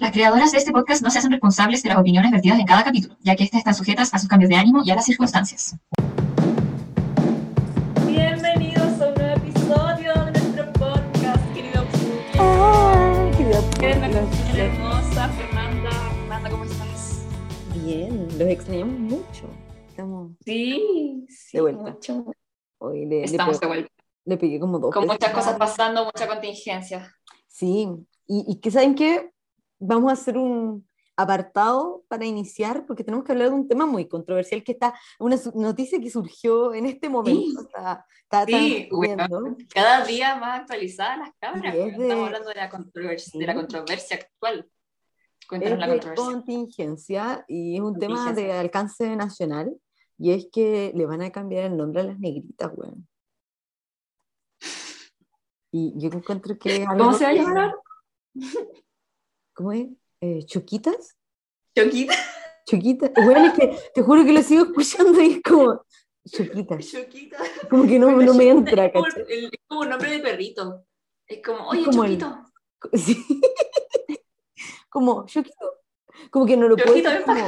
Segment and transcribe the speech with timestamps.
[0.00, 2.82] Las creadoras de este podcast no se hacen responsables de las opiniones vertidas en cada
[2.84, 5.76] capítulo, ya que estas están sujetas a sus cambios de ánimo y a las circunstancias.
[8.06, 11.84] Bienvenidos a un nuevo episodio de nuestro podcast, querido
[12.38, 14.56] Ay, podcast.
[14.56, 15.90] hermosa Fernanda.
[15.90, 17.26] Fernanda, ¿cómo estás?
[17.84, 19.50] Bien, los extrañamos mucho.
[19.86, 21.82] Estamos Sí, sí, De vuelta.
[21.82, 22.24] mucho.
[22.78, 23.90] hoy le, le, Estamos de vuelta.
[24.24, 25.18] le pegué como dos Con veces.
[25.20, 27.14] muchas cosas pasando, mucha contingencia.
[27.48, 27.86] Sí,
[28.26, 29.30] y, y que saben que
[29.80, 30.86] vamos a hacer un
[31.16, 35.36] apartado para iniciar, porque tenemos que hablar de un tema muy controversial que está, una
[35.54, 37.60] noticia que surgió en este momento.
[37.62, 39.56] Está, está Sí, transcurriendo.
[39.74, 41.74] Cada día más actualizadas las cámaras.
[41.74, 43.58] Es de- Estamos hablando de la, controversia, de la Sí.
[43.58, 44.70] controversia actual.
[45.40, 46.24] es Cuéntanos la de controversia.
[46.32, 49.76] contingencia y es un tema de alcance nacional
[50.16, 53.06] y es que le van a cambiar el nombre a las negritas, weón.
[55.72, 57.74] Y yo encuentro que es ¿Cómo se va a llamar?
[59.60, 59.88] ¿Cómo es?
[60.22, 61.18] Eh, ¿Choquitas?
[61.76, 62.14] Choquita.
[62.66, 63.10] Choquitas.
[63.22, 65.84] Bueno, es que te juro que lo sigo escuchando y es como
[66.26, 66.90] Choquitas.
[66.90, 67.36] Choquita.
[67.68, 70.18] Como que no, no me Choquita entra, es como, el- es como un nombre de
[70.20, 70.86] perrito.
[71.26, 72.44] Es como, oye, como el- Choquito.
[72.94, 73.22] Sí.
[74.88, 75.74] Como Choquito.
[76.30, 77.46] Como que no lo puedo Choquito, como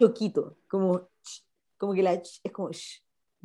[0.00, 0.58] Choquito.
[0.68, 1.08] Como,
[1.78, 3.00] como que la es como sh.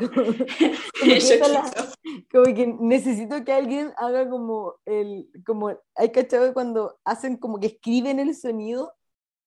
[0.09, 0.35] Como, como
[0.99, 1.93] que la-
[2.31, 7.67] como que necesito que alguien haga como el, como, hay cachado cuando hacen como que
[7.67, 8.93] escriben el sonido,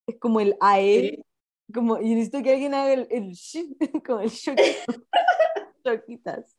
[0.07, 1.73] es como el AE, Sí.
[1.75, 3.65] como, y necesito que alguien haga el, el sh,
[4.07, 4.31] como el
[5.85, 6.57] choquitas.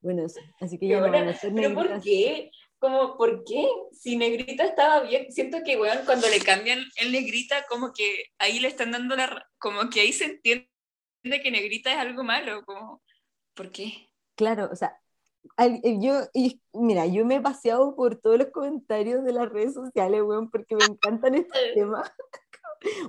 [0.00, 1.18] Bueno, eso, así que ya no buena.
[1.24, 2.50] van a ser ¿Pero por qué?
[2.78, 3.66] Como, ¿por qué?
[3.92, 8.58] Si Negrita estaba bien, siento que, weón, cuando le cambian el Negrita, como que ahí
[8.58, 9.46] le están dando la...
[9.58, 10.66] Como que ahí se entiende
[11.42, 13.02] que Negrita es algo malo, como,
[13.60, 13.92] ¿por qué?
[14.36, 14.98] Claro, o sea,
[15.58, 19.74] eh, yo, y, mira, yo me he paseado por todos los comentarios de las redes
[19.74, 22.10] sociales, weón, porque me encantan estos temas.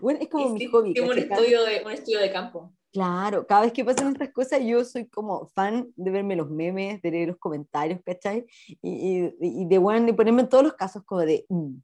[0.02, 1.00] Bueno, es como mi hobby.
[1.00, 2.74] un, estudio de, un estudio de campo.
[2.92, 7.02] Claro, cada vez que pasan estas cosas, yo soy como fan de verme los memes,
[7.02, 8.46] de leer los comentarios, ¿cachai?
[8.82, 11.46] Y, y, y de, bueno, de ponerme en todos los casos como de...
[11.48, 11.76] mm.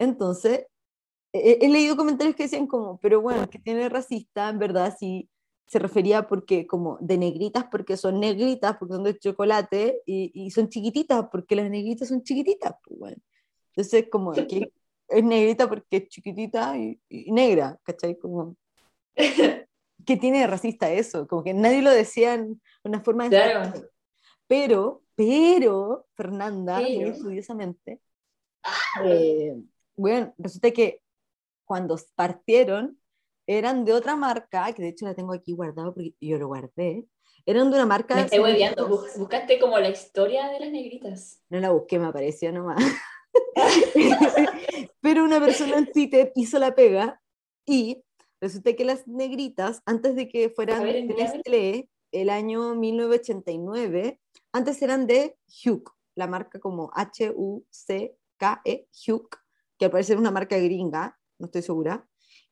[0.00, 0.66] Entonces,
[1.32, 5.29] he, he leído comentarios que decían como, pero bueno, que tiene racista, en verdad, sí
[5.70, 10.50] se refería porque como de negritas porque son negritas, porque son de chocolate, y, y
[10.50, 13.16] son chiquititas porque las negritas son chiquititas, pues bueno.
[13.68, 14.72] Entonces, como que
[15.08, 18.18] es negrita porque es chiquitita y, y negra, ¿cachai?
[18.18, 18.56] Como...
[20.06, 21.28] ¿qué tiene de racista eso?
[21.28, 23.30] Como que nadie lo decía en una forma de...
[23.30, 23.72] Claro.
[24.48, 27.10] Pero, pero, Fernanda, muy Pero.
[27.12, 28.00] estudiosamente,
[29.04, 29.56] eh,
[29.94, 31.02] bueno, resulta que
[31.64, 32.98] cuando partieron,
[33.58, 37.08] eran de otra marca, que de hecho la tengo aquí guardada porque yo lo guardé,
[37.44, 38.14] eran de una marca...
[38.14, 38.86] Me estoy hueveando.
[38.88, 41.42] Buscaste como la historia de las negritas.
[41.48, 42.80] No la busqué, me apareció nomás.
[45.00, 47.20] Pero una persona en Twitter hizo la pega
[47.66, 48.04] y
[48.40, 51.14] resulta que las negritas, antes de que fueran ver, de.
[51.14, 54.20] Nestlé, el año 1989,
[54.52, 59.28] antes eran de Hugh, la marca como H-U-C-K-E, Hugh,
[59.76, 62.06] que al parecer es una marca gringa, no estoy segura.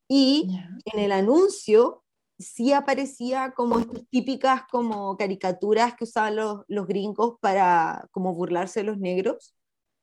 [0.09, 2.03] Y en el anuncio
[2.39, 8.81] sí aparecía como estas típicas como caricaturas que usaban los, los gringos para como burlarse
[8.81, 9.55] de los negros.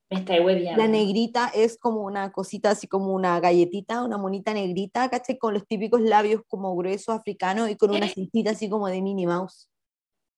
[0.10, 0.82] Hueveando.
[0.82, 5.38] La negrita es como una cosita así como una galletita, una monita negrita, ¿cachai?
[5.38, 9.26] Con los típicos labios como gruesos africanos y con una cintita así como de Minnie
[9.26, 9.68] Mouse.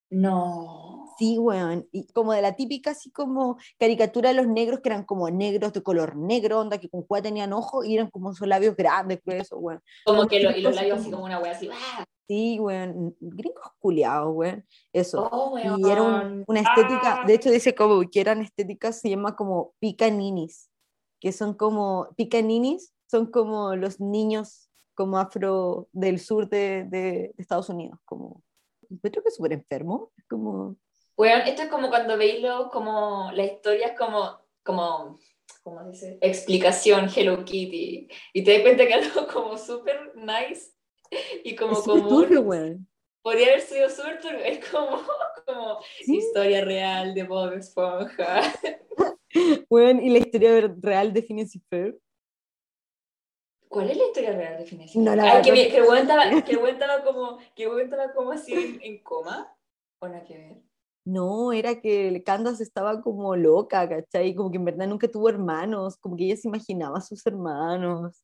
[0.10, 1.07] No.
[1.18, 1.88] Sí, weón.
[1.92, 5.74] Y como de la típica así como caricatura de los negros que eran como negros
[5.74, 9.20] de color negro, onda que con cuál tenían ojos y eran como esos labios grandes,
[9.26, 9.82] gruesos, weón.
[10.06, 11.70] Como que lo- y los labios así como- una wea así.
[11.72, 12.06] ¡ah!
[12.28, 13.16] Sí, weón.
[13.20, 14.66] Gringos culiados, weón.
[14.94, 15.28] Eso.
[15.32, 16.44] Oh, Y era un- weón.
[16.48, 17.26] una estética, Ah.
[17.26, 20.70] de hecho dice como que eran estéticas, se llama como picaninis,
[21.20, 27.34] que son como, picaninis son como los niños como afro del sur de, de- de
[27.38, 28.42] Estados Unidos, como,
[28.90, 30.76] encuentro que es súper enfermo, es como,
[31.18, 35.18] Weón, esto es como cuando veis lo- como la historia es como, como,
[35.64, 36.18] ¿cómo se dice?
[36.22, 38.08] Explicación Hello Kitty.
[38.34, 40.74] Y te das cuenta que algo como súper nice
[41.44, 42.88] y como es común turbio, weón.
[43.24, 44.40] podría haber sido súper turbio.
[44.44, 45.02] Es como,
[45.46, 46.18] como Sí.
[46.18, 48.42] historia real de Bob Esponja.
[49.70, 52.00] Weón, y la historia real de Phineas Ferb.
[53.68, 56.30] ¿Cuál es la historia real de Phineas No, la Ay, que, que el weón estaba,
[56.44, 59.54] que el estaba como, que el weón estaba como así en, en coma.
[60.00, 60.67] ¿O nada que ver?
[61.08, 64.36] No, era que Candace estaba como loca, ¿cachai?
[64.36, 68.24] Como que en verdad nunca tuvo hermanos, como que ella se imaginaba a sus hermanos.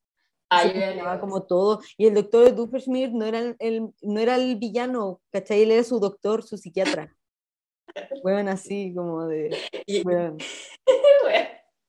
[0.49, 1.79] Ay, se imaginaba como todo.
[1.97, 5.61] Y el doctor Doofenshmirtz no era el, el- no era el villano, ¿cachai?
[5.63, 7.15] Él era su doctor, su psiquiatra.
[8.23, 9.55] Weón, así como de.
[10.05, 10.37] Weón.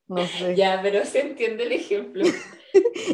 [0.06, 0.54] No sé.
[0.54, 2.24] Ya, pero se entiende el ejemplo.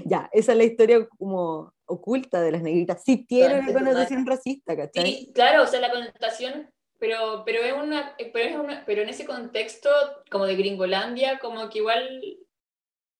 [0.07, 3.03] Ya, esa es la historia como oculta de las negritas.
[3.05, 5.05] Sí tiene una connotación racista, ¿cachai?
[5.07, 9.09] Sí, claro, o sea, la connotación, pero, pero, es una, pero, es una, pero en
[9.09, 9.89] ese contexto
[10.31, 12.21] como de Gringolandia, como que igual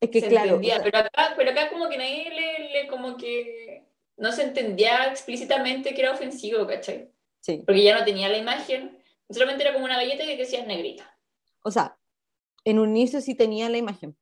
[0.01, 2.69] Es que se claro, entendía, o sea, pero, acá, pero acá como que nadie le,
[2.83, 3.87] le como que
[4.17, 7.11] no se entendía explícitamente que era ofensivo, ¿cachai?
[7.41, 7.63] sí.
[7.67, 11.17] Porque ya no tenía la imagen, solamente era como una galleta que decías negrita.
[11.65, 11.97] O sea,
[12.65, 14.15] en un inicio sí tenía la imagen,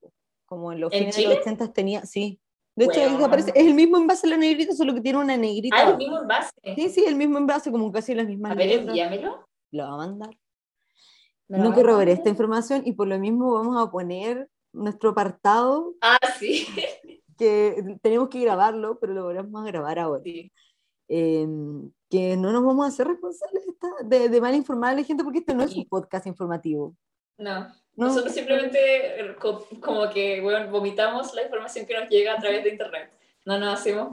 [0.46, 1.34] como en los ¿En fines de Chile?
[1.34, 2.40] los 80 tenía, sí.
[2.76, 3.16] De hecho, Weón.
[3.16, 5.76] ahí aparece- es el mismo envase de la negrita, solo que tiene una negrita.
[5.76, 6.52] Ah, el mismo envase.
[6.76, 8.86] Sí, sí, el mismo envase, como casi las mismas A ver, letras.
[8.86, 9.47] envíamelo.
[9.70, 10.30] Lo va a mandar.
[11.48, 12.08] ¿Me No robaré mandar?
[12.10, 16.66] esta información y por lo mismo vamos a poner nuestro apartado Ah, sí.
[17.38, 20.22] que tenemos que grabarlo, pero lo vamos a grabar ahora.
[20.24, 20.52] sí.
[21.10, 21.46] Eh,
[22.10, 23.62] que no nos vamos a hacer responsables
[24.02, 26.94] de, de, de mal informar a la gente porque este no es un podcast informativo.
[27.38, 27.74] No, No,
[28.08, 32.62] nosotros simplemente eh, co- como que bueno, vomitamos la información que nos llega a través
[32.64, 33.10] de internet.
[33.46, 34.08] No nos hacemos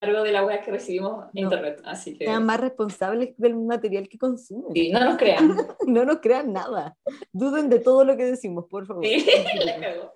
[0.00, 1.50] cargo de la web que recibimos en No.
[1.50, 4.72] internet, así que sean más responsables del material que consumen.
[4.74, 5.56] sí, no nos crean.
[5.86, 6.96] No nos crean nada.
[7.32, 9.04] Duden de todo lo que decimos, por favor.
[9.04, 9.24] Sí,
[9.64, 10.12] la.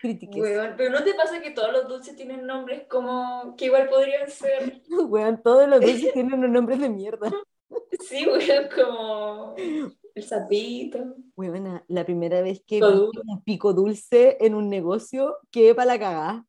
[0.00, 0.40] Critiques.
[0.40, 4.30] Weón, pero ¿no te pasa que todos los dulces tienen nombres como que igual podrían
[4.30, 4.80] ser?
[5.08, 7.30] Weón, todos los dulces tienen unos nombres de mierda.
[8.00, 9.54] Sí, weón, como
[10.14, 11.16] el sapito.
[11.36, 16.46] Weona, la primera vez que un pico dulce en un negocio, quedé para la cagada.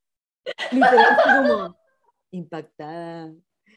[0.71, 1.77] Literal, como
[2.33, 3.33] impactada.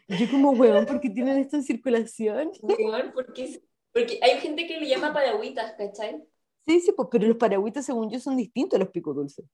[0.09, 2.51] Y Yo como, weón, ¿por qué tienen esto en circulación?
[2.63, 3.63] Weón, porque,
[3.93, 6.23] porque hay gente que le llama paragüitas, ¿cachai?
[6.67, 9.47] Sí, sí, pues, pero los paragüitas, según yo, son distintos a los picos dulces.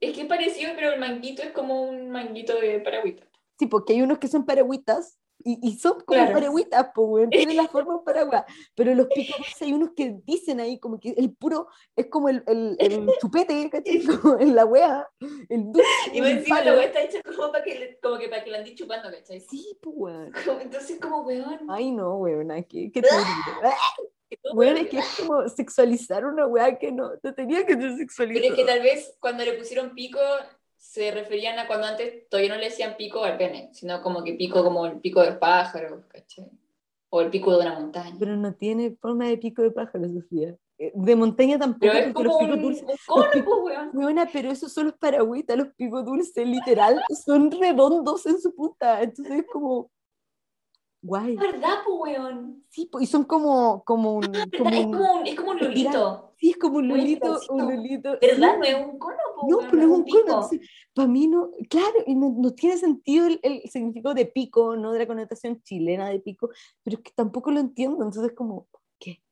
[0.00, 3.28] Es que es parecido, pero el manguito es como un manguito de paragüita.
[3.58, 6.32] Sí, porque hay unos que son paragüitas y, y son como Claro.
[6.32, 8.44] paragüitas, pues, weón, tienen la forma de un paraguas.
[8.74, 12.28] Pero los picos dulces hay unos que dicen ahí como que el puro es como
[12.28, 14.00] el, el, el chupete, ¿cachai?
[14.22, 15.06] Como en la wea,
[15.48, 15.88] el dulce.
[16.12, 18.58] Y el encima la weá está hecha como para que, como que, para que la
[18.58, 19.40] andes chupando, ¿cachai?
[19.40, 20.32] Sí, pues, weón.
[20.60, 21.60] Entonces, como weón.
[21.68, 23.74] Ay, no, weona, qué, qué terrible.
[24.54, 27.96] Weón, es que es como sexualizar una weá que no, no tenía que ser Pero
[27.96, 28.46] sexualizada.
[28.48, 30.20] es que tal vez cuando le pusieron pico
[30.82, 34.32] se referían a cuando antes todavía no le decían pico al pene, sino como que
[34.32, 36.50] pico como el pico del pájaro, ¿cachai?
[37.10, 38.16] O el pico de una montaña.
[38.18, 40.56] Pero no tiene forma de pico de pájaro, Sofía.
[40.78, 42.82] Eh, De montaña tampoco, Pero es como un, dulces.
[42.84, 43.90] un cono, los picos- pues, weón.
[43.92, 49.02] Weona, pero esos son los paragüitas, los picos dulces, literal, son redondos en su punta.
[49.02, 49.90] Entonces es como.
[51.02, 51.36] Guay.
[51.36, 52.64] ¿Verdad, pues, weón?
[52.70, 54.32] Sí, po, y son como, como un.
[54.32, 54.46] ¿Verdad?
[54.56, 56.29] Como Es un como un, es como un lulito.
[56.40, 58.18] Sí, es como un lulito, un lulito.
[58.20, 58.54] ¿Verdad?
[58.54, 58.58] sí.
[58.58, 60.20] No es un cono, pues, No, pero es un pico.
[60.24, 60.48] cono.
[60.94, 64.92] Para mí no, claro, y no, no tiene sentido el, el significado de pico, no
[64.92, 66.50] de la connotación chilena de pico,
[66.82, 68.66] pero es que tampoco lo entiendo, entonces como,
[68.98, 69.22] ¿qué?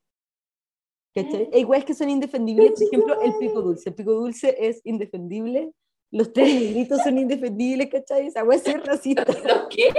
[1.13, 1.49] ¿Cachai?
[1.51, 3.89] E igual es que son indefendibles, por ejemplo, el pico dulce.
[3.89, 5.73] El pico dulce es indefendible,
[6.11, 8.27] los tres negritos son indefendibles, ¿cachai?
[8.27, 9.25] Esa sí es racista.
[9.25, 9.89] ¿Los qué?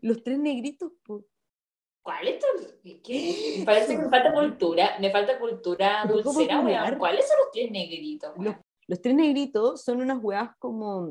[0.00, 1.24] Los tres negritos, po.
[2.04, 3.54] ¿Cuál es tu- ¿Qué?
[3.60, 6.98] Me parece que me falta cultura, me falta cultura ¿Un poco dulcera, weón.
[6.98, 8.34] ¿Cuáles son los tres negritos?
[8.36, 8.56] Los,
[8.86, 11.10] los tres negritos son unas weas como.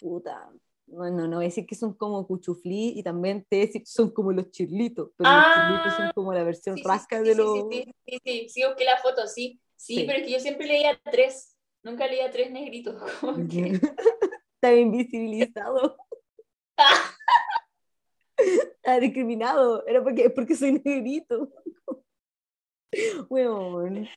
[0.00, 0.50] Puta.
[0.88, 3.86] No, no, no voy a decir que son como cuchuflí y también te decir que
[3.90, 7.24] son como los chirlitos, pero los Ah, chirlitos son como la versión Sí, rasca sí,
[7.28, 7.52] de sí, los.
[7.70, 9.60] Sí, sí, sí, sí, busqué la foto, sí.
[9.76, 11.54] Sí, pero es que yo siempre leía tres.
[11.84, 13.00] Nunca leía tres negritos.
[13.20, 13.78] como que-
[14.60, 15.96] Está invisibilizado.
[18.88, 19.86] Está discriminado.
[19.86, 21.50] Era porque, es porque soy negrito.
[23.28, 24.08] Weón.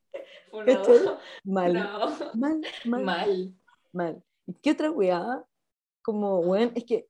[1.44, 1.74] Mal.
[1.74, 3.54] no, Mal, mal, mal.
[3.92, 4.24] mal.
[4.48, 5.44] ¿Y qué otra weá?
[6.02, 7.06] Como, weón, es que.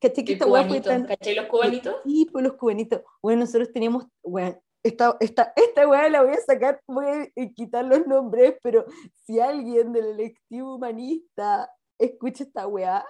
[0.00, 1.04] ¿Cachai que esta weá fue tan.
[1.04, 1.96] ¿cachai los cubanitos?
[2.02, 3.02] Sí, pues los cubanitos.
[3.20, 7.84] Bueno, nosotros teníamos, bueno, esta, esta, esta weá la voy a sacar, voy a quitar
[7.84, 8.86] los nombres, pero
[9.26, 13.04] si alguien del electivo humanista escucha esta weá,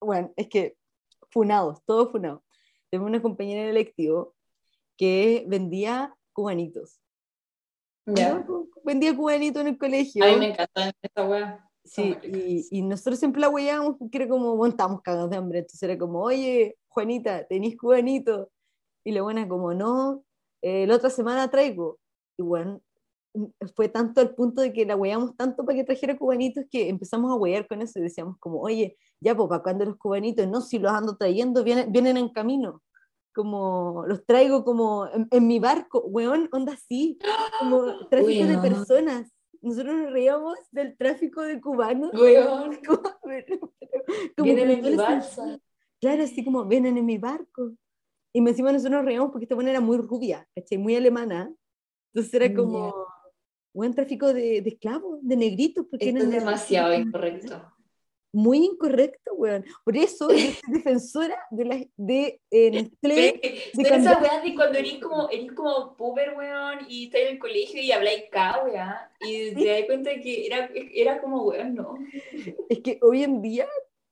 [0.00, 0.76] bueno, es que
[1.30, 2.42] funados, todos funados.
[2.90, 4.34] Tengo una compañera en el electivo
[4.96, 7.00] que vendía cubanitos.
[8.84, 10.24] Vendía cubanitos en el colegio.
[10.24, 11.64] A mí me encanta esta wea.
[11.84, 15.36] Sí, Son y, y nosotros siempre la hueábamos porque era como, bueno, estábamos cagados de
[15.36, 18.50] hambre, entonces era como, oye, Juanita, ¿tenís cubanito?
[19.04, 20.22] Y la buena como, no,
[20.62, 21.98] eh, la otra semana traigo.
[22.36, 22.82] Y bueno,
[23.74, 27.30] fue tanto al punto de que la hueábamos tanto para que trajera cubanitos que empezamos
[27.30, 30.46] a huear con eso y decíamos como, oye, ya, pues, ¿para cuándo los cubanitos?
[30.48, 32.82] No, si los ando trayendo, vienen, vienen en camino.
[33.34, 37.18] Como, los traigo como en, en mi barco, weón, onda así,
[37.60, 39.30] como tráfico de personas.
[39.60, 42.12] Nosotros nos reíamos del tráfico de cubanos.
[42.14, 42.78] Weón.
[42.86, 43.02] Como,
[44.36, 45.60] como Vienen en mi sentía.
[46.00, 47.72] Claro, así como, vienen en mi barco.
[48.32, 50.78] Y encima nosotros nos reíamos porque esta buena era muy rubia, ¿cachai?
[50.78, 51.52] Muy alemana.
[52.12, 52.94] Entonces era como,
[53.72, 55.86] buen tráfico de, de esclavos, de negritos.
[55.90, 57.08] Porque Esto es demasiado negritos.
[57.08, 57.72] incorrecto.
[58.30, 59.64] Muy incorrecto, weón.
[59.84, 64.78] Por eso yo soy defensora de, la, de es que de esas weas de cuando
[64.78, 69.10] eres como, eres como puber, weón, y estás en el colegio y habláis ca, weá,
[69.20, 71.94] y te das cuenta que era, era como, weón, no.
[72.68, 73.66] Es que hoy en día,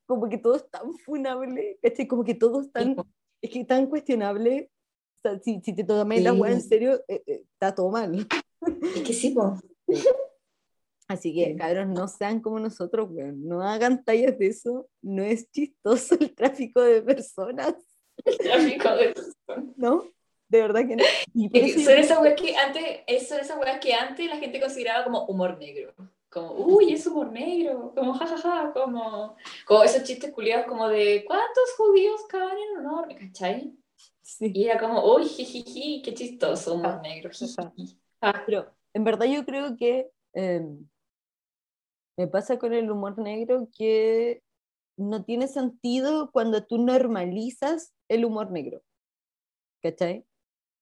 [0.06, 2.06] como que todo es tan funable, ¿cachai?
[2.08, 2.96] Como que todo es tan,
[3.42, 4.70] es que tan cuestionable.
[5.18, 6.68] O sea, si, si te tomas la weá en Sí.
[6.68, 8.26] serio, eh, eh, está todo mal.
[8.95, 9.59] Es que sí, po.
[11.09, 11.57] Así que, Sí.
[11.57, 13.47] cabros, no sean como nosotros, weón.
[13.47, 14.88] No hagan tallas de eso.
[15.02, 17.75] No es chistoso el tráfico de personas,
[18.38, 19.75] Tráfico de personas.
[19.76, 20.05] ¿no?
[20.49, 21.05] De verdad que no.
[21.35, 24.61] Y eso Son esas weas que antes, es- son esas weas que antes la gente
[24.61, 25.93] consideraba como humor negro.
[26.28, 31.73] Como, uy, es humor negro, como jajaja, como, como esos chistes culiados como de ¿cuántos
[31.76, 33.09] judíos caben en honor?
[33.16, 33.73] ¿Cachai?
[34.23, 34.50] sí.
[34.55, 37.99] Y era como, uy, jijiji, qué chistoso, humor negro, jijiji.
[38.21, 40.66] Ah, Pero en verdad yo creo que eh,
[42.16, 44.42] me pasa con el humor negro que
[44.96, 48.82] no tiene sentido cuando tú normalizas el humor negro.
[49.82, 50.24] ¿Cachai?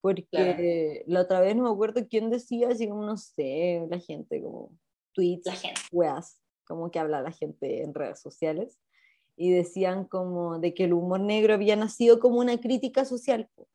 [0.00, 0.62] Porque Claro.
[1.09, 4.71] la otra vez no me acuerdo quién decía, así como, no sé, la gente, como
[5.12, 5.80] tweets, la gente.
[5.90, 8.78] weas, como que habla la gente en redes sociales,
[9.37, 13.50] y decían como de que el humor negro había nacido como una crítica social.
[13.56, 13.66] po.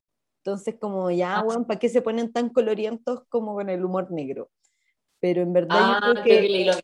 [0.50, 1.44] Entonces, como ya, Ah.
[1.44, 4.50] weón, ¿para qué se ponen tan colorientos como con el humor negro?
[5.20, 6.82] Pero en verdad Ah, yo, creo que,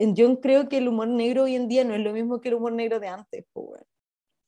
[0.00, 2.54] yo creo que el humor negro hoy en día no es lo mismo que el
[2.56, 3.84] humor negro de antes, po, weón.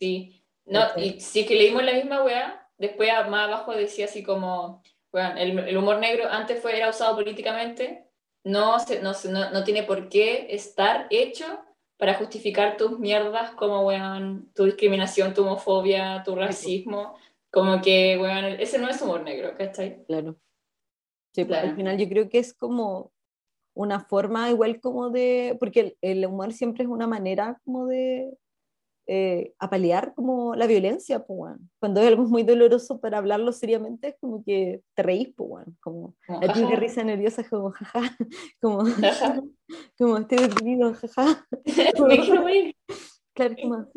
[0.00, 4.82] Sí, no, y sí que leímos la misma weá, después más abajo decía así como,
[5.12, 8.08] weón, el, el humor negro antes fue, era usado políticamente,
[8.42, 11.46] no, se- no, no, no tiene por qué estar hecho
[11.96, 17.14] para justificar tus mierdas como, weón, tu discriminación, tu homofobia, tu racismo,
[17.52, 20.04] como que, weón, ese no es humor negro, ¿cachai?
[20.06, 20.36] Claro.
[21.34, 21.76] Sí, pues, al Claro.
[21.76, 23.12] final yo creo que es como
[23.74, 28.36] una forma igual como de, porque el, el humor siempre es una manera como de
[29.06, 31.70] eh, apalear como la violencia, pues, weón.
[31.78, 35.76] Cuando es algo muy doloroso para hablarlo seriamente es como que te reís, pues, weón.
[35.80, 38.00] Como Como, la típica jaja, risa nerviosa, como jaja,
[38.60, 39.42] como, jaja.
[39.98, 41.46] como estoy deprimido, jaja.
[42.08, 42.76] Me quiero morir.
[43.34, 43.88] Claro, como.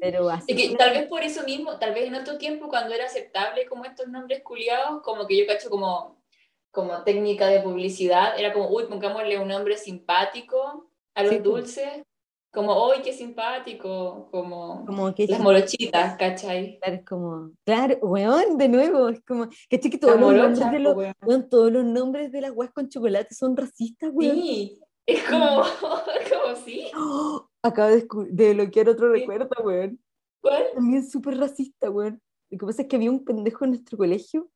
[0.00, 0.52] Pero así.
[0.52, 3.66] Es que tal vez por eso mismo, tal vez en otro tiempo cuando era aceptable
[3.66, 6.22] como estos nombres culiados, como que yo cacho como,
[6.70, 12.02] como técnica de publicidad, era como, uy, pongámosle un nombre simpático a los Sí, dulces,
[12.52, 16.78] como, uy, qué simpático, como Como que las morochitas, ¿cachai?
[16.80, 20.94] Claro, es como, claro, weón, de nuevo, es como, que todos los nombres de los,
[20.94, 21.14] weón.
[21.22, 24.34] weón, todos los nombres de las weas con chocolate son racistas, weón.
[24.36, 25.62] Sí, es como,
[26.42, 26.90] como sí.
[27.62, 29.20] Acabo de, de bloquear otro Sí.
[29.20, 30.00] recuerdo, weón.
[30.40, 30.64] ¿Cuál?
[30.74, 32.20] También súper racista, weón.
[32.50, 34.48] Lo que pasa es que había un pendejo en nuestro colegio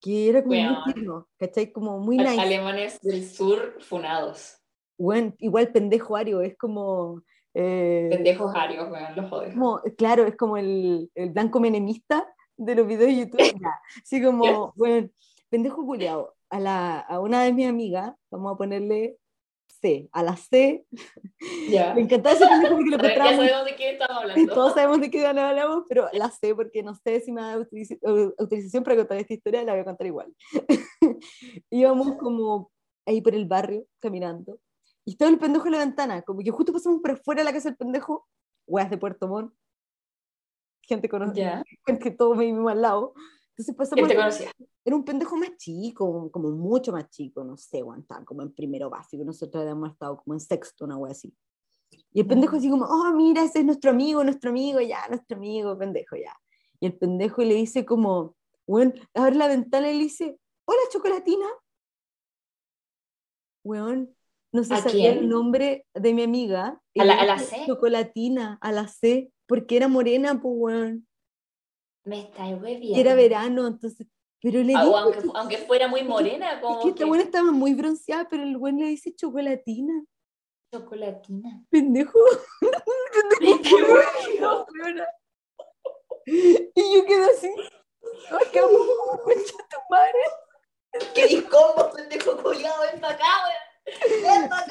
[0.00, 0.84] que era como muy Weón.
[0.84, 1.72] tierno, ¿cachai?
[1.72, 2.40] Como muy A- nice.
[2.40, 4.56] Alemanes del sur funados.
[4.96, 7.22] Weón, igual pendejo Ario, es como...
[7.54, 9.52] eh, Pendejos arios, weón, los odio.
[9.52, 12.26] como, claro, es como el, el blanco menemista
[12.56, 13.38] de los videos de YouTube.
[13.62, 13.80] ya.
[14.02, 15.08] Así como, bueno,
[15.50, 16.34] pendejo culiao.
[16.50, 19.18] A, la, a una de mis amigas, vamos a ponerle
[19.80, 20.08] C.
[20.12, 20.84] A la C,
[21.70, 21.94] Ya.
[21.94, 24.54] me encantaba ese pendejo porque lo Ya encontraba muy- sabemos de qué estamos hablando.
[24.54, 27.98] Todos sabemos de qué hablamos, pero la sé porque no sé si me da autoriz-
[28.02, 30.34] au- autorización para contar esta historia, la voy a contar igual.
[31.70, 32.70] Íbamos como
[33.06, 34.58] ahí por el barrio, caminando,
[35.04, 37.52] y estaba el pendejo en la ventana, como que justo pasamos por fuera de la
[37.52, 38.26] casa del pendejo,
[38.66, 39.54] weas de Puerto Montt,
[40.82, 41.64] gente conocida, Ya.
[41.86, 43.14] gente todo mismo al lado.
[43.58, 44.52] Entonces pasamos, ¿Quién te conocía?
[44.84, 48.88] era un pendejo más chico, como mucho más chico, no sé, estaba como en primero
[48.88, 51.34] básico, nosotros habíamos estado como en sexto, una wea así.
[52.12, 55.36] Y el pendejo así como, oh, mira, ese es nuestro amigo, nuestro amigo, ya, nuestro
[55.36, 56.32] amigo, pendejo, ya.
[56.78, 58.36] Y el pendejo le dice como,
[58.68, 61.46] weón, abre la ventana y le dice, hola, chocolatina.
[63.64, 64.14] Weón,
[64.52, 65.24] no se ¿A sabía quién?
[65.24, 66.80] el nombre de mi amiga.
[66.96, 67.64] ¿A la- a la C?
[67.66, 71.07] Chocolatina, a la C, porque era morena, pues, weón.
[72.08, 74.06] Me está muy Y era verano, entonces,
[74.40, 77.24] pero le Ah, dijo, o aunque, aunque fuera muy morena, es como que esta buena
[77.24, 80.04] estaba muy bronceada, pero el weón le dice chocolatina.
[80.72, 81.64] chocolatina.
[81.70, 82.18] pendejo.
[83.40, 84.66] pendejo.
[86.26, 87.50] Y yo quedé así.
[91.14, 92.82] ¿Qué discombo, pendejo culiado?
[92.90, 93.67] Ven para acá, weón.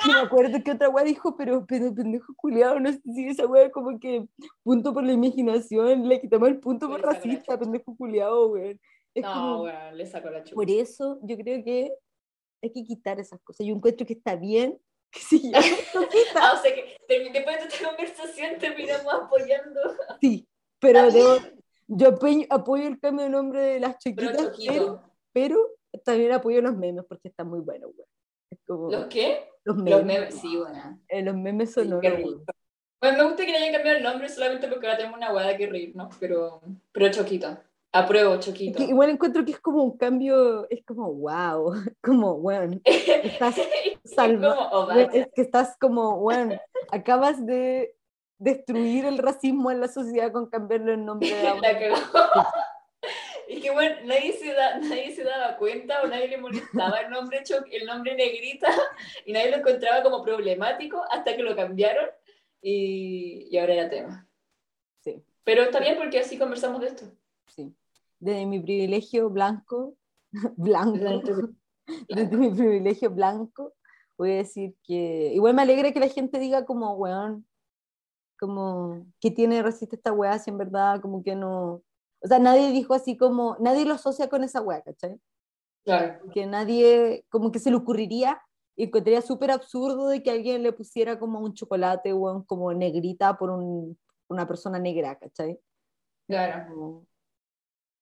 [0.07, 3.71] No me acuerdo qué otra weá dijo, pero, pendejo culiado, no sé si esa weá
[3.71, 4.25] como que
[4.63, 8.79] punto por la imaginación, le quitamos el punto por racista, pendejo culiado, weón.
[9.15, 10.55] No, como, weón, le sacó la chupa.
[10.55, 11.91] por eso yo creo que
[12.62, 13.65] hay que quitar esas cosas.
[13.65, 14.77] Yo encuentro que está bien
[15.12, 15.59] que quita,
[16.36, 19.79] Ah, o sea que después de esta conversación terminamos apoyando.
[20.21, 20.47] sí,
[20.79, 21.53] pero Está debo-
[21.88, 25.57] yo apoyo, apoyo el cambio de nombre de las chiquitas, pero, pero
[26.03, 28.09] también apoyo los memes porque están muy buenos, weón.
[28.67, 29.50] Es como, ¿Los qué?
[29.63, 29.91] los memes.
[29.97, 31.00] Los memes, sí, bueno.
[31.07, 32.01] eh, los memes Sí, weón.
[32.01, 32.43] rico.
[33.01, 35.55] Bueno, me gusta que le hayan cambiado el nombre solamente porque ahora tenemos una guada
[35.55, 37.57] que reírnos, pero, pero Choquito.
[37.93, 38.77] Apruebo, Es Choquito.
[38.77, 43.55] que igual encuentro que es como un cambio, es como, wow, como, weón, estás
[44.15, 45.09] como, oh, vaya.
[45.13, 46.59] es que estás como, weón,
[46.91, 47.95] acabas de
[48.39, 52.47] destruir el racismo en la sociedad con cambiarle el nombre de La
[53.48, 57.10] Y que bueno, nadie se, da, nadie se daba cuenta o nadie le molestaba el
[57.10, 58.68] nombre, el nombre negrita
[59.25, 62.10] y nadie lo encontraba como problemático hasta que lo cambiaron
[62.62, 64.27] y, y ahora era tema.
[65.04, 65.24] Sí.
[65.44, 67.06] Pero está bien porque así conversamos de esto.
[67.48, 67.74] Sí.
[68.20, 69.96] Desde mi privilegio blanco,
[70.58, 71.50] blanco, Blanco.
[72.10, 73.74] desde mi privilegio blanco,
[74.18, 77.46] voy a decir que igual me alegra que la gente diga como, weón,
[78.39, 81.82] como, ¿qué tiene resiste esta weá si en verdad como que no...
[82.21, 85.19] O sea, nadie dijo así como, nadie lo asocia con esa weá, ¿cachai?
[85.83, 86.19] Claro.
[86.33, 88.41] Que nadie, como que se le ocurriría
[88.75, 93.38] y encontraría súper absurdo de que alguien le pusiera como un chocolate, weón, como negrita
[93.38, 93.97] por un-
[94.27, 95.59] una persona negra, ¿cachai?
[96.27, 96.65] Claro.
[96.74, 97.05] Como,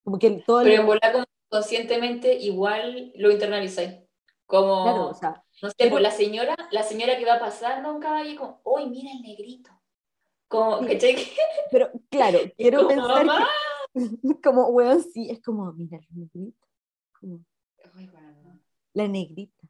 [0.03, 3.99] como que todo el- Pero en volar conscientemente igual lo internalizáis.
[4.47, 7.93] Como, Claro, o sea, no sé, pero- pues la señora, la señora que va pasando
[7.93, 9.71] un caballo como, ¡Uy, mira el negrito!
[10.47, 10.87] Como, Sí.
[10.87, 11.15] ¿cachai?
[11.71, 13.39] pero claro, quiero Como, pensar mamá.
[13.39, 13.45] que,
[14.43, 16.67] como, weón, sí, es como, mira, la negrita,
[17.19, 17.45] como,
[17.95, 18.59] Ay, bueno,
[18.93, 19.67] la negrita,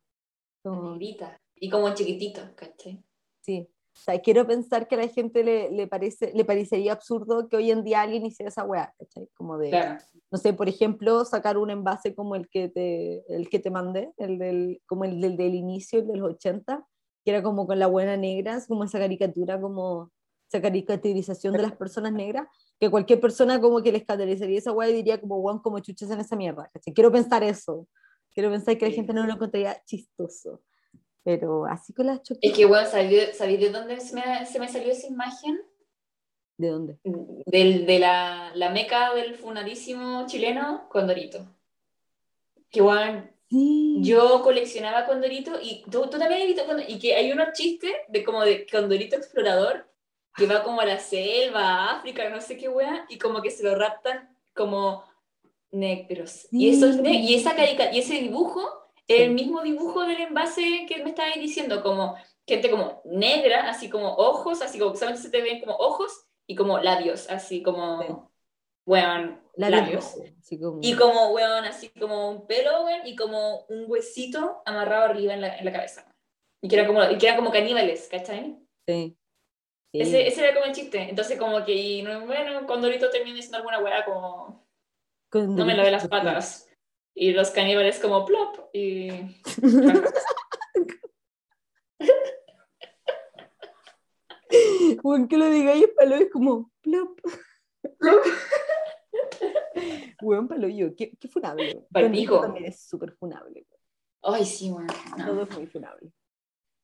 [0.64, 1.42] la como, negrita.
[1.56, 3.04] Y como chiquitito, ¿cachai?
[3.42, 3.68] sí.
[3.98, 7.56] O sea, quiero pensar que a la gente le, le, parece, le parecería absurdo que
[7.56, 9.30] hoy en día alguien hiciera esa weá, ¿cachai?
[9.36, 10.04] Como de, Claro.
[10.30, 14.12] no sé, por ejemplo, sacar un envase como el que te, el que te mandé,
[14.18, 16.86] el del, como el del, del inicio, el de los 80,
[17.24, 20.12] que era como con la buena negra, como esa caricatura, como
[20.48, 22.48] esa caricaturización de las personas negras,
[22.80, 26.12] que cualquier persona como que les escandalizaría esa weá y diría como, weón, como chuchas
[26.12, 26.94] en esa mierda, ¿cachai?
[26.94, 27.88] Quiero pensar eso,
[28.34, 30.62] quiero pensar que la gente no lo encontraría chistoso,
[31.24, 34.60] pero así con las Es choquitas, que, bueno, ¿sabéis ¿sabéis de dónde se me, se
[34.60, 35.62] me salió esa imagen?
[36.58, 37.00] ¿de dónde?
[37.46, 41.46] Del, de la, la meca del funadísimo chileno, Condorito.
[42.70, 47.16] Que, bueno, Sí, yo coleccionaba Condorito y tú, tú también has visto Condorito, y que
[47.16, 49.88] hay unos chistes de como de Condorito explorador
[50.36, 53.52] que va como a la selva, a África, no sé qué wea, y como que
[53.52, 55.04] se lo raptan como
[55.72, 56.48] negros.
[56.52, 58.62] Y, eso es ne- y, esa carica y ese dibujo
[59.08, 59.34] el Sí.
[59.34, 62.16] mismo dibujo del envase que me estabas diciendo, como
[62.48, 66.56] gente como negra, así como ojos, así como solamente se te ven como ojos y
[66.56, 68.08] como labios, así como, Sí.
[68.86, 70.16] weón, labios
[70.60, 70.80] como...
[70.82, 75.42] Y como, weón, así como un pelo, weón, y como un huesito amarrado arriba en
[75.42, 76.12] la, en la cabeza.
[76.62, 78.58] Y que eran como, y que eran como caníbales, ¿cachai?
[78.88, 79.16] Sí.
[79.96, 80.02] Sí.
[80.02, 81.10] Ese, ese era como el chiste.
[81.10, 84.68] Entonces, como que, y, no, bueno, Condorito termina diciendo alguna weá como,
[85.30, 86.70] Con no me lavé las patas.
[87.14, 89.08] Y los caníbales como, plop, y...
[95.02, 97.18] Weón, que lo digáis palo es como plop.
[100.22, 101.86] Weón, palo yo, qué, qué funable.
[101.90, 102.34] Palpico.
[102.34, 103.66] Condorito también es súper funable.
[104.24, 104.88] Ay, sí, weón.
[105.18, 105.26] no.
[105.26, 106.12] Todo es muy funable.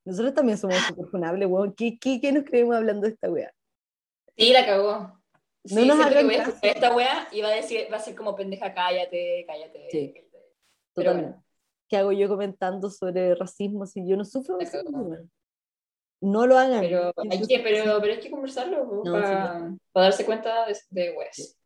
[0.05, 1.73] Nosotros también somos súper funables, weón.
[1.73, 3.53] ¿Qué, qué, ¿Qué nos creemos hablando de esta wea?
[4.37, 5.19] Sí, la cagó.
[5.63, 6.49] Sí, No nos siento que hagan voy a caso.
[6.51, 9.87] escuchar esta weá y va a decir, va a ser como pendeja, cállate, cállate.
[9.91, 10.11] Sí.
[10.13, 10.31] cállate.
[10.31, 10.49] Pero
[11.11, 11.29] Totalmente.
[11.31, 11.45] bueno.
[11.87, 15.15] ¿Qué hago yo comentando sobre racismo si yo no sufro racismo?
[16.21, 16.81] No lo hagan.
[16.81, 21.11] Pero hay que, pero, pero hay que conversarlo No, para, para darse cuenta de, de
[21.11, 21.57] weas.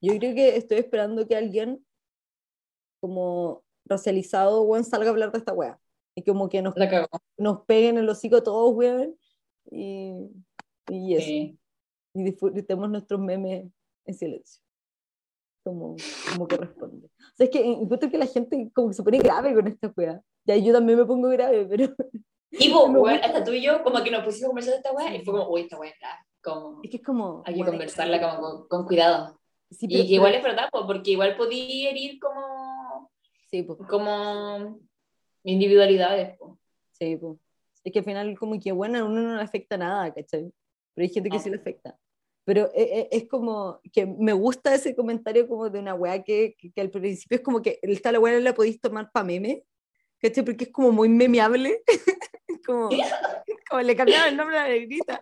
[0.00, 1.86] Yo creo que estoy esperando que alguien
[3.00, 5.78] como racializado, weón, salga a hablar de esta wea.
[6.14, 6.74] Y como que nos,
[7.38, 9.16] nos peguen el hocico todos, weón.
[9.70, 10.12] Y,
[10.88, 11.26] y eso.
[11.26, 11.58] Sí.
[12.14, 13.70] Y disfrutemos nuestros memes
[14.04, 14.62] en silencio.
[15.64, 15.96] Como,
[16.32, 17.06] como corresponde.
[17.06, 19.92] O sea, es que encuentro que la gente como que se pone grave con esta
[19.96, 20.20] wea.
[20.44, 21.94] Ya yo también me pongo grave, pero
[22.50, 24.92] Y Me weón, hasta tú y yo, como que nos pusimos a conversar de esta
[24.92, 26.18] wea y fue como, uy, esta wea es grave.
[26.42, 27.42] Como, es que es como...
[27.46, 29.38] hay que conversarla como con, con cuidado.
[29.70, 33.10] Sí, Y pero- que igual es verdad, po, porque igual podía herir como,
[33.50, 33.78] Sí, po.
[33.88, 34.78] como
[35.44, 36.36] individualidades.
[36.38, 36.58] po.
[36.92, 37.38] Sí, po.
[37.84, 40.52] Es que al final como que, bueno, a uno no le afecta nada, ¿cachai?
[40.94, 41.42] Pero hay gente que No.
[41.42, 41.98] sí le afecta.
[42.44, 46.54] Pero e- e- es, como que me gusta ese comentario como de una weá que,
[46.58, 49.64] que, que al principio es como que esta la weá la podéis tomar para meme,
[50.20, 50.44] ¿cachai?
[50.44, 51.82] Porque es como muy memeable.
[52.66, 52.88] como,
[53.70, 55.20] como le cambiaron el nombre a la negrita.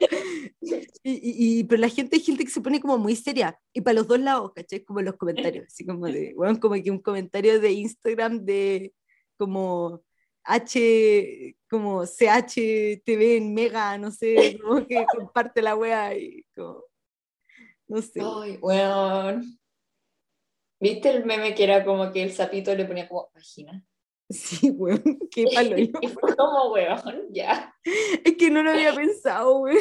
[1.02, 3.58] Y, y, pero la gente, hay gente que se pone como muy seria.
[3.72, 4.84] Y para los dos lados, ¿cachai?
[4.84, 5.66] Como los comentarios.
[5.66, 8.92] Así como de, bueno, como que un comentario de Instagram de
[9.36, 10.02] como
[10.44, 16.84] H, como CHTV en Mega, no sé, como que comparte la wea y como,
[17.88, 18.20] no sé.
[18.22, 19.58] Ay, weón.
[20.80, 23.84] ¿Viste el meme que era como que el sapito le ponía como vagina?
[24.30, 25.90] Sí, weón, qué palo yo.
[26.36, 27.74] Como, weón, ya.
[27.84, 29.76] Es que no lo había pensado, weón.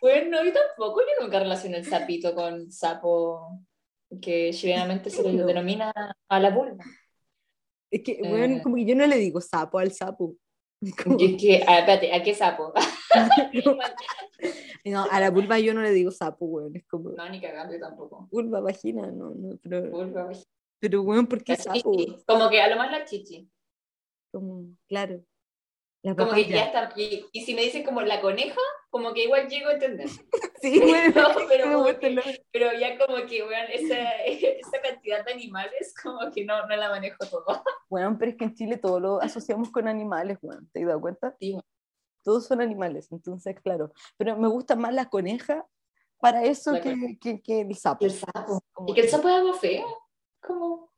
[0.00, 3.60] Bueno, yo tampoco, yo nunca relacioné el sapito con sapo,
[4.22, 5.46] que chilenamente se le No.
[5.46, 5.92] denomina
[6.28, 6.84] a la vulva.
[7.94, 8.60] Es que, weón, Eh.
[8.62, 10.34] como que yo no le digo sapo al sapo.
[11.16, 12.72] Como- es que, ah, espérate, ¿a qué sapo?
[14.84, 16.74] no, a la vulva yo no le digo sapo, weón.
[16.76, 18.28] Es como No, ni cagando, tampoco.
[18.30, 20.44] vulva, vagina, no, no, pero, Vulva, vagina.
[20.80, 21.96] pero weón, ¿por qué La sapo?
[21.96, 22.16] chichi.
[22.26, 23.48] Como que a lo más la chichi.
[24.32, 25.24] Como, claro.
[26.04, 26.92] La Como que ya está.
[26.96, 30.06] Y, y si me dicen como la coneja, como que igual llego a entender.
[30.60, 31.14] Sí, weón.
[31.14, 33.38] No, pero, que- pero ya como que,
[33.72, 37.62] esa, esa cantidad de animales, como que no, no la manejo todo.
[37.88, 40.68] Weón, pero es que en Chile todo lo asociamos con animales, weón.
[40.72, 41.34] ¿Te has dado cuenta?
[41.40, 41.58] Sí.
[42.22, 43.90] Todos son animales, entonces, claro.
[44.18, 45.66] Pero me gusta más la coneja
[46.18, 48.04] para eso que, que, que el sapo.
[48.04, 48.62] El sapo.
[48.86, 49.86] Y que el sapo es algo feo.
[50.40, 50.93] Como.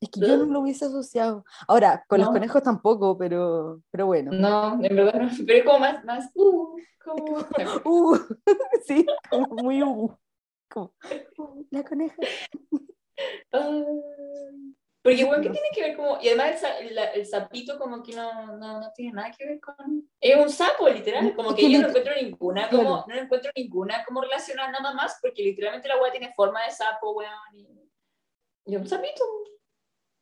[0.00, 1.44] Es que yo no lo hubiese asociado.
[1.66, 2.32] Ahora, con los No.
[2.32, 4.30] conejos tampoco, pero, pero bueno.
[4.32, 5.30] No, en verdad no.
[5.44, 7.38] Pero es como más, más, uh, como.
[7.84, 8.16] Uh,
[8.86, 10.16] sí, como muy uh,
[10.68, 10.94] como,
[11.38, 12.16] uh, la coneja.
[13.52, 13.84] Ah.
[15.00, 16.18] Porque, bueno, ¿qué tiene que ver como.?
[16.20, 20.06] Y además el, el, sapito, como que no, no, no tiene nada que ver con.
[20.20, 21.34] Es un sapo, literal.
[21.34, 23.04] Como que yo no encuentro ninguna, como.
[23.08, 27.12] No encuentro ninguna como relacionada nada más, porque literalmente la weá tiene forma de sapo,
[27.12, 27.30] weón.
[27.54, 27.90] Y,
[28.66, 29.24] y un sapito.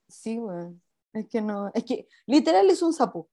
[0.08, 0.82] Sí, weón.
[1.12, 3.28] Es que no, es que literal es un sapo.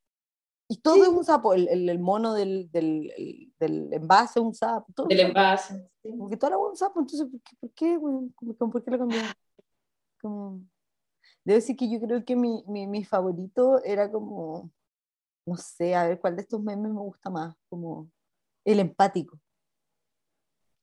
[0.69, 1.53] Y todo es un sapo.
[1.53, 4.88] El, el, el mono del, del, el- del envase es un sapo.
[4.95, 5.89] Todo Del envase.
[6.01, 6.09] sí.
[6.09, 6.99] Como que toda la un sapo.
[7.01, 8.33] Entonces, ¿por qué, por qué, weón?
[8.71, 9.33] ¿Por qué lo cambiaron?
[10.21, 10.62] Como...
[11.43, 14.71] Debo decir que yo creo que mi, mi, mi favorito era como,
[15.45, 17.53] no sé, a ver cuál de estos memes me gusta más.
[17.69, 18.09] Como
[18.65, 19.38] el empático.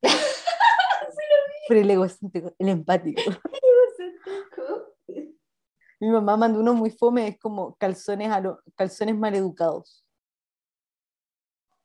[1.69, 3.23] Pero el egocéntrico, el empático.
[6.01, 10.05] Mi mamá mandó uno muy fome, es como calzones, a lo- calzones maleducados.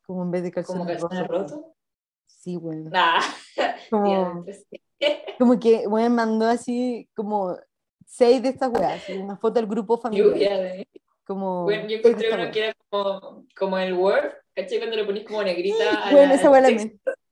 [0.06, 1.52] Como en vez de Como calzones calzones rojos.
[1.52, 1.66] rotos.
[2.26, 2.90] Sí, bueno.
[2.92, 3.20] Nah.
[3.92, 4.46] Como,
[5.40, 7.56] como que, bueno, mandó así como
[8.06, 10.28] seis de estas weas, una foto del grupo familiar.
[10.28, 10.88] Lluvia de.
[11.26, 14.80] Como Bueno, yo encontré uno que era como, como el Word, ¿cachai?
[14.80, 15.76] Cuando le ponís como negrita
[16.08, 16.70] a Bueno, la- esa wea la.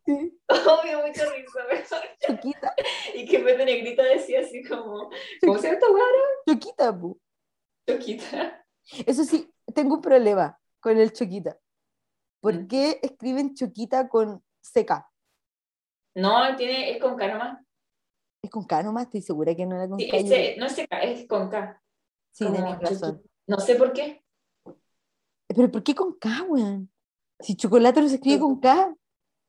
[0.06, 1.84] Sí, Obvio, mucha risa, weón.
[2.20, 2.76] Choquita,
[3.16, 5.10] Y que en vez de negrita decía así como,
[5.42, 5.80] ¿cómo se llama
[6.48, 7.20] choquita, pu.
[7.90, 8.66] Choquita.
[9.06, 11.58] Eso sí, tengo un problema con el choquita.
[12.42, 12.68] ¿Por Mm.
[12.68, 15.06] qué escriben choquita con CK?
[16.16, 17.60] No, tiene, es con K nomás.
[18.44, 19.04] ¿Es con K nomás?
[19.06, 20.18] Estoy segura que no era con Sí, K.
[20.18, 21.82] es yo- C- no es CK, es con K.
[22.34, 23.00] Sí, tenés razón.
[23.16, 23.30] choquita.
[23.48, 24.24] No sé por qué.
[25.48, 26.92] ¿Pero por qué con K, weón?
[27.40, 28.94] Si chocolate no se escribe con K.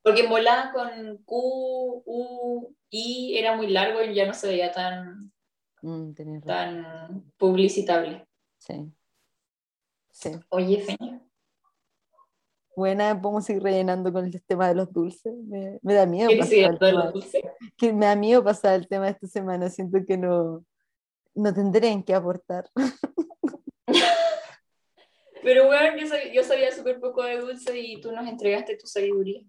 [0.04, 4.70] Porque en volada con Q, U, I era muy largo y ya no se veía
[4.70, 5.32] tan,
[5.84, 8.26] Mm, tan publicitable.
[8.56, 8.90] Sí.
[10.10, 10.30] Sí.
[10.48, 11.20] Oye, Feña.
[12.74, 15.34] Buena, podemos seguir rellenando con el tema de los dulces.
[15.46, 17.12] Me, me da miedo ¿Quieres pasar de tema,
[17.76, 19.68] que me da miedo pasar el tema de esta semana.
[19.68, 20.64] Siento que no,
[21.34, 22.70] no tendrían que aportar.
[25.42, 28.86] Pero bueno, yo sabía, yo sabía súper poco de dulce y tú nos entregaste tu
[28.86, 29.42] sabiduría.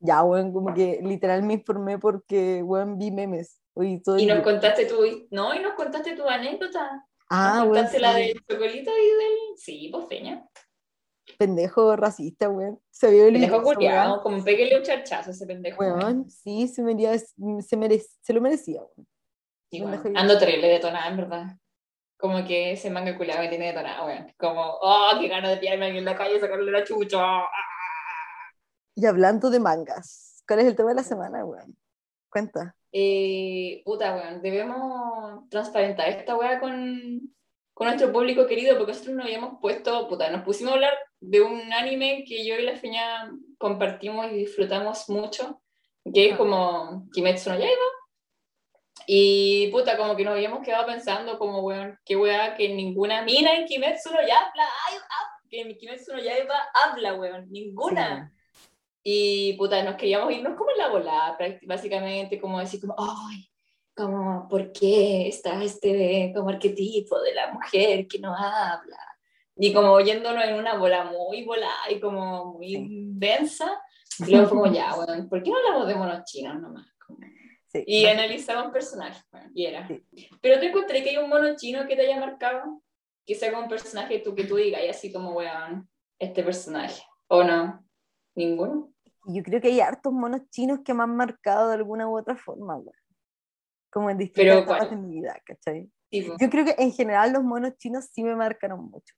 [0.00, 3.60] Ya, weón, como que literal me informé porque, weón, vi memes.
[3.74, 4.96] Hoy todo Y nos contaste tu,
[5.30, 7.06] no, y nos contaste tu anécdota.
[7.28, 8.20] Ah, nos weón, contaste la sí.
[8.20, 10.48] del chocolito y del, sí, pues Feña.
[11.38, 12.80] pendejo racista, weón.
[12.90, 15.80] Se vio el Pendejo culiado, como peguele un charchazo a ese pendejo.
[15.80, 19.06] Weón, sí, se, merecía, se, merec- se lo merecía, weón.
[19.70, 20.16] Sí, weón.
[20.16, 21.46] Ando terrible detonada, en verdad.
[22.18, 24.32] Como que ese manga culiado me tiene detonada, weón.
[24.38, 27.18] Como, oh, qué ganas de pillarme en la calle y sacarle la chucha.
[27.22, 27.48] Ah.
[28.94, 31.76] Y hablando de mangas, ¿cuál es el tema de la semana, weón?
[32.28, 32.74] Cuenta.
[32.92, 37.32] Eh, puta, weón, debemos transparentar esta weá con,
[37.72, 41.40] con nuestro público querido, porque nosotros nos habíamos puesto, puta, nos pusimos a hablar de
[41.40, 45.62] un anime que yo y la Feña compartimos y disfrutamos mucho,
[46.12, 47.84] que es como Kimetsu no Yaiba.
[49.06, 53.54] Y puta, como que nos habíamos quedado pensando, como, weón, qué weá que ninguna mina
[53.54, 58.32] en Kimetsu no Yaiba, ay, ah, que en Kimetsu no Yaiba habla, weón, ninguna.
[59.02, 63.48] Y puta, nos queríamos irnos como en la volada, básicamente, como decir, como, ay,
[63.96, 68.98] como, ¿por qué está este como arquetipo de la mujer que no habla?
[69.56, 72.88] Y como yéndonos en una bola muy volada y como muy Sí.
[73.12, 73.80] densa,
[74.26, 76.86] y luego como, ya, bueno, ¿por qué no hablamos de monos chinos nomás?
[77.06, 77.20] Como-
[77.72, 78.10] Sí, y básicamente.
[78.10, 79.86] analizamos personajes, bueno, y era.
[79.86, 80.02] Sí.
[80.40, 82.82] Pero te encontré que hay un mono chino que te haya marcado,
[83.24, 87.02] que sea como un personaje tú, que tú digas, y así como, weón, este personaje,
[87.28, 87.84] ¿o no?
[88.34, 88.92] ¿Ninguno?
[89.26, 92.16] Y Yo creo que hay hartos monos chinos que me han marcado de alguna u
[92.18, 92.92] otra forma, weón.
[93.90, 95.90] como en distintas etapas de mi vida, ¿cachai?
[96.10, 99.14] Tipo, Yo creo que en general los monos chinos sí me marcaron mucho.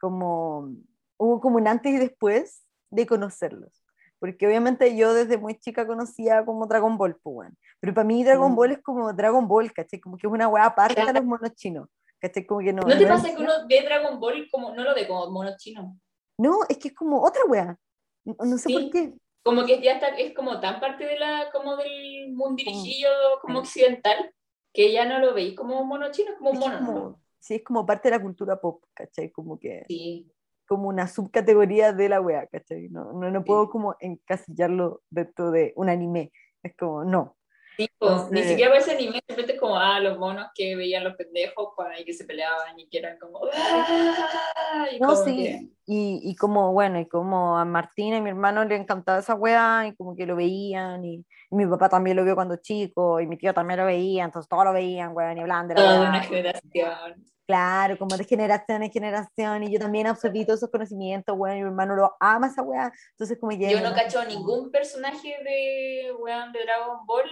[0.00, 0.70] Como
[1.18, 3.84] hubo como un antes y después de conocerlos.
[4.18, 7.50] Porque obviamente yo desde muy chica conocía como Dragon Ball, pues.
[7.80, 8.56] Pero para mí Dragon Mm.
[8.56, 10.00] Ball es como Dragon Ball, ¿cachai?
[10.00, 11.88] Como que es una weá aparte de los monos chinos.
[12.20, 12.46] ¿Cachai?
[12.46, 12.82] Como que no.
[12.82, 15.50] ¿No te no pasa que uno ve Dragon Ball como no lo ve como mono
[15.56, 15.98] chino?
[16.38, 17.76] No, es que es como otra weá.
[18.24, 18.72] No, sé Sí.
[18.74, 19.12] por qué.
[19.44, 23.08] Como que ya está, es como tan parte de la, como del mundirijillo
[23.40, 24.32] como occidental,
[24.72, 27.20] que ya no lo veis como mono chino, como un mono.
[27.40, 29.30] sí, es como parte de la cultura pop, ¿cachai?
[29.32, 30.30] Como que, Sí.
[30.68, 32.88] como una subcategoría de la wea, ¿cachai?
[32.88, 36.30] No, no, no puedo como encasillarlo dentro de un anime.
[36.62, 37.36] Es como, no.
[37.76, 41.94] Tipo, ni siquiera parece anime, simplemente como, ah, los monos que veían los pendejos para
[41.94, 45.36] ahí que se peleaban y que eran como, "Ah", y No, como sí.
[45.36, 49.34] que- Y, y como, bueno, y como a Martina y mi hermano le encantaba esa
[49.34, 53.18] wea, y como que lo veían, y, y mi papá también lo vio cuando chico,
[53.20, 55.80] y mi tío también lo veía, entonces todos lo veían, weón, y hablaban de la
[55.80, 57.24] toda una generación.
[57.44, 61.60] Claro, como de generación en generación, y yo también absorbí todos esos conocimientos, weón, y
[61.62, 63.68] mi hermano lo ama esa wea, entonces como ya...
[63.68, 67.28] Yo no cacho ningún personaje de, weón, de Dragon Ball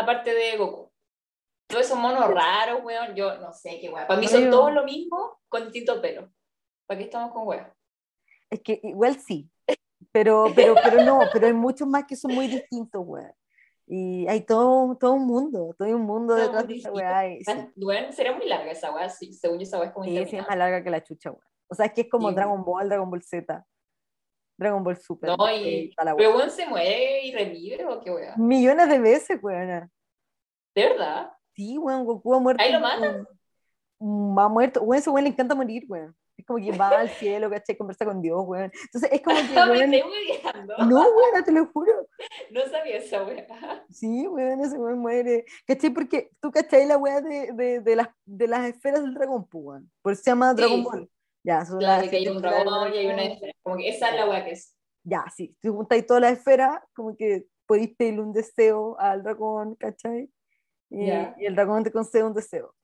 [0.00, 0.90] aparte de Goku.
[1.68, 4.06] Todos esos monos raros, weón, yo no sé qué weón.
[4.06, 6.30] Para mí son todos lo mismo con distinto pelo.
[6.86, 7.66] ¿Para qué estamos con weón?
[8.50, 9.48] Es que igual sí,
[10.12, 13.32] pero, pero, pero no, pero hay muchos más que son muy distintos, weón.
[13.86, 17.28] Y hay todo, todo un mundo, todo un mundo Todo detrás de esa weá.
[17.28, 17.52] y sí.
[17.76, 20.32] Weón, sería muy larga esa weá, sí, según yo esa weá es como Sí, es
[20.32, 21.44] más larga que la chucha, weón.
[21.68, 22.34] O sea, es que es como Sí.
[22.34, 23.64] Dragon Ball, Dragon Ball Z,
[24.60, 25.30] Dragon Ball Super.
[25.30, 28.34] No, y, pero weón se muere y revive o qué weón.
[28.36, 29.90] Millones de veces, weón.
[30.74, 31.32] De verdad.
[31.56, 32.62] Sí, weón, Goku ha muerto.
[32.62, 33.26] ¿Ahí lo matan?
[33.98, 34.82] Mm, Ha muerto.
[34.82, 36.14] Weón, ese weón le encanta morir, weón.
[36.36, 37.74] Es como que va al cielo, ¿cachai?
[37.74, 38.70] Conversa con Dios, weón.
[38.84, 41.92] Entonces es como que, No, me weón, estoy no, weón, te lo juro.
[42.50, 43.46] No sabía esa weá.
[43.88, 45.46] Sí, weón, ese weón muere.
[45.66, 45.88] ¿Cachai?
[45.88, 49.90] Porque tú cachai la weá de, de, de, las, de las esferas del dragón, weón.
[50.02, 50.84] Por eso se llama Dragon.
[50.84, 51.10] Ball.
[51.42, 53.52] Ya, son Claro, que hay un dragón y hay una esfera.
[53.62, 54.76] Como que esa es la weá que es.
[55.04, 55.56] Ya, sí.
[55.60, 60.30] Si juntáis todas las esferas, como que podéis pedirle un deseo al dragón, ¿cachai?
[60.90, 61.34] Y, Ya.
[61.38, 62.74] y el dragón te concede un deseo.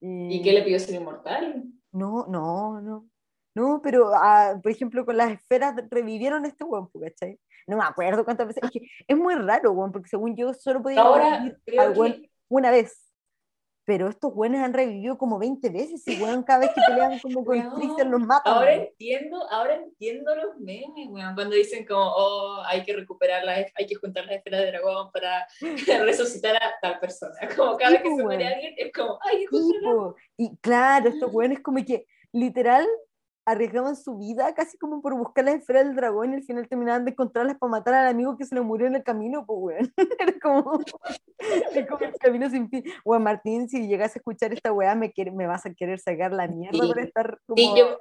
[0.00, 1.64] ¿Y qué le pidió ser inmortal?
[1.92, 3.08] No, no, no.
[3.54, 7.38] No, pero ah, por ejemplo con las esferas revivieron este weón, pues, ¿cachai?
[7.66, 8.64] No me acuerdo cuántas veces.
[8.64, 11.36] Es que es muy raro, weón, porque según yo solo podía Ahora
[11.78, 13.03] al weón que una vez.
[13.86, 17.44] Pero estos weones han revivido como 20 veces y weón, cada vez que pelean como
[17.44, 18.54] con Freezer los matan.
[18.54, 23.66] Ahora entiendo, ahora entiendo los memes, weón, cuando dicen como, oh, hay que recuperar las,
[23.74, 25.46] hay que juntar las esferas de dragón para
[26.04, 27.34] resucitar a tal persona.
[27.56, 29.90] Como cada Sí, vez que se muere alguien, es como, hay que Sí, juntarla.
[29.92, 30.16] po.
[30.36, 32.86] Y claro, estos weones como que literal
[33.46, 37.04] arriesgaban su vida casi como por buscar las esferas del dragón y al final terminaban
[37.04, 39.94] de encontrarlas para matar al amigo que se le murió en el camino, pues weón.
[40.18, 40.80] Era como,
[41.74, 42.84] es como el camino sin fin.
[43.04, 46.32] Weón, Martín, si llegas a escuchar esta weá, me, quiere- me vas a querer sacar
[46.32, 46.86] la mierda Sí.
[46.88, 47.98] por estar como Sí, yo,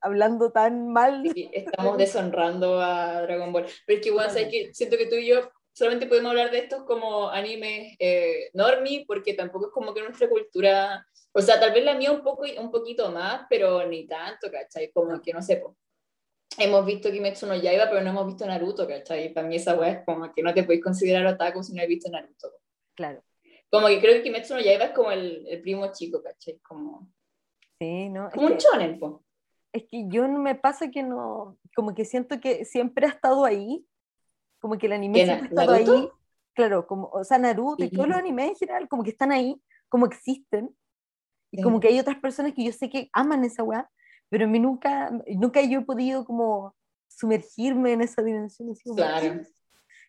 [0.00, 1.22] hablando tan mal.
[1.34, 3.66] sí, estamos deshonrando a Dragon Ball.
[3.86, 4.70] Pero es que, weón, ¿sabes qué?
[4.74, 9.34] siento que tú y yo solamente podemos hablar de estos como animes eh, normie, porque
[9.34, 11.06] tampoco es como que nuestra cultura,
[11.38, 14.90] o sea, tal vez la mía un, poco, un poquito más, pero ni tanto, ¿cachai?
[14.92, 15.76] Como que no sé, po.
[16.58, 19.32] hemos visto Kimetsu no Yaiba, pero no hemos visto Naruto, ¿cachai?
[19.32, 21.88] Para mí esa weá es como que no te podéis considerar otaku si no has
[21.88, 22.50] visto Naruto.
[22.96, 23.22] Claro,
[23.70, 26.58] Como que creo que Kimetsu no Yaiba es como el, el primo chico, ¿cachai?
[26.58, 27.08] Como,
[27.78, 28.28] sí, ¿no?
[28.28, 29.24] Es como un que- shonen, po.
[29.72, 33.44] es que yo no me pasa que no, como que siento que siempre ha estado
[33.44, 33.86] ahí,
[34.60, 35.92] como que el anime ¿Qué, siempre ha estado Naruto?
[35.92, 36.08] ahí,
[36.54, 39.60] claro, como, o sea, Naruto y todos los animes en general, como que están ahí,
[39.88, 40.74] como existen,
[41.50, 41.62] y Sí.
[41.62, 43.88] como que hay otras personas que yo sé que aman esa weá,
[44.28, 46.74] pero a mí nunca, nunca yo he podido como
[47.08, 49.40] sumergirme en esa dimensión, así Claro.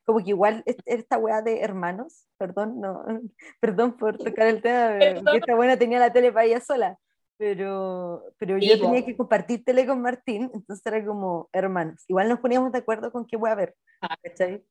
[0.06, 3.04] como que igual es- esta weá de hermanos, perdón, no,
[3.62, 6.98] perdón por tocar el tema, pero que esta buena tenía la tele para ella sola,
[7.38, 12.28] pero, pero Sí, yo tenía que compartir tele con Martín, entonces era como hermanos, igual
[12.30, 14.18] nos poníamos de acuerdo con qué voy a ver, Ah.
[14.22, 14.64] ¿cachai?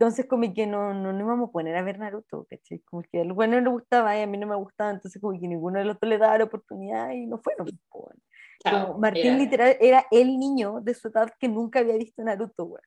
[0.00, 2.78] Entonces como que no, no nos íbamos a poner a ver Naruto, ¿cachai?
[2.86, 5.46] Como que al bueno le gustaba y a mí no me gustaba, entonces como que
[5.46, 7.68] ninguno de los dos le daba la oportunidad y no fueron.
[8.64, 12.64] Como Martín Era- literal era el niño de su edad que nunca había visto Naruto,
[12.64, 12.82] weón.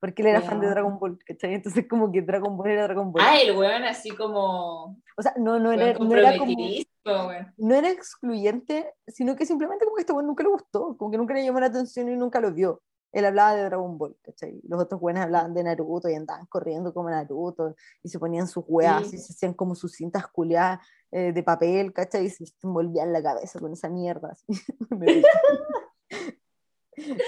[0.00, 0.66] Porque él era fan de.
[0.66, 1.54] Dragon Ball, ¿cachai?
[1.54, 3.22] Entonces como que Dragon Ball era Dragon Ball.
[3.24, 7.54] Ah, el weón así como, O sea, no, no, era, no, era como, weón.
[7.56, 11.18] no era excluyente, sino que simplemente como que este weón nunca le gustó, como que
[11.18, 12.82] nunca le llamó la atención y nunca lo vio.
[13.12, 14.60] Él hablaba de Dragon Ball, ¿cachai?
[14.64, 18.64] Los otros buenos hablaban de Naruto y andaban corriendo como Naruto y se ponían sus
[18.68, 19.16] weas Sí.
[19.16, 22.26] y se hacían como sus cintas culiadas eh, de papel, ¿cachai?
[22.26, 24.36] Y se envolvían la cabeza con esa mierda.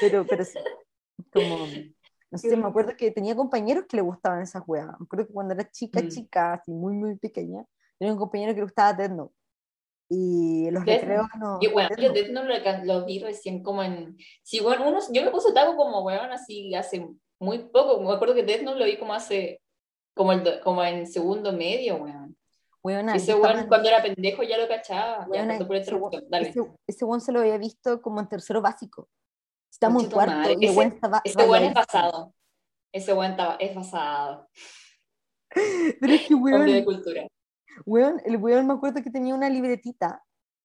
[0.00, 0.58] pero, pero sí,
[1.32, 1.66] como,
[2.30, 4.86] No sé, me acuerdo que tenía compañeros que le gustaban esas weas.
[4.86, 6.08] Me acuerdo que cuando era chica, Mm.
[6.08, 7.64] chica, así muy, muy pequeña,
[7.98, 9.34] tenía un compañero que le gustaba Death Note.
[10.12, 11.59] Y los Death recreos no.
[11.61, 12.12] Y bueno, yo.
[12.12, 12.31] Death
[12.83, 14.16] lo, vi recién como en.
[14.42, 17.07] Sí, bueno, unos, yo me puse otaku como weón así hace
[17.38, 18.01] muy poco.
[18.01, 19.62] Me acuerdo que Death Note lo vi como hace.
[20.12, 22.37] Como, el, como en segundo medio, weón.
[22.83, 25.27] Weona, Ese weón cuando era pendejo ya lo cachaba.
[25.29, 26.77] Weona, por ese weón-.
[26.88, 29.09] Ese, weón se lo había visto como en tercero básico.
[29.70, 30.57] Estamos en cuarto madre.
[30.59, 31.20] y Ese- weón estaba.
[31.23, 32.35] Ese weón es pasado.
[32.92, 34.49] Ese weón estaba, es pasado.
[36.01, 37.29] Pero es que, Hombre de weón, cultura.
[37.87, 40.22] Weón, el weón me acuerdo que tenía una libretita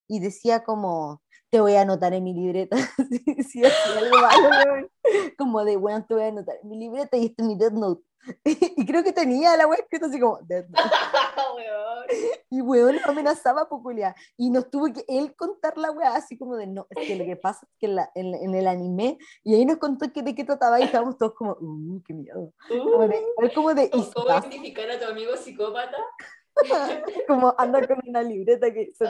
[0.07, 2.77] y decía como, te voy a anotar en mi libreta.
[3.09, 4.89] si, si hacía algo malo, weón.
[5.37, 7.73] Como de, weón, te voy a anotar en mi libreta y este es mi Death
[7.73, 8.03] Note.
[8.43, 10.89] y creo que tenía la weón escrita así como, Death Note.
[12.49, 14.15] Y weón amenazaba culiar.
[14.37, 17.25] Y nos tuvo que él contar la weá así como de no, es que lo
[17.25, 20.21] que pasa es que en, la- en- en el anime, y ahí nos contó que
[20.21, 22.53] de qué trataba y estábamos todos como, uh, qué miedo.
[22.69, 25.97] Como de, Uh, como de, ¿Cómo identificar a tu amigo psicópata?
[27.27, 29.05] como anda con una libreta que se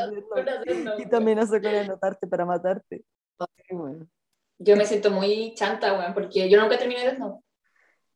[0.97, 3.03] y te amenazó con anotarte para matarte.
[3.39, 4.10] Ay, weón.
[4.58, 7.43] Yo me siento muy chanta, weón, porque yo nunca terminé Death Note.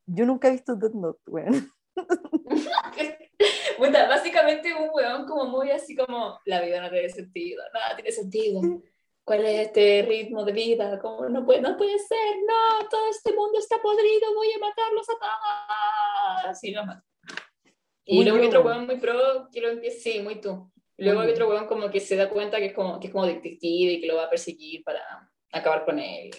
[0.06, 1.72] Yo nunca he visto Death Note, weón.
[3.78, 8.12] Puta, básicamente un weón como muy así como, la vida no tiene sentido, nada tiene
[8.12, 8.62] sentido.
[9.24, 11.00] ¿Cuál es este ritmo de vida?
[11.00, 12.36] ¿Cómo no puede, no puede ser?
[12.48, 16.46] No, todo este mundo está podrido, voy a matarlos a todos.
[16.46, 17.09] Así lo mato.
[18.12, 20.72] Y Muy luego hay otro weón muy pro que lo empieza, sí, muy tú.
[20.98, 23.28] Luego hay otro weón como que se da cuenta que es como, que es como
[23.28, 26.32] detective y que lo va a perseguir para acabar con él.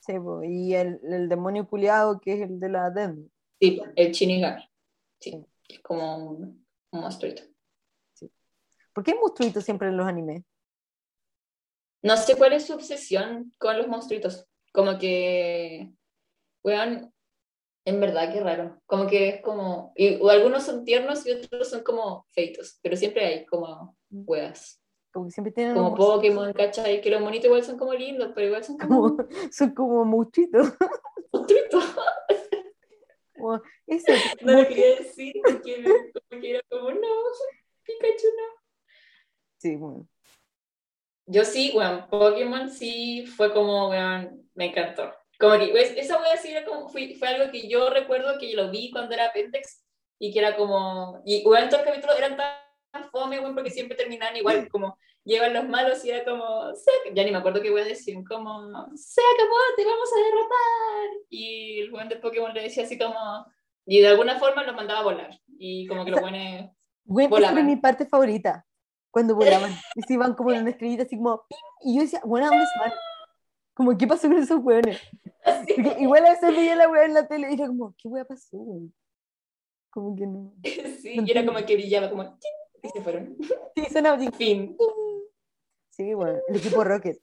[0.00, 3.30] Sí, po, y el, el demonio culiado que es el de la Note.
[3.58, 4.70] Sí, el Shinigami.
[5.18, 7.44] Sí, es como un, un monstruito.
[8.92, 10.42] ¿Por qué hay monstruitos siempre en los animes?
[12.02, 14.46] No sé cuál es su obsesión con los monstruitos.
[14.70, 15.94] Como que,
[16.62, 17.10] weón,
[17.86, 18.80] en verdad qué raro.
[18.84, 22.96] Como que es como, y, o algunos son tiernos y otros son como feitos, pero
[22.96, 24.82] siempre hay como weas.
[25.12, 27.00] Como que siempre tienen Como Pokémon, ¿cachai?
[27.00, 30.04] Que los monitos igual son como lindos, pero igual son como como, son como.
[33.36, 37.08] Como, ese, No lo quería decir porque como que era como, no,
[37.84, 38.62] Pikachu no.
[39.58, 40.08] Sí, bueno.
[41.26, 45.12] Yo sí, weón, Pokémon sí fue como, weón, me encantó.
[45.38, 48.54] Como que, pues, esa wea sí era como, fue, fue algo que yo recuerdo que
[48.54, 49.84] lo vi cuando era Pentex
[50.18, 53.96] y que era como, y weón, todos los capítulos eran tan fome, weón, porque siempre
[53.96, 56.72] terminaban igual, como, llegan los malos y era como,
[57.12, 61.26] ya ni me acuerdo qué weón decían, como, se acabó, te vamos a derrotar.
[61.28, 63.46] Y el weón de Pokémon le decía así como,
[63.84, 65.40] y de alguna forma los mandaba a volar.
[65.58, 66.70] Y como que los weones,
[67.06, 68.66] Güey, esa era mi parte favorita.
[69.10, 69.72] Cuando volaban.
[69.94, 71.42] Y se iban como en una estrellita así como.
[71.82, 72.92] Y yo decía, bueno, ¿a dónde se van?
[73.76, 77.50] Como, ¿qué pasó con esos Porque igual a veces veía la hueá en la tele
[77.50, 78.56] y era como, ¿qué hueá pasó?
[79.90, 80.54] Como que no.
[81.02, 82.38] sí, y era como que brillaba, como,
[82.82, 83.36] y se fueron.
[83.74, 84.30] Sí, sonaba así.
[84.32, 84.78] Fin.
[85.90, 87.20] Sí, bueno, el equipo Rocket.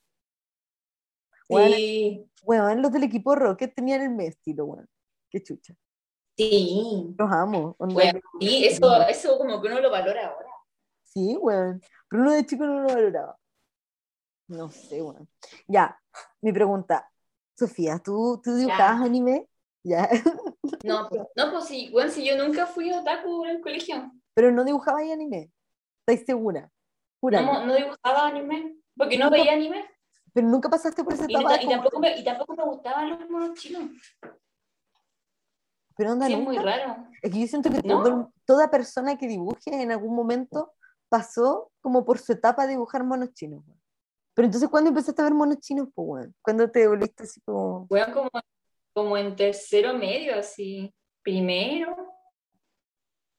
[1.50, 4.88] Bueno, Sí, Weón, los del equipo Rocket tenían el estilo, weón.
[5.32, 5.74] Qué chucha.
[6.38, 7.16] sí.
[7.18, 7.76] Los amo.
[7.80, 10.50] Bueno, sí, eso, eso como que uno lo valora ahora.
[11.04, 11.82] Sí, weón.
[12.10, 13.40] Pero uno de chico no lo valoraba.
[14.48, 15.28] No sé, weón.
[15.68, 16.00] Ya,
[16.42, 17.10] mi pregunta.
[17.58, 19.06] Sofía, ¿tú, tú dibujabas Ya.
[19.06, 19.48] anime?
[19.84, 20.10] Ya.
[20.84, 24.12] No, pues- no, pues sí, bueno, si yo nunca fui otaku en el colegio.
[24.34, 25.52] Pero no dibujabas anime.
[26.06, 26.70] ¿Estáis segura?
[27.22, 27.42] Jura.
[27.42, 29.86] No, no dibujaba anime, porque no veía anime.
[30.34, 31.56] Pero nunca pasaste por esa Y, etapa.
[31.56, 33.92] y como- tampoco me, y tampoco me gustaban los monos chinos.
[35.96, 36.52] Pero onda, Sí, es nunca.
[36.54, 37.08] muy raro.
[37.22, 38.02] Es que yo siento que ¿No?
[38.04, 40.74] todo toda persona que dibuje en algún momento
[41.08, 43.64] pasó como por su etapa de dibujar monos chinos.
[44.36, 46.36] Pero entonces, ¿cuándo empezaste a ver monos chinos, pues, weón?
[46.42, 47.86] ¿Cuándo te volviste así como.?
[47.90, 48.30] Weón, como,
[48.94, 50.94] como en tercero medio, así.
[51.22, 51.96] Primero.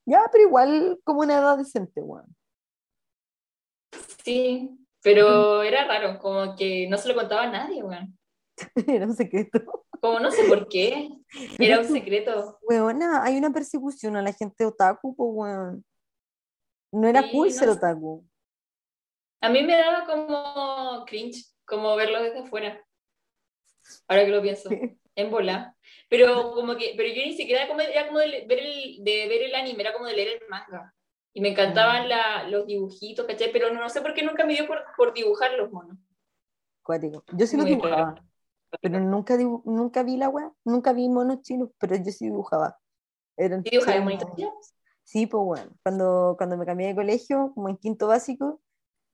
[0.06, 2.26] Ya, pero igual como una edad decente, weón.
[4.24, 8.18] Sí, pero era raro, como que no se lo contaba a nadie, weón.
[8.86, 9.60] Era un secreto.
[10.00, 11.10] Como no sé por qué.
[11.58, 12.58] Era un secreto.
[12.62, 15.84] Weona, hay una persecución a la gente otaku, pues, weón.
[16.92, 17.74] No era Sí, cool no ser sé.
[17.74, 18.24] otaku.
[19.44, 22.82] A mí me daba como cringe, como verlo desde afuera.
[24.08, 24.70] Ahora que lo pienso,
[25.16, 25.76] en bola.
[26.08, 29.42] Pero como que, pero yo ni siquiera como, era como de ver, el, de ver
[29.42, 30.94] el anime, era como de leer el manga.
[31.34, 31.52] Y me Mm.
[31.52, 33.52] encantaban la, los dibujitos, ¿cachai?
[33.52, 35.98] Pero no, no sé por qué nunca me dio por, por dibujar los monos.
[36.82, 37.24] Cuático.
[37.32, 38.22] Yo sí lo Muy dibujaba, raro.
[38.80, 42.78] pero nunca, dibu- nunca vi la weá, nunca vi monos chinos, pero yo sí dibujaba.
[43.36, 44.74] Eran ¿Y dibujaba chinos?
[45.04, 48.60] Sí, pues bueno, cuando, cuando me cambié de colegio, como en quinto básico,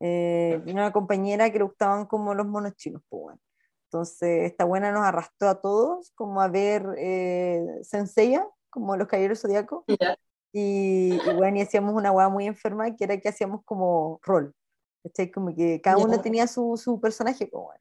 [0.00, 3.40] eh, una compañera que le gustaban como los monos chinos, pues bueno.
[3.84, 9.40] Entonces, esta buena nos arrastró a todos como a ver eh, Senseiya, como los caballeros
[9.40, 9.84] zodiacos.
[10.00, 10.16] Ya.
[10.52, 14.54] Y, y bueno, y hacíamos una hueá muy enferma que era que hacíamos como rol.
[15.02, 15.30] ¿cachai?
[15.30, 16.04] Como que cada Ya.
[16.04, 17.50] uno tenía su, su personaje.
[17.50, 17.80] Como, bueno.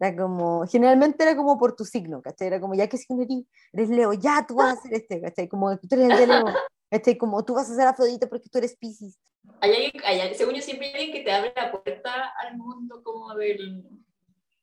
[0.00, 2.48] Era como, generalmente era como por tu signo, ¿cachai?
[2.48, 5.48] Era como, ya que signo eres, eres Leo, ya tú vas a hacer este, ¿cachai?
[5.48, 6.44] Como tú eres el de Leo,
[6.90, 7.16] ¿cachai?
[7.18, 9.18] Como tú vas a ser Afrodita porque tú eres Pisces.
[9.64, 12.56] Hay alguien, hay alguien- según yo, siempre hay alguien que te abre la puerta al
[12.58, 13.82] mundo como del,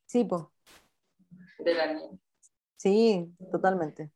[0.06, 0.44] Sí, pues,
[1.58, 2.20] del anime.
[2.76, 4.12] sí, totalmente.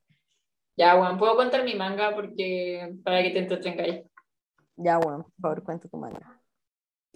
[0.77, 4.03] Ya, bueno, puedo contar mi manga porque para que te entretengáis.
[4.75, 6.39] Ya, bueno, por favor, cuenta tu manga.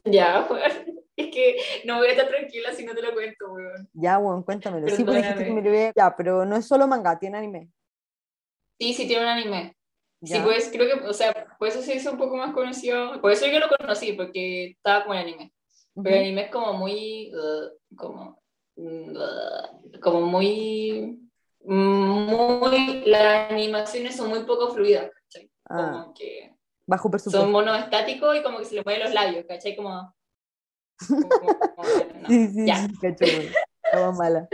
[0.04, 0.62] Ya, weón.
[1.20, 3.90] Es que no voy a estar tranquila si no te lo cuento, weón.
[3.92, 4.88] Ya, bueno, cuéntamelo.
[4.88, 7.70] Sí, dijiste que me lo a- Ya, pero no es solo manga, tiene anime.
[8.80, 9.76] Sí, sí tiene un anime.
[10.22, 10.36] Ya.
[10.38, 13.22] Sí, pues creo que, o sea, por eso se hizo un poco más conocido.
[13.22, 15.54] Por eso yo lo conocí, porque estaba como en anime.
[16.02, 18.42] Pero el anime es como muy, uh, como,
[18.76, 21.20] uh, como muy,
[21.62, 25.52] muy, las animaciones son muy poco fluidas, ¿cachai?
[25.70, 26.54] Ah, Como que
[26.86, 27.42] bajo presupuesto.
[27.42, 29.76] son monos estáticos y como que se le mueven los labios, ¿cachai?
[29.76, 30.14] Como,
[31.08, 31.30] como-
[31.76, 31.88] como-
[32.22, 32.28] no.
[32.28, 32.76] Sí, sí, Ya.
[32.78, 33.52] sí, bueno.
[33.84, 34.48] Estaba mala.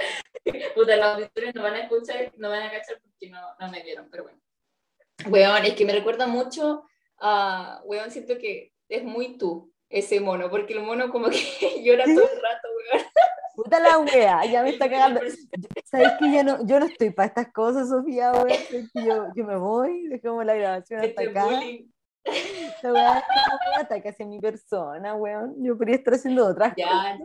[0.76, 3.84] Puta, los auditores no van a escuchar, no van a cachar porque no, no me
[3.84, 4.40] vieron, pero bueno.
[5.30, 6.86] Weón, es que me recuerda mucho
[7.20, 11.38] a, weón, siento que es muy tú, ese mono, porque el mono como que
[11.84, 13.06] llora todo el rato, weón.
[13.56, 15.22] Puta la wea, ya me está cagando.
[15.86, 18.50] ¿Sabes que yo no, yo no estoy para estas cosas, Sofía, weón?
[18.94, 21.46] Yo, yo me voy, dejamos la grabación hasta acá.
[21.46, 21.90] bullying.
[22.26, 23.24] Esta weá
[23.80, 25.56] ataque hacia mi persona, weón.
[25.64, 26.90] Yo podría estar haciendo otras cosas.
[26.90, 27.18] Ya,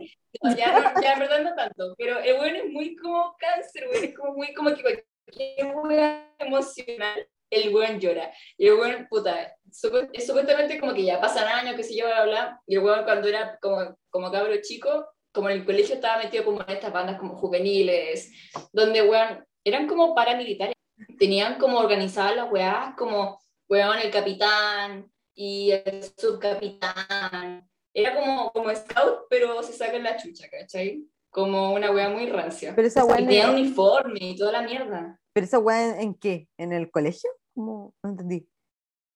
[0.43, 3.87] no, ya, no, ya, en verdad no tanto, pero el weón es muy como cáncer,
[3.91, 8.31] weón, es como muy, como que cualquier weón emocional, el weón llora.
[8.57, 12.05] Y el weón, puta, supu- es supuestamente como que ya pasan años, que se yo,
[12.07, 15.95] bla, bla, y el weón cuando era como, como cabro chico, como en el colegio
[15.95, 18.31] estaba metido como en estas bandas como juveniles,
[18.73, 20.75] donde, weón, eran como paramilitares,
[21.19, 23.39] tenían como organizadas las weás, como,
[23.69, 30.49] weón, el capitán y el subcapitán, era como, como scout, pero se sacan la chucha,
[30.49, 31.05] ¿cachai?
[31.29, 32.73] Como una wea muy rancia.
[32.75, 35.19] Pero esa O sea, wea y no- tenía uniforme y toda la mierda.
[35.33, 36.47] ¿Pero esa weá en, en qué?
[36.57, 37.29] ¿En el colegio?
[37.55, 37.93] ¿Cómo?
[38.03, 38.47] No entendí.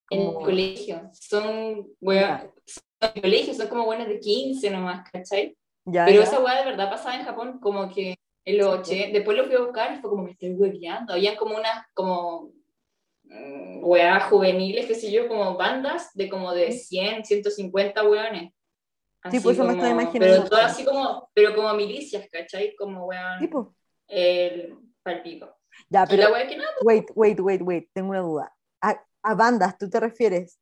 [0.09, 1.09] En el Como- colegio.
[1.13, 5.57] Son wea, son colegio, son como buenas de 15 nomás, ¿cachai?
[5.85, 6.23] Ya, Pero ya.
[6.23, 8.15] esa wea de verdad pasaba en Japón como que
[8.45, 8.89] en los Sí, pues.
[8.89, 11.13] 80, después lo fui a buscar y fue como me estoy hueveando.
[11.13, 12.51] Habían como unas, como
[13.23, 18.51] mm, weas juveniles, qué sé yo, como bandas de como de 100, 150 weones.
[18.51, 18.57] Sí,
[19.23, 20.35] Así pues eso me estoy como- imaginando.
[20.35, 22.75] Pero todo así como, pero como milicias, ¿cachai?
[22.75, 23.39] Como weón.
[23.39, 23.75] Sí, po.
[24.07, 25.54] el palpico.
[25.89, 28.53] Ya, pero la que no, wait, wait, wait, wait, tengo una duda.
[28.81, 30.59] A, a bandas, ¿tú te refieres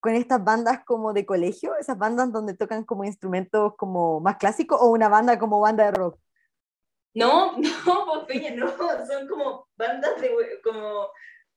[0.00, 1.76] con estas bandas como de colegio?
[1.76, 5.92] ¿Esas bandas donde tocan como instrumentos como más clásicos o una banda como banda de
[5.92, 6.18] rock?
[7.14, 8.68] no, no, pues, Peña, no,
[9.06, 10.30] son como bandas de
[10.62, 11.08] como,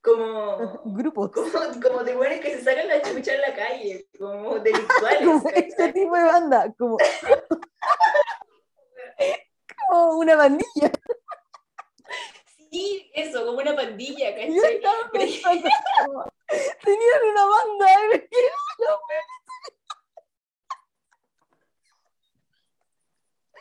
[0.02, 1.32] como, Grupos.
[1.32, 1.50] como,
[1.82, 5.26] como de buenos que se sacan la chucha en la calle, como delictuales.
[5.26, 5.94] Como este ¿cachai?
[5.94, 6.98] tipo de banda, como,
[9.90, 10.92] como una bandilla.
[12.76, 14.76] Sí, eso, como una pandilla, Yo ¿cachai?
[14.76, 15.70] estaba Pero- pensando,
[16.06, 16.26] como,
[16.84, 17.88] tenían una banda,
[18.80, 19.00] no,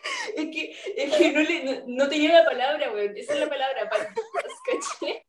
[0.35, 3.17] Es que, es que no, le, no, no tenía la palabra, weón.
[3.17, 5.25] Esa es la palabra, pandillas, ¿cachai?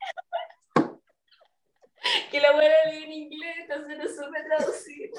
[2.32, 5.12] Que la buena leí en inglés, entonces no supe traducir.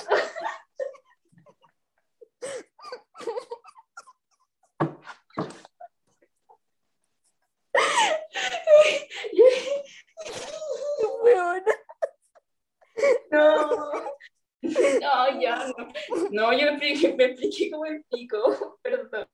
[11.23, 11.63] Weón.
[13.31, 13.93] No.
[14.63, 15.75] No, ya, no.
[16.31, 18.79] No, yo me expliqué, me expliqué como el pico.
[18.83, 19.29] Perdón.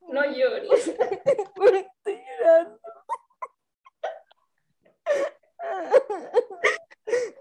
[0.00, 0.94] No llores.
[1.56, 2.80] Weón, estoy llorando.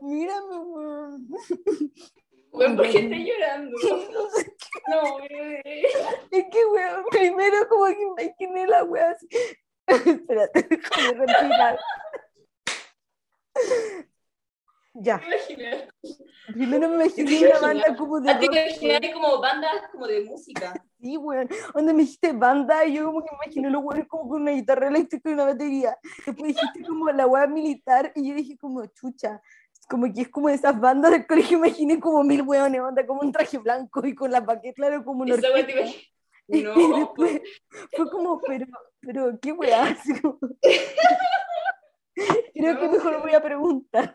[0.02, 1.28] Mírame, weón.
[2.52, 3.78] Weón, ¿por qué estás llorando?
[4.12, 4.56] No sé
[4.88, 5.20] No.
[6.32, 9.28] Es que, weón, primero como que imaginé la weá así.
[9.88, 11.80] Espérate, déjame respirar.
[14.94, 15.88] Ya, Imagina.
[16.54, 18.56] primero me imaginé ¿Te una banda como de A ti rock.
[18.56, 20.74] te imaginas como bandas como de música.
[21.00, 21.48] Sí, weón.
[21.74, 24.52] Donde me dijiste banda y yo como que me imaginé los weones como con una
[24.52, 25.98] guitarra eléctrica y una batería.
[26.26, 29.42] Después dijiste como la weá militar y yo dije como chucha.
[29.90, 33.22] Como que es como de esas bandas del colegio, imaginé como mil weones, onda, como
[33.22, 35.90] un traje blanco y con la paqueta, claro, como te orquesta.
[36.52, 37.42] Y No, después
[37.96, 38.66] fue como, pero,
[39.00, 39.98] pero, ¿qué weá?
[42.54, 42.92] Creo que No.
[42.92, 44.14] mejor voy a preguntar.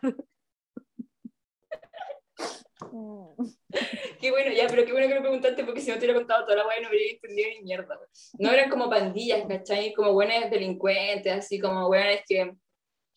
[4.20, 6.45] Qué bueno ya, pero qué bueno que me preguntaste porque si no te hubiera contado
[6.45, 7.99] toda la weá no hubiera entendido ni mierda.
[8.39, 9.93] No eran como pandillas, ¿cachai?
[9.95, 12.55] Como buenos delincuentes, así como buenos que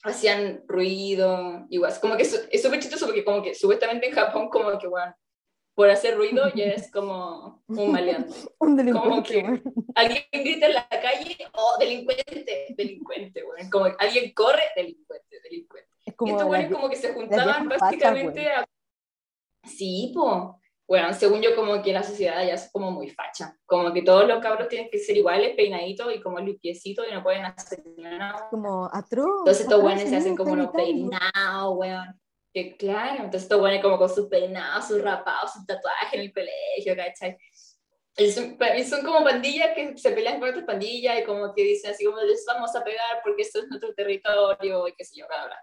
[0.04, 1.94] hacían ruido, igual.
[2.02, 5.14] Como que es súper chistoso porque como que supuestamente en Japón como que, bueno,
[5.80, 8.34] por hacer ruido ya es como un maleante.
[8.60, 9.64] Un Como delincuente, que weón.
[9.96, 13.70] alguien grita en la calle, oh, delincuente, delincuente, weón.
[13.70, 15.90] Como alguien corre, delincuente, delincuente.
[16.06, 18.66] Es como estos güeyes como que se juntaban básicamente a...
[19.64, 20.60] Sí, po.
[20.86, 23.58] Bueno, según yo como que la sociedad ya es como muy facha.
[23.66, 27.24] Como que todos los cabros tienen que ser iguales, peinaditos y como limpiecitos y no
[27.24, 28.50] pueden hacer nada.
[28.50, 29.44] como atroz.
[29.44, 32.20] Entonces estos güeyes se hacen como los peinados, weón.
[32.54, 36.34] Que claro, entonces estos güeyes como con sus peinados, sus rapados, sus tatuajes en el
[36.34, 37.38] colegio, ¿cachai?
[38.18, 38.58] Y son,
[38.90, 42.20] son como pandillas que se pelean con otras pandillas y como que dicen así como
[42.22, 45.58] les vamos a pegar porque esto es nuestro territorio y qué sé yo, bla, bla.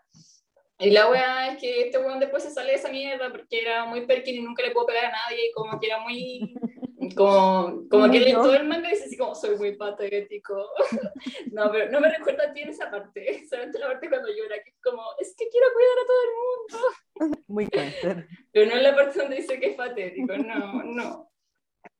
[0.79, 3.87] Y la wea es que este weón después se sale de esa mierda porque era
[3.87, 6.55] muy perkin y nunca le puedo pegar a nadie y como que era muy...
[7.15, 10.69] Como, como que todo el manga dice así como soy muy patético.
[11.53, 13.45] no, pero no me recuerda bien esa parte.
[13.49, 17.31] Solamente la parte cuando llora que es como es que quiero cuidar a todo el
[17.31, 17.45] mundo.
[17.47, 18.27] Muy cáncer.
[18.51, 21.31] Pero no en la parte donde dice que es patético, no, no.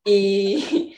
[0.05, 0.97] Y,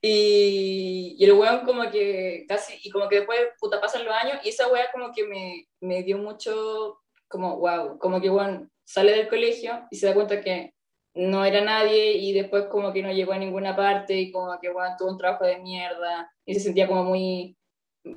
[0.00, 4.38] y, y el weón como que casi, y como que después, puta, pasan los años,
[4.44, 9.12] y esa weá como que me, me dio mucho, como, wow, como que weón sale
[9.12, 10.74] del colegio y se da cuenta que
[11.14, 14.70] no era nadie y después como que no llegó a ninguna parte y como que
[14.70, 17.56] weón tuvo un trabajo de mierda y se sentía como muy...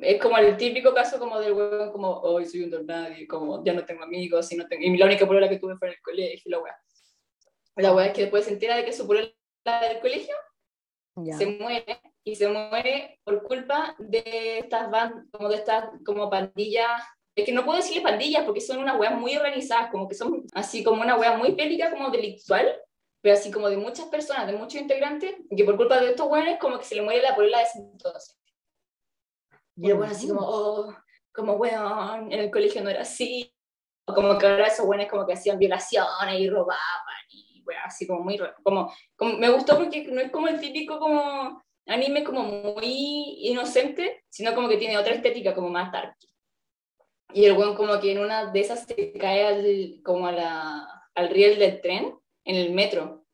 [0.01, 3.63] Es como el típico caso como del weón como, hoy soy un don nadie, como
[3.63, 5.93] ya no tengo amigos y, no tengo, y la única prueba que tuve fue en
[5.93, 6.75] el colegio y la weá.
[7.77, 9.29] La weá es que después se entera de que su polola
[9.65, 10.35] del colegio
[11.23, 11.37] Ya.
[11.37, 17.01] se muere y se muere por culpa de estas bandas, como de estas como pandillas,
[17.37, 20.43] es que no puedo decirle pandillas porque son unas weas muy organizadas, como que son
[20.53, 22.81] así como una wea muy bélica, como delictual,
[23.21, 26.27] pero así como de muchas personas, de muchos integrantes, y que por culpa de estos
[26.27, 28.39] weones como que se le muere la polola de ese entonces.
[29.75, 30.95] Y weón así como, oh,
[31.31, 33.53] como weón, en el colegio no era así,
[34.07, 38.07] o como que ahora esos weones como que hacían violaciones y robaban, y weón, así
[38.07, 42.41] como muy, como como- me gustó porque no es como el típico como anime como
[42.43, 46.15] muy inocente, sino como que tiene otra estética como más dark.
[47.33, 50.87] Y el weón como que en una de esas se cae al, como a la,
[51.13, 53.25] al riel del tren, en el metro.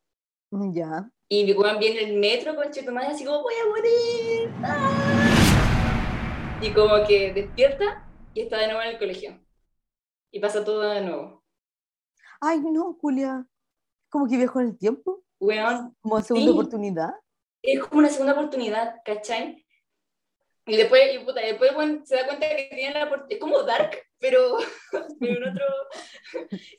[0.52, 1.10] Ya.
[1.30, 4.52] Y el weón viene el metro con madre así como voy a morir.
[4.64, 6.60] ¡Ah!
[6.62, 9.39] Y como que despierta y está de nuevo en el colegio.
[10.32, 11.44] Y pasa todo de nuevo.
[12.41, 13.46] Ay, no, Julia.
[14.10, 15.24] Como que viajó en el tiempo.
[15.39, 16.54] Weón, Como segunda Sí.
[16.58, 17.14] oportunidad.
[17.62, 19.62] es como una segunda oportunidad, ¿cachai?
[20.66, 23.64] Y después, y puta, después bueno, se da cuenta que tiene la oportunidad, es como
[23.64, 24.57] Dark, pero,
[25.20, 25.66] pero en otro...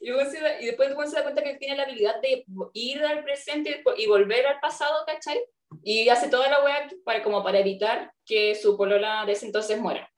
[0.00, 2.44] Y, luego se da- y después bueno, se da cuenta que tiene la habilidad de
[2.72, 5.38] ir al presente y volver al pasado, ¿cachai?
[5.82, 9.78] Y hace toda la weá para, como para evitar que su polola de ese entonces
[9.78, 10.10] muera.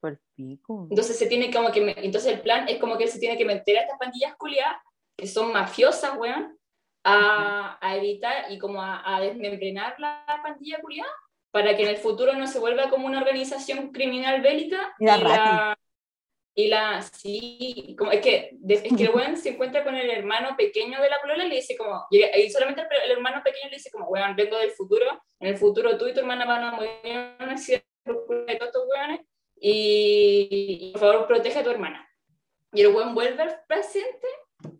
[0.00, 0.86] Por pico.
[0.90, 3.44] Entonces se tiene como que, entonces el plan es como que él se tiene que
[3.44, 4.76] meter a estas pandillas culiadas,
[5.16, 6.56] que son mafiosas, weón,
[7.04, 11.10] a, a evitar y como a, a desmembrenar la pandilla culiada
[11.52, 15.18] para que en el futuro no se vuelva como una organización criminal bélica Y la
[15.18, 15.78] y la,
[16.54, 20.56] y la sí, como, es que, es que el weón se encuentra con el hermano
[20.56, 23.70] pequeño de la polola y le dice como, y, y solamente el, el hermano pequeño
[23.70, 26.64] le dice como, weón, vengo del futuro, en el futuro tú y tu hermana van
[26.64, 28.14] a morir en un accidente de
[28.56, 29.20] todos estos weones
[29.60, 32.08] y, y por favor protege a tu hermana.
[32.72, 34.26] Y el weón vuelve al presente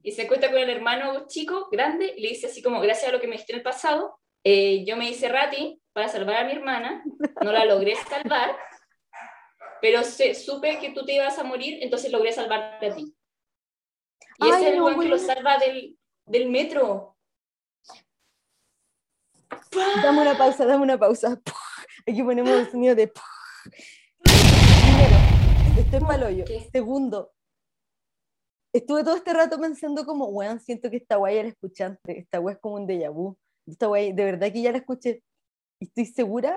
[0.03, 3.13] y se encuentra con el hermano chico, grande, y le dice así como, gracias a
[3.13, 6.45] lo que me hiciste en el pasado, eh, yo me hice rati para salvar a
[6.45, 7.03] mi hermana,
[7.43, 8.57] no la logré salvar,
[9.81, 13.15] pero se- supe que tú te ibas a morir, entonces logré salvarte a ti.
[14.39, 17.17] Y ese es el weón que lo salva del, del metro.
[20.03, 21.41] Dame una pausa, dame una pausa.
[22.07, 23.09] Aquí ponemos el sonido de.
[24.23, 25.17] Primero,
[25.79, 26.45] estoy mal hoyo.
[26.73, 27.33] Segundo,
[28.75, 32.19] estuve todo este rato pensando como, weón, siento que esta guay era escuchante.
[32.19, 33.37] Esta guay es como un déjà vu.
[33.67, 35.23] Esta guay, de verdad que ya la escuché.
[35.83, 36.57] Y estoy segura,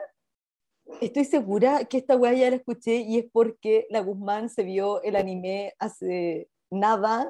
[1.02, 5.02] estoy segura que esta guay ya la escuché y es porque la Guzmán se vio
[5.02, 7.28] el anime hace nada,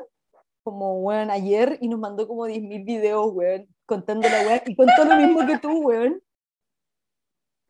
[0.62, 5.06] como, weón, ayer y nos mandó como 10.000 videos, weón, contando la weá y contó
[5.06, 6.22] lo mismo que tú, weón.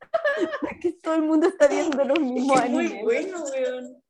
[0.71, 3.03] Es que todo el mundo está viendo los mismos Es muy animes.
[3.03, 4.03] bueno, weón.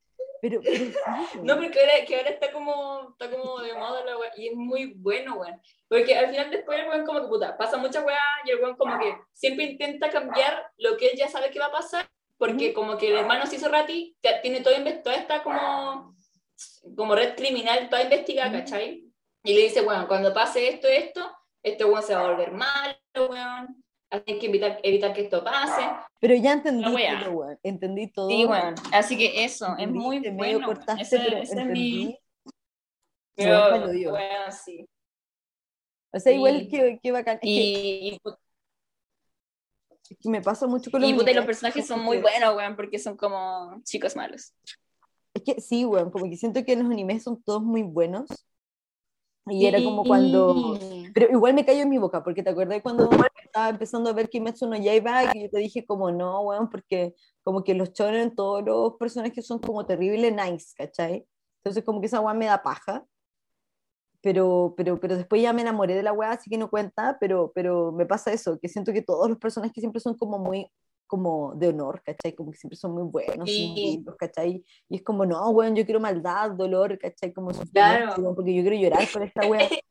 [0.45, 0.93] Pero, pero sí.
[1.41, 4.55] No, porque ahora, que ahora está como, está como de moda la weá, y es
[4.55, 5.59] muy bueno, weón.
[5.87, 8.75] Porque al final después el weón como que puta, pasa mucha weá y el weón
[8.75, 12.73] como que siempre intenta cambiar lo que él ya sabe que va a pasar, porque
[12.73, 16.15] como que el hermano se hizo rati, tiene todo toda esta como,
[16.95, 18.51] como red criminal, toda investigada.
[18.51, 19.03] ¿cachai?
[19.43, 22.95] Y le dice, bueno, cuando pase esto, esto, este weón se va a volver malo,
[23.15, 23.84] weón.
[24.26, 25.82] Hay que evitar, evitar que esto pase.
[26.20, 27.59] Pero ya entendí todo, weón.
[27.63, 28.30] Entendí todo.
[28.30, 28.76] Sí, weón.
[28.93, 30.68] Así que eso, es muy te medio bueno.
[30.68, 32.05] cortaste, Ese- pero ese es entendí.
[32.05, 32.20] mi-
[33.38, 34.13] Igual Pero, dio.
[34.13, 34.88] weón, sí.
[36.13, 36.68] O sea, igual Sí.
[36.70, 37.36] que, que bacán.
[37.36, 38.22] Es que, Y, y,
[40.09, 42.76] es que me pasa mucho con los y y los personajes son muy buenos, weón,
[42.76, 44.53] porque son como chicos malos.
[45.34, 48.28] Es que sí, weón, como que siento que los animes son todos muy buenos.
[49.47, 50.77] Y era como cuando...
[51.13, 53.09] Pero igual me cayó en mi boca, porque te acordás cuando
[53.43, 57.15] estaba empezando a ver Kimetsu no Yaiba, que yo te dije como no, weón, porque
[57.43, 61.25] como que los shonen, todos los personajes son como terrible nice, ¿cachai?
[61.59, 63.05] Entonces como que esa weá me da paja.
[64.21, 67.51] Pero, pero, pero después ya me enamoré de la weá, así que no cuenta, pero,
[67.53, 70.67] pero me pasa eso, que siento que todos los personajes siempre son como muy
[71.08, 72.34] como de honor, ¿cachai?
[72.36, 73.74] Como que siempre son muy buenos, Sí.
[73.76, 74.64] lindos, ¿cachai?
[74.89, 77.34] Y es como, no, weón, yo quiero maldad, dolor, ¿cachai?
[77.34, 78.14] Como Claro.
[78.18, 79.60] weón, porque yo quiero llorar con esta weá.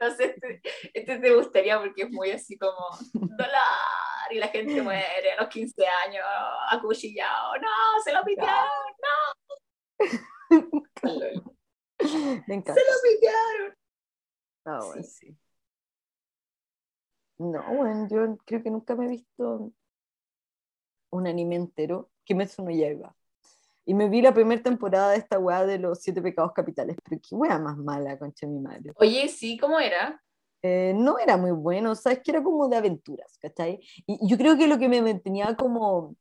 [0.00, 0.60] Entonces, este,
[0.92, 2.74] este te gustaría porque es muy así como
[3.12, 3.62] dólar
[4.30, 6.24] y la gente muere a los 15 años
[6.70, 7.54] acuchillado.
[7.56, 8.68] No, se lo pitearon,
[9.00, 10.00] no.
[12.48, 12.74] Me encanta.
[12.74, 13.76] Se lo pitearon.
[14.66, 15.36] Ah, bueno, sí.
[17.38, 19.72] No, bueno, yo creo que nunca me he visto
[21.14, 22.10] un anime entero.
[22.24, 23.14] Kimetsu no Yaiba.
[23.86, 26.96] Y me vi la primera temporada de esta weá de los siete pecados capitales.
[27.04, 28.92] Pero qué weá más mala, concha mi madre.
[28.96, 30.20] Oye, sí, ¿cómo era?
[30.62, 33.80] Eh, no era muy bueno, o sea, es que era como de aventuras, ¿cachai?
[34.06, 36.16] Y yo creo que lo que me mantenía como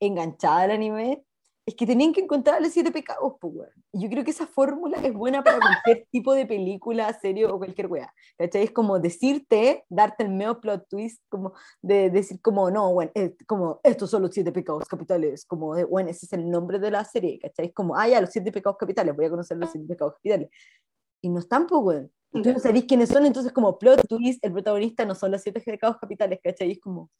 [0.00, 1.22] enganchada al anime
[1.70, 3.70] es que tenían que encontrar los siete pecados, pues, weón.
[3.92, 7.58] Y yo creo que esa fórmula es buena para cualquier tipo de película, serie o
[7.58, 8.64] cualquier weá, ¿cachai?
[8.64, 13.36] Es como decirte, darte el medio plot twist, como de decir como, no, bueno, eh,
[13.46, 16.90] como, estos son los siete pecados capitales, como, de, bueno, ese es el nombre de
[16.90, 17.66] la serie, ¿cachai?
[17.66, 20.50] Es como, ah, ya, los siete pecados capitales, voy a conocer los siete pecados capitales.
[21.22, 22.12] Y no están, pues, weón.
[22.32, 25.60] Tú no sabés quiénes son, entonces como plot twist, el protagonista no son los siete
[25.60, 26.70] pecados capitales, ¿cachai?
[26.72, 27.10] Es como,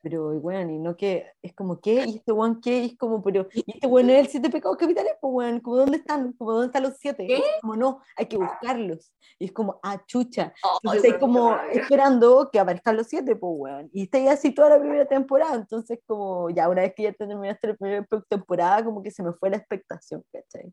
[0.00, 2.04] pero, bueno, y no que, es como, ¿qué?
[2.06, 2.78] ¿Y este weón qué?
[2.82, 5.12] Y es como, pero, ¿y este weón es el siete pecados capitales?
[5.20, 6.32] Pues, weón, como, ¿dónde están?
[6.34, 7.26] Como, ¿dónde están los siete?
[7.26, 7.42] ¿Qué?
[7.60, 9.12] Como, no, hay que buscarlos.
[9.38, 10.52] Y es como, ah, chucha.
[10.62, 13.90] Ay, Entonces, weón, como esperando que aparezcan los siete, pues, weón.
[13.92, 17.12] Y está ya así toda la primera temporada, entonces, como, ya una vez que ya
[17.12, 20.72] terminaste la primera temporada, como que se me fue la expectación, ¿cachai?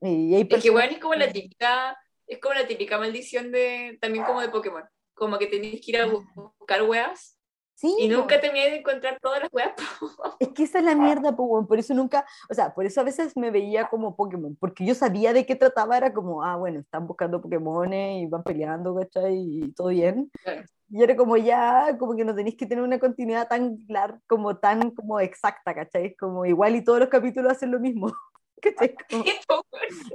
[0.00, 3.50] Y hay Es que, personas- bueno, es como la típica, es como la típica maldición
[3.52, 4.84] de, también como de Pokémon.
[5.14, 6.26] Como que tenéis que ir a bu-
[6.58, 7.38] buscar weas
[7.82, 8.18] Sí, y po.
[8.18, 9.72] nunca terminé de encontrar todas las weas.
[10.38, 13.04] Es que esa es la mierda, po, por eso nunca, o sea, por eso a
[13.04, 16.78] veces me veía como Pokémon, porque yo sabía de qué trataba, era como, ah, bueno,
[16.78, 19.36] están buscando Pokémones y van peleando, ¿cachai?
[19.36, 20.30] Y todo bien.
[20.44, 20.62] Claro.
[20.90, 24.58] Y era como ya, como que no tenéis que tener una continuidad tan larga, como
[24.58, 26.06] tan como exacta, ¿cachai?
[26.06, 28.12] Es como igual y todos los capítulos hacen lo mismo,
[28.62, 28.94] ¿cachai?
[29.10, 29.24] Como-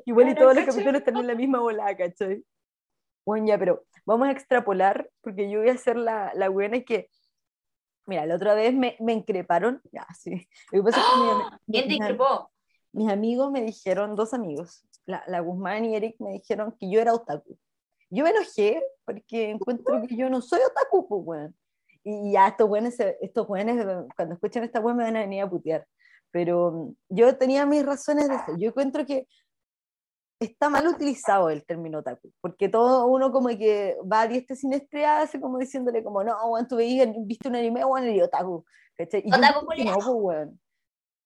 [0.05, 2.45] igual y todos los capítulos están en la misma bola, ¿cachai?
[3.25, 6.85] Bueno, ya, pero vamos a extrapolar, porque yo voy a ser la, la buena y
[6.85, 7.09] que,
[8.07, 10.47] mira, la otra vez me, me increparon, ya, sí.
[10.71, 11.59] Lo que pasa es que mi- ¡Ah!
[11.71, 12.49] ¿Quién te increpó?
[12.93, 16.99] mis amigos me dijeron, dos amigos, la, la Guzmán y Eric me dijeron que yo
[16.99, 17.57] era otaku.
[18.09, 21.55] Yo me enojé porque encuentro que yo no soy otaku, pues, weón.
[22.03, 25.49] Y ya estos buenos, estos buenos, cuando escuchen esta weón me van a venir a
[25.49, 25.85] putear.
[26.31, 28.57] Pero yo tenía mis razones de eso.
[28.57, 29.27] Yo encuentro que
[30.39, 34.73] está mal utilizado el término otaku, porque todo uno como que va a diestra sin
[34.73, 38.65] estrella, así como diciéndole como, no, weón, tú veías, viste un anime, weón, eres otaku.
[38.97, 39.23] ¿cachai?
[39.25, 40.49] Y yo Otaku que no, pues.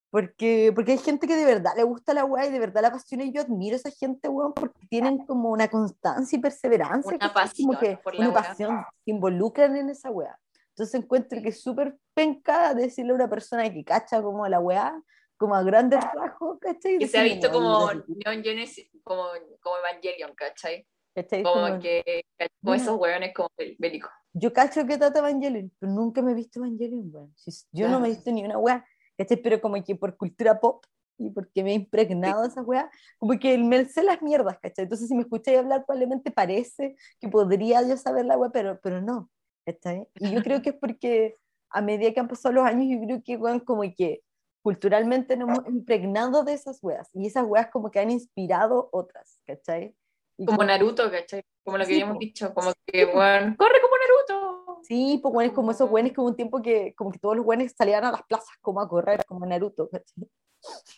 [0.09, 2.89] Porque, porque hay gente que de verdad le gusta la weá y de verdad la
[2.89, 7.15] apasiona y yo admiro a esa gente, weón, porque tienen como una constancia y perseverancia.
[7.15, 7.63] Una ¿cachai?
[7.63, 10.37] Como pasión que por la una pasión, se involucran en esa weá.
[10.71, 15.01] Entonces encuentro que es súper penca decirle a una persona que cacha como la weá,
[15.41, 16.99] como a grandes rasgos, ¿cachai?
[16.99, 19.23] Que se ha visto "No, como Neon Genesis, como,
[19.59, 20.85] como Evangelion, ¿cachai?
[21.15, 21.41] ¿cachai?
[21.43, 22.23] Como Como- que
[22.61, 24.11] como esos hueones como bélicos.
[24.33, 27.33] yo cacho que trata Evangelion, pero nunca me he visto Evangelion, weón.
[27.71, 28.15] Yo no me he Claro.
[28.15, 28.85] visto ni una weá,
[29.17, 29.37] ¿cachai?
[29.41, 30.85] Pero como que por cultura pop
[31.17, 34.83] y porque me he impregnado de esa weá, como que me sé las mierdas, ¿cachai?
[34.83, 39.01] Entonces si me escucháis hablar probablemente parece que podría yo saber la weá, pero, pero
[39.01, 39.29] no,
[39.65, 40.07] ¿cachai?
[40.19, 41.37] Y yo creo que es porque
[41.73, 44.21] a medida que han pasado los años, yo creo que, weón, como que
[44.61, 49.39] culturalmente nos hemos impregnado de esas weas, y esas weas como que han inspirado otras,
[49.45, 49.95] ¿cachai?
[50.37, 51.43] Y Como Naruto, ¿cachai?
[51.63, 52.19] Como lo que Sí, habíamos po.
[52.19, 54.79] dicho, como que, weón, corre como Naruto.
[54.83, 57.35] Sí, pues bueno, es como esos güeyes que hubo un tiempo que como que todos
[57.35, 60.29] los güeyes salían a las plazas como a correr, como Naruto, ¿cachai?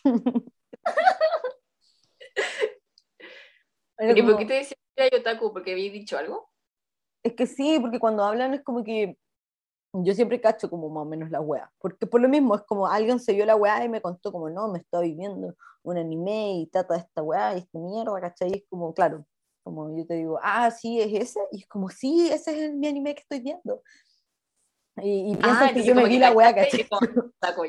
[3.98, 4.76] ¿Y por como- qué te decía
[5.18, 5.52] otaku?
[5.52, 6.50] ¿Porque había dicho algo?
[7.22, 9.16] Es que sí, porque cuando hablan es como que
[10.02, 12.86] yo siempre cacho como más o menos la wea, porque por lo mismo es como
[12.86, 16.54] alguien se vio la wea y me contó como no, me estaba viviendo un anime
[16.60, 18.50] y trata de esta wea y esta mierda, ¿cachai?
[18.50, 19.24] Y es como, claro,
[19.62, 22.76] Como yo te digo, ah, sí, es ese, y es como, sí, ese es el,
[22.76, 23.82] mi anime que estoy viendo.
[24.96, 26.88] Y, y piensan Ah, que yo me vi la y ¿cachai?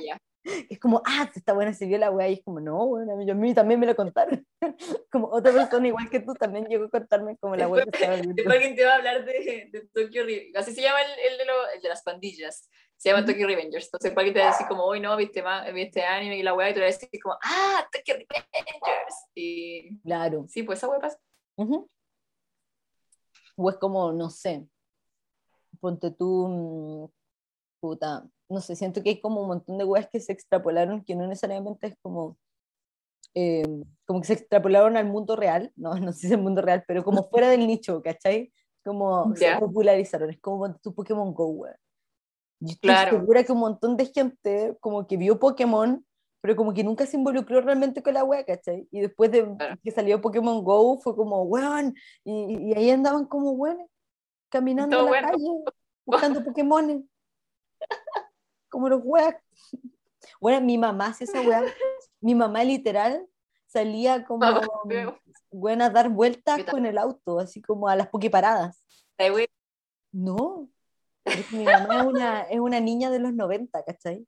[0.06, 0.18] ya.
[0.70, 3.16] Es como, ah, está buena, se vio la weá, y es como, no, bueno, a
[3.16, 4.46] mí, a mí también me lo contaron.
[5.12, 8.16] como otra persona igual que tú también llegó a contarme como la weá que estaba
[8.16, 8.34] viendo.
[8.36, 10.56] Después alguien te va a hablar de, de Tokyo Revengers.
[10.58, 12.70] Así se llama el, el de lo- el de las pandillas.
[12.98, 13.26] Se llama.
[13.26, 13.86] Tokyo Revengers.
[13.86, 16.54] Entonces, alguien te va a decir como, hoy no, viste, ma- viste anime y la
[16.54, 19.16] weá, y tú le vas a decir como, ah, Tokyo Revengers.
[19.36, 20.46] Y Claro.
[20.48, 21.18] sí, pues esa weá pasa.
[21.58, 21.90] Ujú.
[23.58, 24.66] O es como, no sé,
[25.80, 27.14] ponte tú, mm,
[27.80, 31.16] puta, no sé, siento que hay como un montón de weas que se extrapolaron que
[31.16, 32.38] no necesariamente es como,
[33.34, 33.64] eh,
[34.06, 36.84] como que se extrapolaron al mundo real, no, no sé si es el mundo real,
[36.88, 38.52] pero como fuera del nicho, ¿cachai?
[38.84, 41.76] Como se popularizaron, es como tú Pokémon Go, wea.
[42.60, 43.20] Yo estoy Claro.
[43.20, 46.06] segura que un montón de gente como que vio Pokémon,
[46.42, 48.88] pero como que nunca se involucró realmente con la wea, ¿cachai?
[48.92, 49.76] Y después de Claro.
[49.84, 53.88] que salió Pokémon Go fue como, weón, y, y ahí andaban como weones,
[54.50, 55.28] caminando en la bueno.
[55.30, 55.64] calle,
[56.06, 57.02] buscando Pokémones,
[58.76, 59.36] como los weas.
[60.42, 61.64] Bueno, mi mamá hacía esa wea,
[62.20, 63.26] mi mamá literal
[63.68, 64.46] salía como,
[65.50, 68.84] weón, a dar vueltas con el auto, así como a las pokeparadas.
[70.12, 70.70] No,
[71.52, 74.28] mi mamá es una, es una niña de los 90, ¿cachai?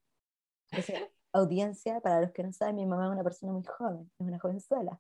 [0.72, 4.28] Entonces, audiencia, para los que no saben, mi mamá es una persona muy joven, es
[4.28, 4.98] una jovenzuela.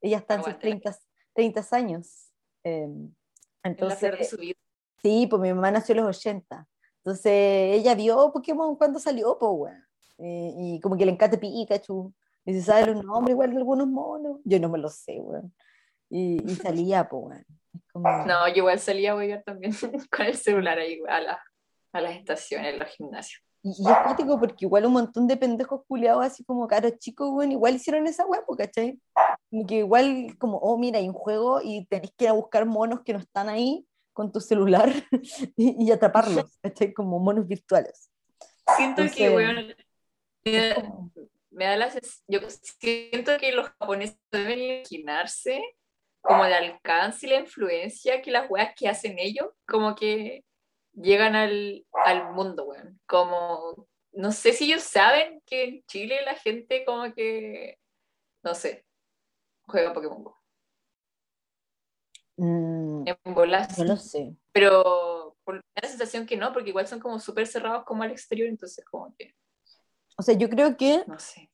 [0.00, 0.80] Ella está en sus Aguántala.
[0.80, 0.98] 30,
[1.34, 2.32] 30 años.
[2.62, 2.88] eh,
[3.64, 4.54] entonces, su vida.
[5.02, 6.68] sí, pues mi mamá nació en los 80.
[7.06, 9.84] Entonces, ella vio Pokémon cuando salió, pues, weón.
[10.18, 12.12] Eh, y como que le encanta Pikachu.
[12.44, 14.40] Y se sabe los nombres igual de algunos monos.
[14.42, 15.54] Yo no me lo sé, weón.
[16.10, 17.46] Y, y salía, pues, weón.
[17.92, 18.08] Como...
[18.26, 19.72] No, yo igual salía a huevear también
[20.10, 21.40] con el celular ahí a, la,
[21.92, 23.40] a las estaciones, a los gimnasios.
[23.62, 27.30] Y, y es cuático porque igual un montón de pendejos culiados así como caros chicos,
[27.30, 29.00] weón, igual hicieron esa po, ¿cachai?
[29.48, 32.66] Como que igual como, oh, mira, hay un juego y tenés que ir a buscar
[32.66, 33.86] monos que no están ahí
[34.16, 34.90] con tu celular
[35.56, 36.94] y, y atraparlos, ¿cachai?
[36.94, 38.10] Como monos virtuales.
[38.76, 39.30] Siento Entonces, que,
[40.50, 41.12] me, da- como-
[41.50, 41.92] me da la
[42.26, 45.62] yo siento que los japoneses deben imaginarse
[46.22, 50.44] como el alcance y la influencia que las weas que hacen ellos, como que
[50.94, 52.98] llegan al, al mundo, weón.
[53.06, 57.78] Como, no sé si ellos saben que en Chile la gente como que,
[58.42, 58.86] no sé,
[59.66, 60.35] juega Pokémon Go.
[62.38, 64.36] Mm, En bolas, no lo sé.
[64.52, 68.02] pero por, me da la sensación que no, porque igual son como súper cerrados como
[68.02, 69.34] al exterior, entonces como que,
[70.18, 71.50] O sea, yo creo que no sé.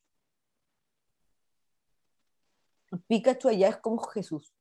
[3.07, 4.53] Pikachu allá es como Jesús.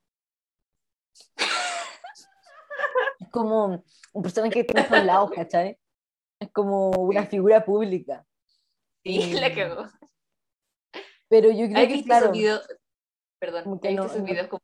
[3.20, 5.78] Es como un personaje que en todos lados, ¿cachai?
[6.40, 8.26] Es como una figura pública.
[9.04, 9.54] Sí, la Mm.
[9.54, 9.86] cagó.
[11.28, 12.68] Pero yo creo ¿Has que, claro, esos videos?
[13.38, 14.62] Perdón, Como ¿has que no- no- videos como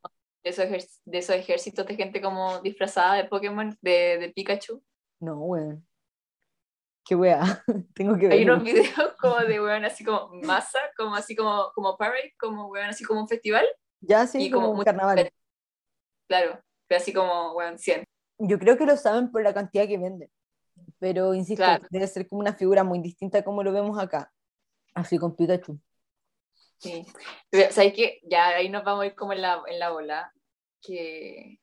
[0.50, 4.82] esos, de esos ejércitos de gente como disfrazada de Pokémon, de, de Pikachu?
[5.20, 5.84] no, weón.
[7.04, 7.40] Qué wea,
[7.94, 8.54] tengo que Hay verlo.
[8.54, 12.88] unos videos como de weón así como masa, como así como, como parade, como weón
[12.90, 13.66] así como un festival,
[14.00, 15.30] Ya sí, y como, como un carnaval.
[16.28, 18.04] claro, pero así como weón 100.
[18.38, 20.30] Yo creo que lo saben por la cantidad que venden.
[21.00, 21.86] Pero insisto, Claro.
[21.90, 24.32] debe ser como una figura muy distinta como lo vemos acá.
[24.94, 25.78] Así con Pikachu.
[26.78, 27.04] Sí.
[27.50, 28.20] Pero, ¿sabes qué?
[28.24, 30.32] Ya ahí nos vamos a ir como en la, en la bola,
[30.80, 31.58] que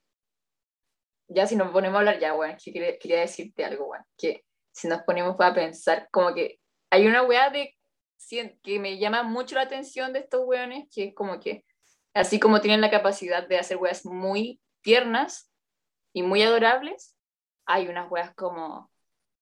[1.28, 4.45] ya si nos ponemos a hablar, ya, bueno, que quería, quería decirte algo, bueno, que
[4.72, 6.59] si nos ponemos a pensar, como que
[6.89, 7.76] hay una weá de,
[8.63, 11.66] que me llama mucho la atención de estos weones, que es como que,
[12.13, 15.51] así como tienen la capacidad de hacer weas muy tiernas
[16.13, 17.16] y muy adorables,
[17.66, 18.91] hay unas weas como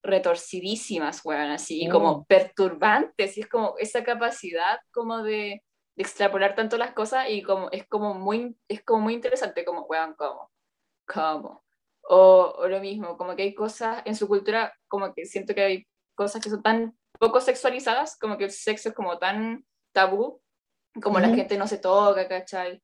[0.01, 2.25] retorcidísimas, weón, así, y como Mm.
[2.25, 5.63] perturbantes, y es como esa capacidad como de
[5.95, 10.15] extrapolar tanto las cosas y como es como muy, es como muy interesante, como, weón,
[10.15, 10.51] ¿cómo?
[11.07, 11.63] ¿Cómo?
[12.03, 15.61] O, o lo mismo, como que hay cosas en su cultura, como que siento que
[15.63, 20.41] hay cosas que son tan poco sexualizadas, como que el sexo es como tan tabú,
[21.01, 22.81] como la gente no se toca, ¿cachai?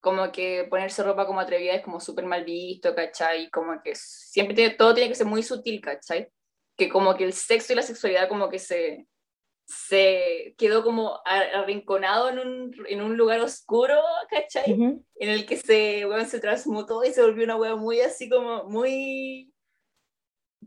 [0.00, 3.50] Como que ponerse ropa como atrevida es como súper mal visto, ¿cachai?
[3.50, 6.28] Como que siempre tiene- todo tiene que ser muy sutil, ¿cachai?
[6.76, 9.06] Que como que el sexo y la sexualidad como que se,
[9.66, 13.98] se quedó como arrinconado en un, en un lugar oscuro,
[14.28, 14.72] ¿cachai?
[14.72, 18.64] En el que se, weón, se transmutó y se volvió una weón muy así como
[18.64, 19.52] muy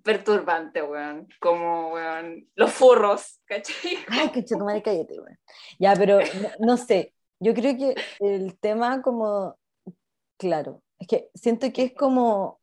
[0.04, 1.28] perturbante, weón.
[1.40, 3.98] Como, weón, los furros, ¿cachai?
[4.10, 5.40] Ay, que madre, cállate, weón.
[5.80, 7.14] Ya, pero no, no sé.
[7.40, 9.60] Yo creo que el tema como,
[10.38, 12.60] claro, es que siento que es como,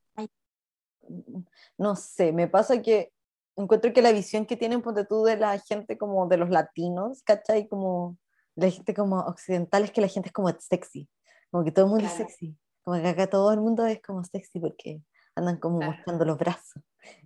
[1.78, 3.13] no sé, me pasa que
[3.56, 7.22] encuentro que la visión que tienen, ponte tú, de la gente como de los latinos,
[7.22, 7.68] ¿cachai?
[7.68, 8.16] Como
[8.56, 11.08] la gente como occidental es que la gente es como sexy,
[11.50, 12.22] como que todo el mundo Claro.
[12.24, 12.56] es sexy.
[12.82, 15.00] Como que acá todo el mundo es como sexy porque
[15.36, 15.92] andan como Claro.
[15.92, 16.82] mostrando los brazos,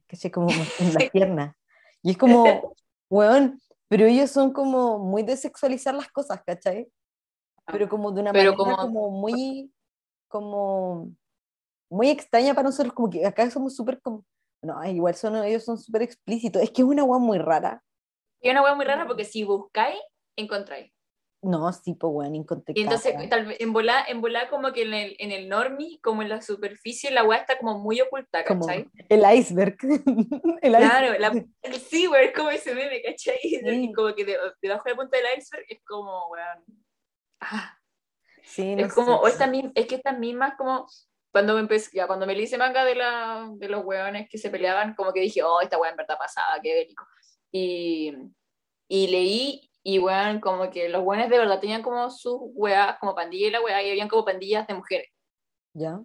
[0.07, 0.31] ¿cachai?
[0.31, 1.57] Como mostrando las piernas.
[2.03, 2.75] Y es como,
[3.11, 6.89] weón, pero ellos son como muy de sexualizar las cosas, ¿cachai?
[7.67, 8.77] Pero como de una Pero manera como-
[9.09, 9.73] como muy,
[10.29, 11.11] como
[11.91, 14.25] muy extraña para nosotros, como que acá somos súper como,
[14.63, 17.83] no, igual son, ellos son súper explícitos, es que es una weá muy rara.
[18.41, 19.99] Y una hueá muy rara porque si buscáis,
[20.37, 20.93] encontráis.
[21.41, 24.83] No, sí, pues weón, inconte Y entonces, tal vez, en volar, en volar como que
[24.83, 28.45] en el, en el normie, como en la superficie, la hueá está como muy oculta,
[28.45, 28.89] como ¿cachai?
[29.09, 29.77] el iceberg.
[30.63, 31.21] el Claro, iceberg.
[31.21, 33.39] la, el SeaWorld, como ese meme, ¿cachai?
[33.41, 33.93] Sí.
[33.95, 36.65] como que de- debajo de la punta del iceberg es como, weón.
[37.41, 37.75] Ah,
[38.43, 39.23] Sí, no es como, sé.
[39.23, 40.89] o esta misma, es que estas mismas como,
[41.33, 44.39] cuando me empecé, ya, cuando me le hice manga de, la, de los weones que
[44.39, 47.07] se peleaban, como que dije, oh, esta weá en verdad pasaba, qué bélico.
[47.53, 48.15] Y,
[48.89, 53.15] y leí, y weón, como que los weones de verdad tenían como sus weas, como
[53.15, 55.09] pandilla y la weá, y habían como pandillas de mujeres,
[55.75, 56.01] ¿Ya?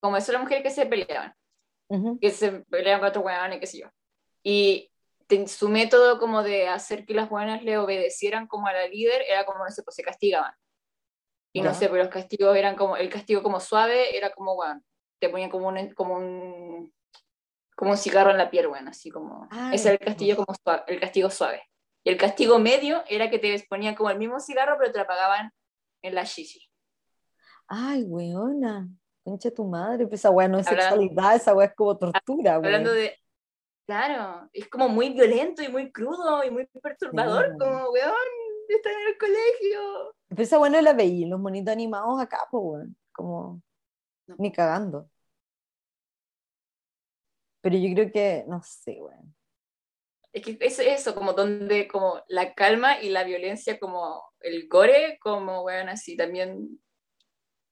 [0.00, 1.34] como eso las mujeres que se peleaban.
[1.88, 2.18] Ujú.
[2.18, 3.88] que se pelean con otros weones, qué sé yo.
[4.42, 4.90] Y
[5.26, 9.22] te- su método como de hacer que las buenas le obedecieran como a la líder
[9.28, 10.52] era como, no sé, pues se castigaban.
[11.56, 14.84] Y no sé, pero los castigos eran como, el castigo como suave era como, weón,
[15.20, 16.92] te ponían como un, como un,
[17.76, 20.56] como un cigarro en la piel, weón, así como, Ah, ese era el castigo como
[20.62, 21.62] suave, el castigo suave.
[22.02, 25.04] Y el castigo medio era que te ponían como el mismo cigarro, pero te lo
[25.04, 25.52] apagaban
[26.02, 26.68] en la shishi.
[27.68, 28.88] Ay, weona.
[29.22, 32.56] Concha tu madre, pues esa weá no es Hablando- sexualidad, esa weá es como tortura,
[32.56, 33.02] Hablando weón.
[33.04, 33.18] de.
[33.86, 37.58] Claro, es como muy violento y muy crudo y muy perturbador, Sí.
[37.58, 38.14] como, weón,
[38.68, 40.13] está en el colegio.
[40.28, 42.96] Pero esa weá no la veí los monitos animados acá, pues weón.
[43.12, 43.62] Como,
[44.26, 44.36] No.
[44.38, 45.10] ni cagando.
[47.62, 49.34] Pero yo creo que, no sé, weón.
[50.32, 55.18] Es que es eso, como donde, como la calma y la violencia, como el gore,
[55.20, 56.80] como, weón, así también.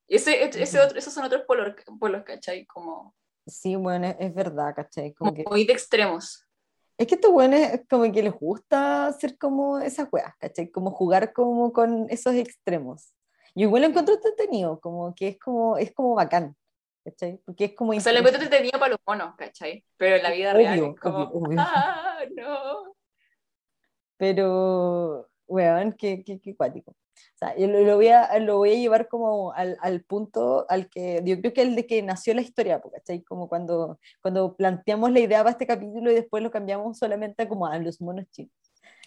[0.09, 0.87] Ese, ese Ujú.
[0.87, 2.67] otro, esos son otros polos, polos ¿cachai?
[2.67, 3.15] Como,
[3.47, 5.13] Sí, es, es verdad, ¿cachai?
[5.15, 6.47] Como como que, muy de extremos.
[7.03, 10.71] Es que estos weones como que les gusta hacer como esas weas, ¿cachai?
[10.71, 13.15] Como jugar como con esos extremos.
[13.55, 16.57] Yo igual lo encuentro entretenido, como que es como, es como bacán,
[17.05, 17.39] ¿cachai?
[17.45, 17.93] Porque es como...
[17.93, 19.85] O sea, lo encuentro entretenido para los monos, ¿cachai?
[19.97, 21.59] Pero en la vida real es como, obvio, obvio.
[21.61, 22.95] ah, no.
[24.17, 26.93] Pero, weón, qué, qué, qué cuático.
[26.93, 30.89] O sea, yo lo, voy a, lo voy a llevar como al, al punto al
[30.89, 33.23] que yo creo que el de que nació la historia, ¿cachai?
[33.23, 37.67] Como cuando, cuando planteamos la idea para este capítulo y después lo cambiamos solamente como
[37.67, 38.53] a los monos chinos.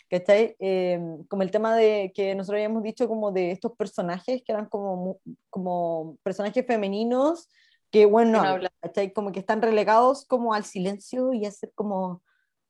[0.10, 0.56] ¿Cachai?
[0.60, 4.68] Eh, como el tema de que nosotros habíamos dicho como de estos personajes que eran
[4.68, 5.20] como,
[5.50, 7.50] como personajes femeninos
[7.90, 8.72] que, bueno, no Que no hablan, hablan.
[8.82, 9.14] ¿cachai?
[9.14, 12.22] Como que están relegados como al silencio y a ser como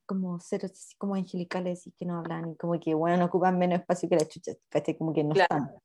[0.06, 3.58] como seres así como angelicales y que no hablan y como que, bueno, no ocupan
[3.58, 4.97] menos espacio que la chucha, ¿cachai?
[4.97, 5.43] Como que no Claro.
[5.56, 5.76] están.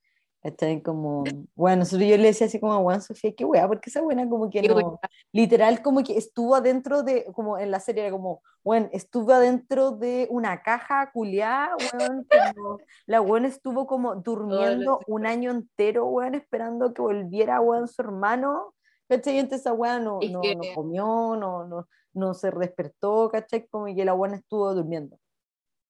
[0.42, 0.80] ¿Cachai?
[0.82, 4.26] Como, bueno, nosotros yo le decía así como, bueno, Sofía, qué wea, porque esa buena
[4.26, 4.98] como que no,
[5.32, 9.90] literal como que estuvo adentro de, como en la serie era como, bueno, estuvo adentro
[9.90, 16.34] de una caja culiada, weón, como, la weón estuvo como durmiendo un año entero, weón,
[16.34, 18.74] esperando que volviera, weón, su hermano,
[19.10, 19.36] ¿cachai?
[19.36, 23.66] Y entonces esa weá no, no, no comió, no, no, no se despertó, ¿cachai?
[23.68, 25.18] Como que la buena estuvo durmiendo.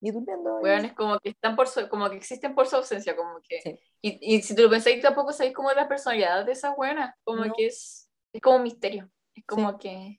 [0.01, 0.59] Y durmiendo.
[0.59, 3.39] y- Weón, es como que están por su, como que existen por su ausencia, como
[3.47, 3.61] que.
[3.61, 3.79] Sí.
[4.01, 7.13] Y, y si tú lo pensáis, tampoco sabéis cómo es la personalidad de esas buenas,
[7.23, 7.53] como No.
[7.55, 9.09] que es, es como un misterio.
[9.35, 10.17] Es como que.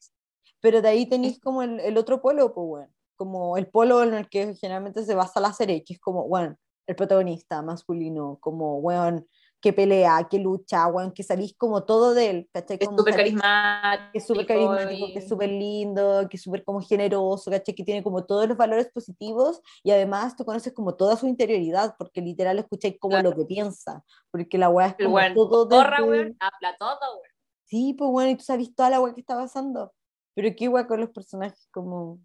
[0.60, 4.14] Pero de ahí tenéis como el, el otro polo, pues, bueno, como el polo en
[4.14, 8.78] el que generalmente se basa la serie, que es como, bueno, el protagonista masculino, como,
[8.78, 9.26] weón,
[9.62, 12.76] que pelea, que lucha, weón, que salís como todo de él, ¿cachai?
[12.80, 14.12] Es Como súper salís- carismático.
[14.12, 17.74] que es súper carismático, y- que es súper lindo, que es súper como generoso, ¿cachai?
[17.74, 21.94] Que tiene como todos los valores positivos y además tú conoces como toda su interioridad,
[21.96, 23.30] porque literal escucháis como Claro.
[23.30, 26.98] lo que piensa, porque la weá es como weón, todo Porra, desde- weón, habla todo,
[27.14, 27.22] weón.
[27.64, 29.94] Sí, pues bueno, y tú sabes toda la weá que está pasando,
[30.34, 32.18] pero qué weá con los personajes como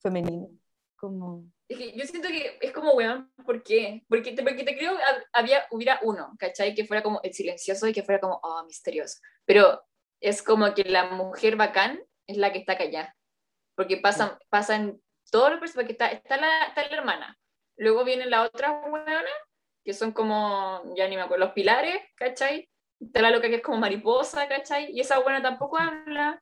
[0.00, 0.50] femeninos,
[0.96, 1.44] como...
[1.72, 4.04] Es que yo siento que es como, weón, ¿por qué?
[4.06, 4.94] Porque te, porque te creo
[5.32, 6.74] había, hubiera uno, ¿cachai?
[6.74, 9.20] Que fuera como el silencioso y que fuera como, oh, misterioso.
[9.46, 9.82] Pero
[10.20, 13.16] es como que la mujer bacán es la que está callada.
[13.74, 15.00] Porque pasan, pasan
[15.30, 17.38] todos los personajes, porque está, está, la, está la hermana.
[17.78, 19.30] Luego viene la otra weona,
[19.82, 22.68] que son como, ya ni me acuerdo, los pilares, ¿cachai?
[23.00, 24.92] Está la loca que es como mariposa, ¿cachai?
[24.92, 26.38] Y esa buena tampoco habla.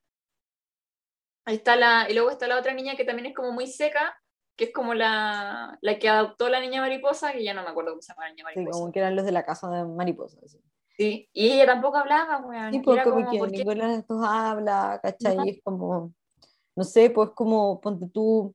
[1.44, 4.20] Ahí está la, y luego está la otra niña que también es como muy seca,
[4.60, 7.92] que es como la, la que adoptó la niña mariposa, que ya no me acuerdo
[7.92, 8.78] cómo se llama la niña Sí, mariposa.
[8.78, 10.42] como que eran los de la casa de mariposas.
[10.44, 10.60] así.
[10.98, 12.72] Sí, y ella tampoco hablaba, weón.
[12.72, 13.56] Sí, era como como, que ¿por qué?
[13.56, 15.34] ninguno de los dos habla, ¿cachai?
[15.34, 15.46] Ajá.
[15.46, 16.12] Y es como,
[16.76, 18.54] no sé, pues como, ponte tú...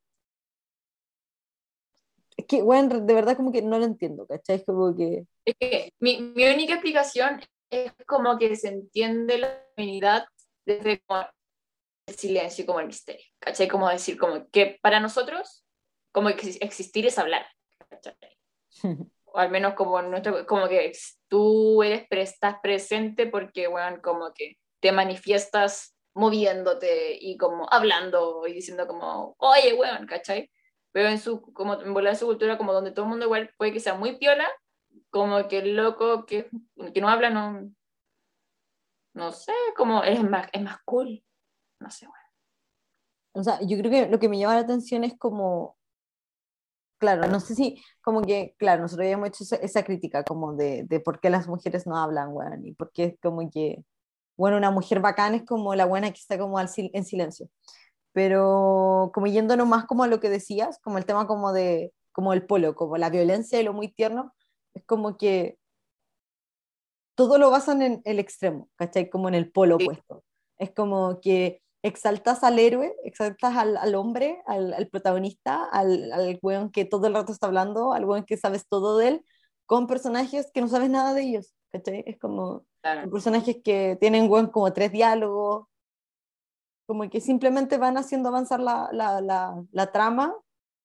[2.38, 4.58] Es que, bueno, de verdad como que no lo entiendo, ¿cachai?
[4.58, 5.26] Es como que...
[5.44, 7.42] Es que mi, mi única explicación
[7.72, 10.26] es como que se entiende la feminidad
[10.68, 11.02] desde
[12.08, 13.68] el silencio, como el misterio, ¿cachai?
[13.68, 15.65] Como decir, como que para nosotros,
[16.16, 17.46] como que existir es hablar,
[19.26, 20.94] o al menos como nuestro, como que
[21.28, 28.54] tú eres, estás presente porque, bueno, como que te manifiestas moviéndote y como hablando y
[28.54, 30.50] diciendo como, oye, weón, ¿cachai?
[30.94, 33.82] Pero en su, como en su cultura, como donde todo el mundo igual puede que
[33.82, 34.48] sea muy piola,
[35.10, 36.50] como que el loco que,
[36.94, 37.70] que no habla, no,
[39.14, 41.22] no sé, como es más, es más cool,
[41.82, 42.24] no sé, bueno.
[43.34, 45.76] O sea, yo creo que lo que me llama la atención es como,
[46.98, 51.00] claro, no sé si, como que, claro, nosotros habíamos hecho esa, crítica como de, de,
[51.00, 53.84] por qué las mujeres no hablan, weón, y por qué como que,
[54.38, 57.50] bueno, una mujer bacana es como la buena que está como al, en silencio.
[58.14, 62.34] Pero como yéndonos más como a lo que decías, como el tema como de, como
[62.34, 64.34] el polo, como la violencia y lo muy tierno,
[64.74, 65.58] es como que
[67.16, 69.10] todo lo basan en el extremo, ¿cachai?
[69.10, 70.24] Como en el polo opuesto.
[70.58, 76.40] Es como que exaltas al héroe, exaltas al, al hombre, al, al, protagonista, al, al
[76.42, 79.26] weón que todo el rato está hablando, al weón que sabes todo de él,
[79.68, 82.04] con personajes que no sabes nada de ellos, ¿cachai?
[82.08, 82.66] Es como
[83.12, 85.68] personajes que tienen weón como tres diálogos,
[86.88, 90.36] como que simplemente van haciendo avanzar la, la, la, la trama,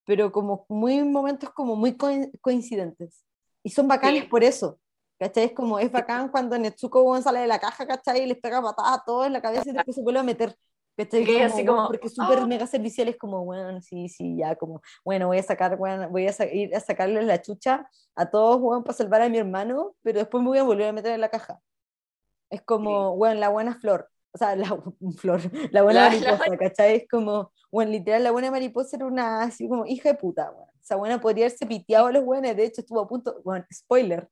[0.04, 3.24] pero como muy momentos como muy coincidentes.
[3.62, 4.78] Y son bacanes por eso,
[5.18, 5.44] ¿cachai?
[5.44, 8.22] Es como, es bacán cuando Netsuko sale de la caja, ¿cachai?
[8.22, 10.54] Y les pega patadas a todos en la cabeza y después se vuelve a meter.
[11.08, 11.24] ¿Cachai?
[11.26, 12.46] Como, así como, porque súper ¡ah!
[12.46, 16.26] mega servicial, es como, bueno, sí, sí, ya, como, bueno, voy a sacar, bueno, voy
[16.26, 20.18] a ir a sacarle la chucha a todos, bueno, para salvar a mi hermano, pero
[20.18, 21.60] después me voy a volver a meter en la caja.
[22.50, 24.66] Es como, bueno, la buena flor, o sea, la
[25.18, 25.40] flor,
[25.72, 26.96] la buena mariposa, ¿cachai?
[26.96, 30.70] Es como, bueno, literal, la buena mariposa era una, así como, hija de puta, bueno.
[30.82, 34.28] Esa buena podría haberse piteado a los buenos, de hecho estuvo a punto, bueno, spoiler,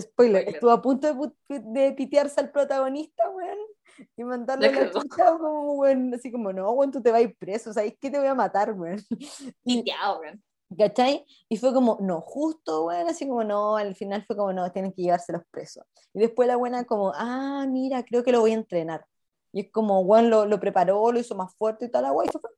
[0.00, 1.12] spoiler, estuvo a punto
[1.48, 3.58] de, de pitearse al protagonista, weón,
[4.16, 7.36] y mandarle la, chucha como, weón, así como, no, weón, tú te vas a ir
[7.36, 8.98] preso, ¿sabes qué te voy a matar, weón?
[9.64, 10.42] Piteado, weón.
[10.76, 11.24] ¿Cachai?
[11.48, 14.92] Y fue como, no, justo, weón, así como, no, al final fue como, no, tienen
[14.92, 15.84] que llevárselos presos.
[16.12, 19.06] Y después la buena como, ah, mira, creo que lo voy a entrenar.
[19.52, 22.28] Y es como, weón, lo, lo preparó, lo hizo más fuerte y tal, la weón,
[22.28, 22.50] y fue.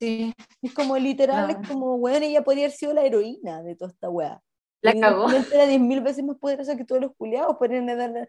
[0.00, 0.34] Sí.
[0.60, 4.10] Es como literal, es como, weón, ella podría haber sido la heroína de toda esta
[4.10, 4.42] weá.
[4.84, 5.30] La cagó.
[5.30, 8.28] Era 10.000 veces más poderosa que todos los culiados, podrían haberle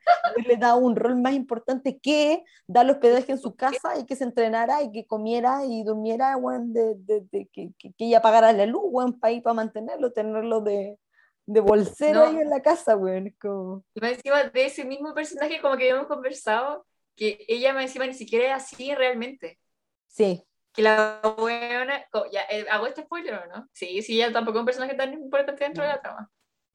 [0.58, 4.24] dado un rol más importante que dar los hospedaje en su casa y que se
[4.24, 8.66] entrenara y que comiera y durmiera, weón, de, de, de que, que, ella pagara la
[8.66, 10.98] luz, weón, para ir para mantenerlo, tenerlo de,
[11.46, 13.36] de bolsero ahí en la casa, weón.
[13.38, 13.84] Como...
[13.94, 16.86] Y me encima de ese mismo personaje, como que habíamos conversado,
[17.18, 19.60] que ella me encima ni siquiera es así realmente.
[20.08, 20.42] Sí
[20.76, 23.70] que la buena, ya, eh, ¿hago este spoiler o no?
[23.72, 26.30] Sí, sí, ella tampoco es un personaje tan importante dentro de la trama.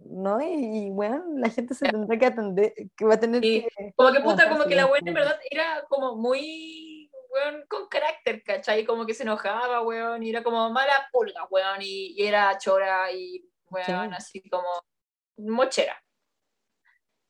[0.05, 3.69] No, y, bueno, la gente se tendrá que atender, que va a tener que...
[3.95, 8.43] Como que puta, como que la buena en verdad era como muy, weón, con carácter,
[8.43, 8.85] ¿cachai?
[8.85, 13.13] Como que se enojaba, weón, y era como mala pulga, weón, y, y era chora
[13.13, 14.69] y, weón, así como
[15.37, 16.03] mochera.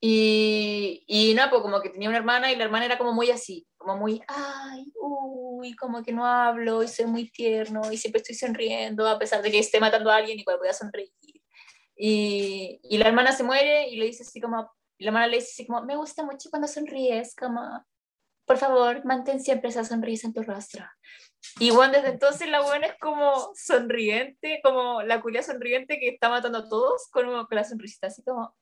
[0.03, 3.31] Y, y no, pues como que tenía una hermana y la hermana era como muy
[3.31, 8.23] así, como muy, ay, uy, como que no hablo y soy muy tierno y siempre
[8.23, 11.13] estoy sonriendo a pesar de que esté matando a alguien y voy a sonreír.
[12.03, 15.51] Y, y la hermana se muere y le dice así como, la hermana le dice
[15.53, 17.61] así como, me gusta mucho cuando sonríes, como,
[18.47, 20.83] por favor, mantén siempre esa sonrisa en tu rostro.
[21.59, 26.31] Y bueno, desde entonces la buena es como sonriente, como la culia sonriente que está
[26.31, 28.55] matando a todos con, con la sonrisita, así como...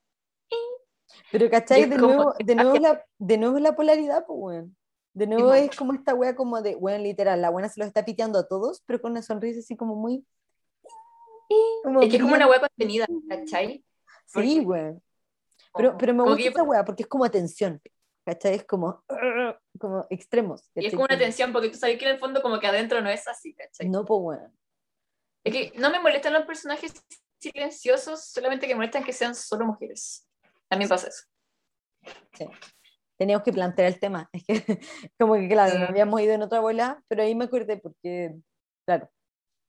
[1.31, 1.85] Pero, ¿cachai?
[1.89, 4.71] De nuevo, de, nuevo la, de nuevo la polaridad, pues, bueno.
[5.15, 8.05] De nuevo es como esta wea como de, bueno, literal, la buena se lo está
[8.05, 10.27] piteando a todos, pero con una sonrisa así como muy...
[11.83, 13.85] Como es que es como una wea contenida, ¿cachai?
[14.27, 15.03] Sí, weón.
[15.75, 17.81] Pero, pero me gusta esa wea porque es como atención,
[18.25, 18.57] ¿cachai?
[18.57, 19.05] Es como,
[19.79, 20.71] como extremos.
[20.75, 23.01] Y es como una atención porque tú sabes que en el fondo como que adentro
[23.01, 23.89] no es así, ¿cachai?
[23.89, 24.59] No, pues weón.
[25.45, 26.93] Es que no me molestan los personajes
[27.41, 30.29] silenciosos, solamente que me molestan que sean solo mujeres.
[30.69, 31.25] También pasa eso.
[32.35, 32.47] Sí.
[33.17, 34.29] Teníamos que plantear el tema.
[34.33, 34.81] Es que,
[35.19, 38.37] como que, claro, nos habíamos ido en otra bola, pero ahí me acordé porque,
[38.85, 39.11] claro,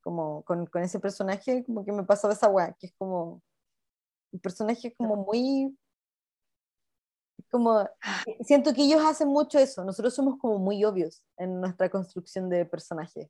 [0.10, 3.44] como con, con ese personaje, como que me pasaba esa weá, que es como.
[4.32, 5.78] Un personaje como muy.
[7.52, 7.88] Como.
[8.42, 9.84] Siento que ellos hacen mucho eso.
[9.84, 13.30] Nosotros somos como muy obvios en nuestra construcción de personaje.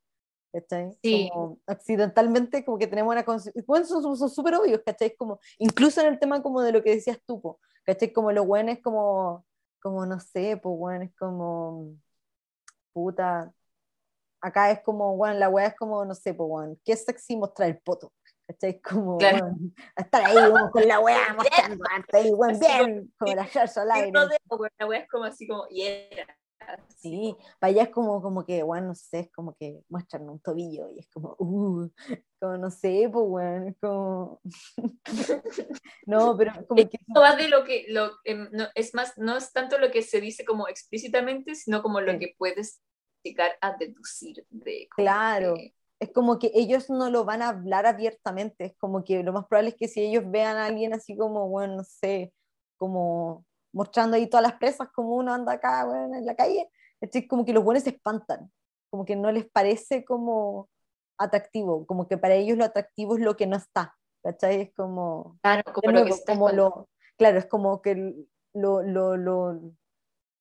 [0.52, 0.98] ¿cachai?
[1.04, 1.30] Sí.
[1.32, 3.24] Como accidentalmente como que tenemos una
[3.68, 5.16] bueno, son súper obvios, ¿cachai?
[5.16, 8.12] Como, incluso en el tema como de lo que decías tú, po, ¿cachai?
[8.12, 9.46] Como lo bueno es como,
[9.80, 11.94] como no sé, pues bueno, es como,
[12.94, 13.54] puta,
[14.42, 17.70] acá es como, bueno, la weá es como, no sé, pues bueno, qué sexy mostrar
[17.70, 18.12] el poto,
[18.48, 18.80] ¿cachai?
[18.82, 19.46] Como, Claro.
[19.46, 23.92] weón, estar ahí como con la weá mostrando Así como- bien, como la Gerso al
[23.92, 24.12] aire.
[24.12, 26.26] bueno, la wea es como así como, y era.
[26.60, 30.30] así Sí, para allá es como, como que, bueno, no sé, es como que muestran
[30.30, 31.88] un tobillo y es como, uh,
[32.40, 34.42] como no sé, pues, bueno, como...
[36.06, 37.00] no, pero como que...
[37.08, 40.02] No va de lo que, lo, em, no, es más, no es tanto lo que
[40.02, 42.20] se dice como explícitamente, sino como lo Sí.
[42.20, 42.82] que puedes
[43.24, 45.56] llegar a deducir de Claro.
[45.56, 49.34] que- Es como que ellos no lo van a hablar abiertamente, es como que lo
[49.34, 52.34] más probable es que si ellos vean a alguien así como, bueno, no sé,
[52.78, 56.70] como mostrando ahí todas las presas, como uno anda acá, bueno, en la calle,
[57.02, 58.50] es como que los buenos se espantan,
[58.90, 60.70] como que no les parece como
[61.18, 63.94] atractivo, como que para ellos lo atractivo es lo que no está,
[64.24, 64.62] ¿cachai?
[64.62, 65.38] Es como...
[65.42, 69.54] claro, como lo nuevo, que está, como lo, claro, es como que lo, lo, lo,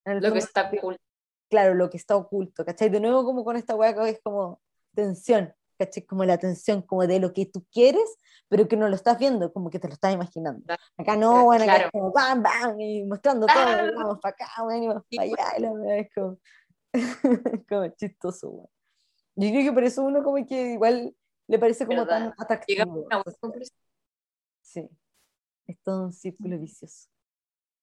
[0.04, 1.02] lo que está oculto.
[1.48, 2.88] Claro, lo que está oculto, ¿cachai?
[2.88, 4.60] De nuevo como con esta weá que es como
[4.94, 6.04] tensión, ¿cachai?
[6.06, 8.16] Como la tensión como de lo que tú quieres,
[8.48, 10.64] pero que no lo estás viendo, como que te lo estás imaginando.
[10.96, 11.86] Acá no, bueno, acá Claro.
[11.86, 13.90] es como bam, bam, y mostrando todo, Ah.
[13.94, 16.38] vamos para acá, bueno, y vamos para allá, y la weá es como,
[17.68, 18.68] como chistoso, weón.
[19.36, 21.14] Yo creo que por eso uno como que igual
[21.46, 22.30] le parece como ¿Verdad?
[22.30, 23.06] tan atractivo.
[23.10, 23.54] a una.
[24.62, 24.88] Sí,
[25.66, 27.08] es todo un círculo vicioso.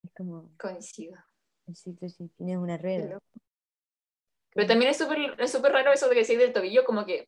[0.04, 1.16] Es como Coincido.
[1.68, 3.20] el ciclo sin fin es una rueda.
[4.56, 7.28] Pero también es súper es súper raro eso de que decís del tobillo, como que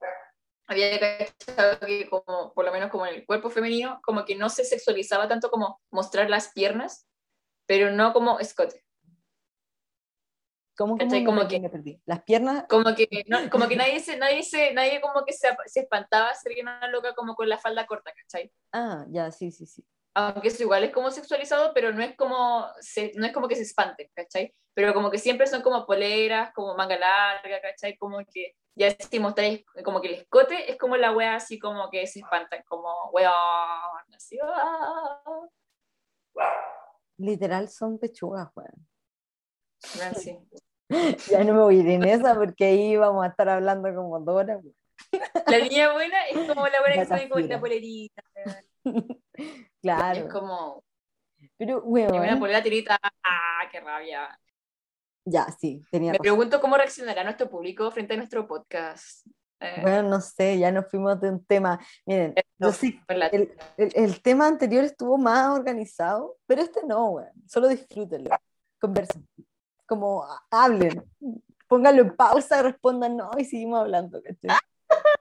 [0.66, 4.50] había cachado que como, por lo menos como en el cuerpo femenino, como que no
[4.50, 7.06] se sexualizaba tanto como mostrar las piernas,
[7.66, 8.84] pero no como escote.
[10.78, 12.02] ¿Cómo, cómo Como que- perdí?
[12.06, 15.50] Las piernas, Como que, no- como que nadie se, nadie se, nadie como que se,
[15.66, 18.52] se espantaba ser una loca como con la falda corta, ¿cachai?
[18.74, 19.84] ah, ya, sí, sí, sí.
[20.14, 23.56] Aunque eso igual es como sexualizado, pero no es como, se, no es como que
[23.56, 24.54] se espanten, ¿cachai?
[24.78, 27.98] Pero como que siempre son como poleras, como manga larga, ¿cachai?
[27.98, 31.90] Como que ya si mostráis como que el escote es como la wea así como
[31.90, 33.34] que se espantan, como weón,
[34.16, 34.38] así.
[34.44, 35.20] ah.
[37.18, 38.88] Literal son pechugas, weón.
[40.00, 40.38] Weón, sí.
[41.32, 44.20] Ya no me voy a ir en esa porque ahí vamos a estar hablando como
[44.20, 44.60] dos horas.
[44.64, 44.76] weón.
[45.48, 48.22] La niña buena es como la buena que se ve con la polerita.
[48.36, 48.68] weón.
[49.82, 50.20] Claro.
[50.20, 50.84] Es como,
[51.58, 54.40] Pero, y una weón, polera tirita, ah, qué rabia.
[55.30, 56.24] Ya, sí, tenía Me razón.
[56.24, 59.28] pregunto cómo reaccionará nuestro público frente a nuestro podcast.
[59.60, 61.80] Eh, Bueno, no sé, ya nos fuimos de un tema.
[62.06, 67.10] Miren, yo no, sí, el, el, el tema anterior estuvo más organizado, pero este no,
[67.10, 67.32] weón.
[67.48, 68.30] Solo disfrútenlo.
[68.80, 69.28] Conversen.
[69.86, 71.04] Como hablen.
[71.68, 74.22] Pónganlo en pausa, respondan no y seguimos hablando.
[74.22, 74.58] ¿cachai?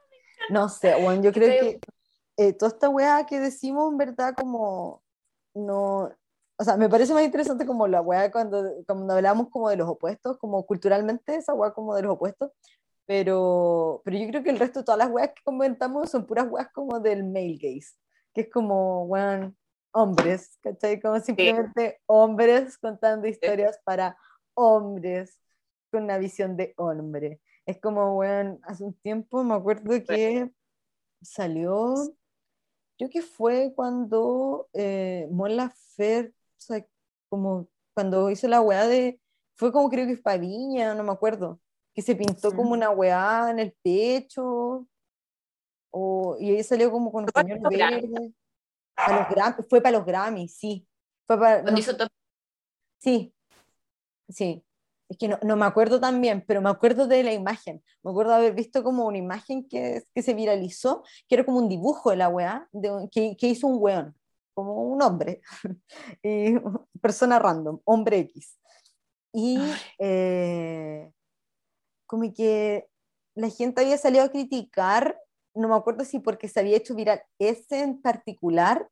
[0.51, 1.81] No sé, weón, yo creo que
[2.37, 5.03] eh, toda esta weá que decimos, en verdad, como
[5.55, 6.13] no.
[6.59, 9.89] O sea, me parece más interesante como la weá cuando, cuando hablamos como de los
[9.89, 12.51] opuestos, como culturalmente, esa weá como de los opuestos.
[13.07, 16.49] Pero, pero yo creo que el resto de todas las weas que comentamos son puras
[16.51, 17.95] weas como del male gaze,
[18.35, 19.57] que es como, weón,
[19.93, 21.01] hombres, ¿cachai?
[21.01, 24.17] Como simplemente hombres contando historias para
[24.55, 25.39] hombres
[25.91, 27.41] con una visión de hombre.
[27.65, 30.51] Es como, weón, hace un tiempo me acuerdo que
[31.23, 31.95] salió,
[32.99, 36.87] creo que fue cuando eh, Mon Laferte, o sea,
[37.29, 39.21] como cuando hizo la weá de,
[39.57, 41.61] fue como creo que fue Viña, no me acuerdo,
[41.95, 42.73] que se pintó como Mm.
[42.73, 44.87] una weá en el pecho,
[45.91, 49.65] o, y ahí salió como con un Fue pañuelo para los Grammy.
[49.69, 50.87] fue para los Grammy, sí.
[51.27, 52.09] Fue para, no, hizo top
[52.99, 53.35] Sí,
[54.29, 54.63] sí.
[55.09, 57.83] Es que no, no me acuerdo tan bien, pero me acuerdo de la imagen.
[58.03, 61.69] Me acuerdo haber visto como una imagen que, que se viralizó, que era como un
[61.69, 64.17] dibujo de la weá, de que, que hizo un weón,
[64.57, 65.43] como un hombre,
[66.23, 66.55] y,
[67.03, 68.59] persona random, hombre X.
[69.35, 69.59] Y
[69.99, 71.13] eh,
[72.07, 72.89] como que
[73.35, 75.21] la gente había salido a criticar,
[75.55, 78.89] no me acuerdo si porque se había hecho viral ese en particular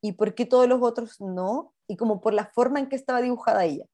[0.00, 3.20] y por qué todos los otros no, y como por la forma en que estaba
[3.20, 3.86] dibujada ella.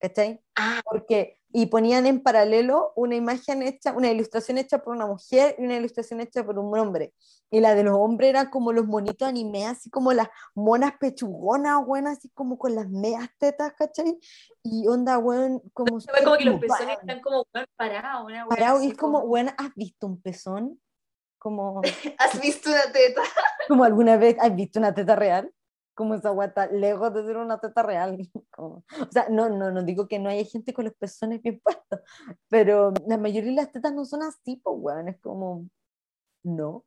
[0.00, 0.40] ¿Cachai?
[0.56, 0.80] Ah.
[0.84, 5.64] Porque, y ponían en paralelo una imagen hecha, una ilustración hecha por una mujer y
[5.64, 7.14] una ilustración hecha por un hombre.
[7.50, 11.84] Y la de los hombres era como los monitos anime, así como las monas pechugonas,
[11.86, 14.18] buenas, así como con las meas tetas, ¿cachai?
[14.62, 16.00] Y onda, weón, como...
[16.00, 18.24] Se ve como que los pezones están como weón, parados.
[18.26, 20.80] Una wea parado, y es como, weón, ¿has visto un pezón?
[21.38, 21.80] Como...
[22.18, 23.22] ¿Has visto una teta?
[23.68, 25.50] como alguna vez has visto una teta real,
[25.94, 28.16] como esa guata, lejos de ser una teta real.
[28.50, 31.60] como- o sea, no, no, no digo que no haya gente con los pezones bien
[31.64, 32.00] puestos,
[32.48, 35.66] pero la mayoría de las tetas no son así, pues, weón, es como,
[36.42, 36.84] no.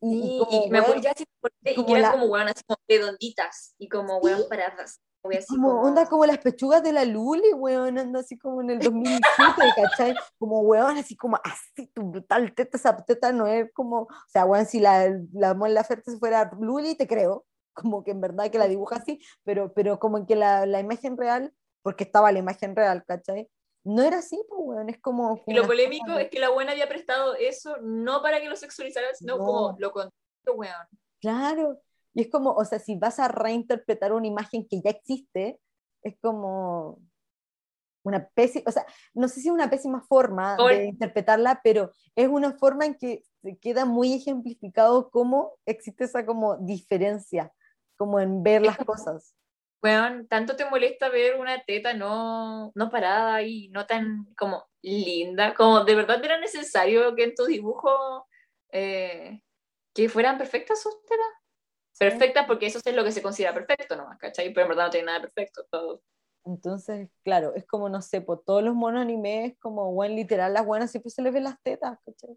[0.00, 1.24] Y, Y, como, me acuerdo ya así,
[1.64, 4.46] y como la- como weón, así como redonditas y como weón Sí.
[4.50, 5.00] paradas.
[5.38, 8.78] Así como, onda como las pechugas de la Luli, weón, anda así como en el
[8.92, 10.14] 2007, ¿cachai?
[10.38, 14.44] Como weón, así como así, tu brutal teta, esa teta no es como, o sea,
[14.44, 18.58] weón, si la, la Mon Laferte fuera Luli, te creo, como que en verdad que
[18.58, 21.52] la dibuja así, pero, pero como que la, la imagen real,
[21.82, 23.48] porque estaba la imagen real, ¿cachai?
[23.84, 25.42] No era así, pues, weón, es como...
[25.46, 28.56] Y lo polémico de- es que la buena había prestado eso no para que lo
[28.56, 29.44] sexualizaran, sino No.
[29.44, 30.86] como lo contrario, weón.
[31.20, 31.80] Claro,
[32.14, 35.60] y es como, o sea, si vas a reinterpretar una imagen que ya existe,
[36.02, 37.00] es como
[38.04, 38.84] una pésima, o sea,
[39.14, 42.94] no sé si es una pésima forma Ol- de interpretarla, pero es una forma en
[42.96, 43.22] que
[43.60, 47.52] queda muy ejemplificado cómo existe esa como diferencia,
[48.04, 49.34] como en ver las cosas.
[49.82, 55.54] Weón, tanto te molesta ver una teta no, no parada y no tan como linda,
[55.54, 58.26] como de verdad era necesario que en tu dibujo
[58.72, 59.40] eh,
[59.94, 61.26] que fueran perfectas sus tetas.
[61.98, 64.52] Perfectas porque eso es lo que se considera perfecto nomás, ¿cachai?
[64.52, 65.64] Pero en verdad no tiene nada de perfecto.
[65.70, 66.02] Todo.
[66.44, 70.66] Entonces, claro, es como, no sé, por todos los monos animes, como, bueno, literal, las
[70.66, 72.36] buenas siempre se les ven las tetas, ¿cachai?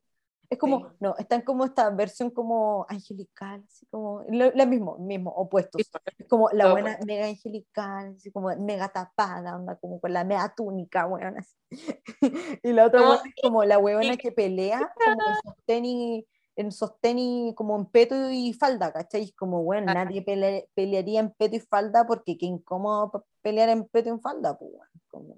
[0.49, 0.95] Es como, Sí.
[1.01, 5.91] no, están como esta versión como angelical, así como, lo, lo mismo, mismo, opuestos.
[6.17, 7.05] Es como la buena opuesto.
[7.05, 11.55] mega angelical, así como mega tapada, onda como con la mega túnica, weón, así.
[12.63, 16.27] y la otra No, es como la weona y- que pelea, como en sostén y,
[16.55, 19.31] en sostén y como en peto y falda, ¿cachai?
[19.33, 20.05] Como, bueno, Ajá.
[20.05, 24.21] nadie pele- pelearía en peto y falda porque qué incómodo pelear en peto y en
[24.21, 25.37] falda, pues, weón, como...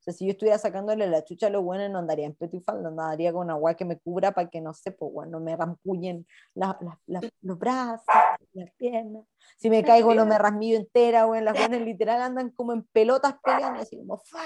[0.00, 2.56] O sea, si yo estuviera sacándole la chucha a los buenos, no andaría en peto
[2.56, 5.40] y falda, andaría con agua que me cubra para que, no sé, pues, bueno, no
[5.44, 8.06] me rampuñen la- la- la- los brazos,
[8.54, 9.24] las piernas.
[9.58, 11.44] Si me caigo, no me rasmillo entera, weón.
[11.44, 14.38] Las buenas literal andan como en pelotas peleando, así como, ¡fa!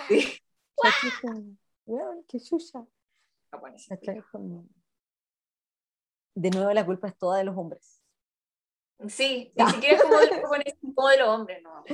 [2.26, 2.84] Qué chucha.
[4.32, 4.64] Como-
[6.34, 8.00] De nuevo, la culpa es toda de los hombres.
[9.08, 11.84] Sí, ni siquiera es como de, los japoneses, como de los hombres, no.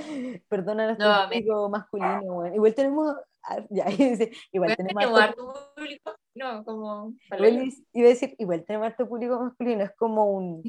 [0.48, 2.54] Perdona nuestro No, me- masculino, weón.
[2.54, 8.64] Igual tenemos, ah, ya, dice, igual tenemos harto público, no, como iba a decir, igual
[8.64, 10.62] tenemos harto público masculino, es como un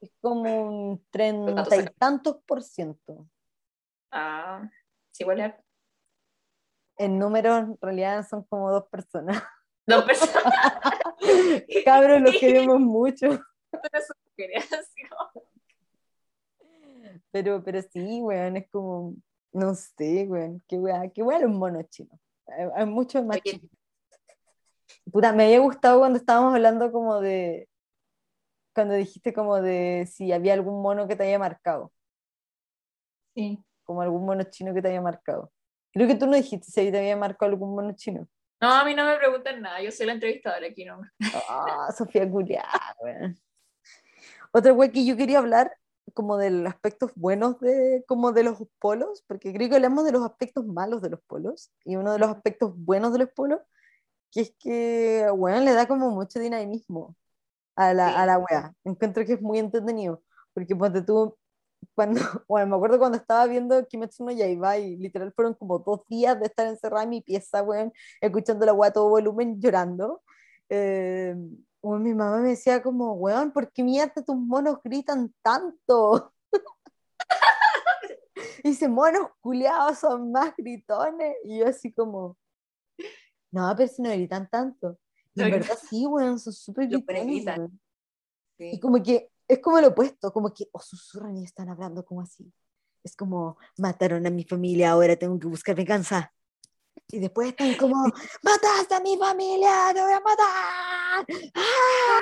[0.00, 3.28] es como un treinta y tantos por ciento.
[4.10, 4.68] Ah,
[5.12, 5.54] sí, igual es
[6.98, 9.42] En números, en realidad son como dos personas.
[9.86, 10.54] Dos personas
[11.84, 13.40] Cabros, los queremos mucho.
[17.32, 19.14] Pero, pero sí, weón, es como,
[19.52, 22.18] no sé, weón, qué weá, qué weá los monos chinos.
[22.46, 23.52] Hay, hay muchos más Oye.
[23.52, 23.70] chinos.
[25.10, 27.68] Puta, me había gustado cuando estábamos hablando como de,
[28.74, 31.92] cuando dijiste como de si había algún mono que te haya marcado.
[33.34, 33.62] Sí.
[33.84, 35.52] como algún mono chino que te haya marcado.
[35.92, 38.28] Creo que tú no dijiste si te había marcado algún mono chino.
[38.60, 41.00] No, a mí no me preguntan nada, yo soy la entrevistadora aquí, ¿no?
[41.48, 43.40] Ah, Sofía weón.
[44.52, 45.72] Otra wea que yo quería hablar
[46.12, 50.12] como de los aspectos buenos de como de los polos, porque creo que hablamos de
[50.12, 53.60] los aspectos malos de los polos, y uno de los aspectos buenos de los polos,
[54.32, 57.16] que es que, bueno, le da como mucho dinamismo
[57.76, 58.14] a la, Sí.
[58.16, 58.74] a la wea.
[58.84, 60.22] Encuentro que es muy entretenido,
[60.54, 61.36] porque ponte tú,
[61.94, 66.02] cuando, bueno, me acuerdo cuando estaba viendo Kimetsu no Yaiba y literal fueron como dos
[66.08, 70.22] días de estar encerrada en mi pieza, weón, escuchando la wea a todo volumen, llorando.
[70.68, 71.34] Eh,
[71.82, 76.32] weón, mi mamá me decía como, weón, ¿por qué mierda tus monos gritan tanto?
[78.64, 81.36] y dice, monos culiados son más gritones.
[81.44, 82.36] Y yo así como,
[83.50, 84.98] no, pero si no gritan tanto.
[85.34, 87.44] Y en verdad sí, weón, son súper gritones.
[87.46, 87.80] weón.
[88.58, 88.80] Y Sí.
[88.80, 92.52] como que es como lo opuesto, como que o susurran y están hablando como así.
[93.02, 96.32] Es como, mataron a mi familia, ahora tengo que buscar venganza.
[97.12, 97.96] Y después están como,
[98.42, 101.26] mataste a mi familia, te voy a matar.
[101.54, 102.20] ¡Ah!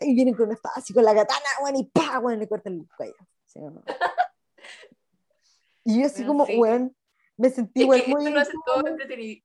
[0.00, 2.74] Y vienen con una espada así con la katana, weón, y pa, weón, le cortan
[2.74, 3.14] el cuello.
[3.44, 3.82] ¿Sí o no?
[5.84, 6.92] Y yo así Bueno, como, sí.
[7.36, 7.98] me sentí que muy...
[8.26, 9.42] eso lo hace todo entretenido.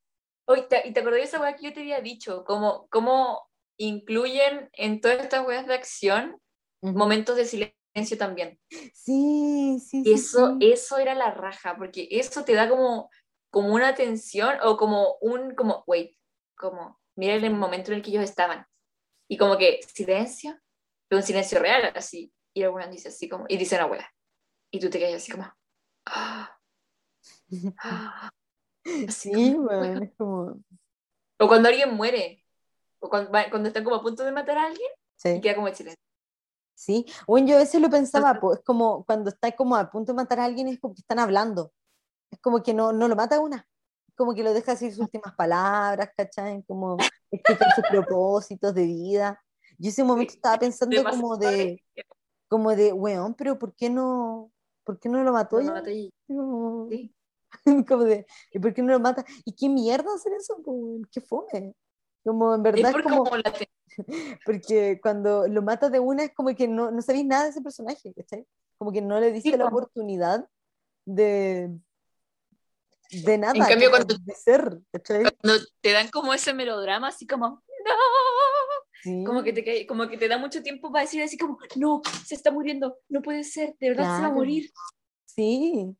[0.48, 2.44] Oye, ¿te- ¿y te acordás de esa weá que yo te había dicho?
[2.46, 6.40] Como, cómo incluyen en todas estas weas de acción
[6.82, 8.60] momentos de silencio también.
[8.94, 10.14] Sí, sí, Y sí.
[10.14, 10.72] eso, sí.
[10.72, 13.10] eso era la raja, porque eso te da como,
[13.56, 16.18] como una tensión o como un, como, wait,
[16.58, 18.68] como, mira el momento en el que ellos estaban.
[19.30, 20.60] Y como que silencio,
[21.08, 22.34] pero un silencio real, así.
[22.54, 24.14] Y alguna dice así como, y dice una wea.
[24.72, 25.46] Y tú te quedas así como,
[26.06, 26.60] ah,
[27.80, 28.30] ah.
[29.08, 30.60] Así Sí, como, weón, es como...
[31.40, 32.44] O cuando alguien muere,
[33.00, 35.30] o cuando, cuando están como a punto de matar a alguien, Sí.
[35.30, 36.04] y queda como el silencio.
[36.78, 39.90] Sí, bueno, yo a veces lo pensaba, Entonces- po, es como cuando está como a
[39.90, 41.72] punto de matar a alguien, es como que están hablando.
[42.36, 43.66] Es como que no, no lo mata una.
[44.16, 46.64] Como que lo deja decir sus últimas palabras, ¿cachai?
[46.68, 46.98] Como
[47.32, 49.42] explicar sus propósitos de vida.
[49.78, 51.82] Yo ese momento estaba pensando demasiado como de,
[52.50, 54.52] como de, weón, pero ¿por qué no,
[54.84, 56.10] por qué no lo mató No, ya?
[56.28, 57.14] Como, sí.
[57.88, 59.24] como de, ¿y por qué no lo mata?
[59.46, 60.58] ¿Y qué mierda hacer eso?
[61.10, 61.74] ¿Qué fome?
[62.24, 63.54] Como en verdad Es como, como la
[64.46, 67.62] porque cuando lo matas de una es como que no, no sabéis nada de ese
[67.62, 68.46] personaje, ¿cachai?
[68.78, 69.78] Como que no le diste Sí, la po.
[69.78, 70.50] oportunidad
[71.06, 71.72] de,
[73.12, 77.48] de nada, En cambio, cuando- de ser, cuando te dan como ese melodrama, así como,
[77.48, 77.94] no,
[79.04, 82.02] Sí, como que te, como que te da mucho tiempo para decir así como, no,
[82.26, 84.34] se está muriendo, no puede ser, de verdad se va a Claro.
[84.36, 84.72] morir.
[85.26, 85.96] sí.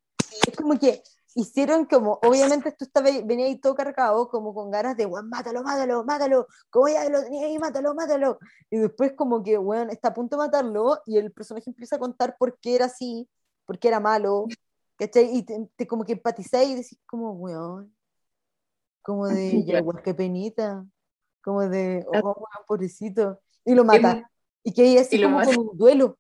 [0.48, 1.04] Es como que
[1.36, 5.62] hicieron como, obviamente tú estabas, venía ahí todo cargado, como con ganas de, weón, mátalo,
[5.64, 8.40] mátalo, mátalo, como ya lo tenía ahí, mátalo, mátalo.
[8.72, 12.00] Y después como que, weón, está a punto de matarlo y el personaje empieza a
[12.00, 13.30] contar por qué era así,
[13.66, 14.48] por qué era malo,
[14.98, 15.36] ¿cachai?
[15.36, 17.96] Y te, te como que empatizáis y decís como, weón,
[19.02, 20.86] como de, ya, igual qué penita,
[21.44, 23.40] como de, oh, weón, pobrecito.
[23.64, 24.30] Y lo mata.
[24.64, 26.18] Y que ella así como con un duelo.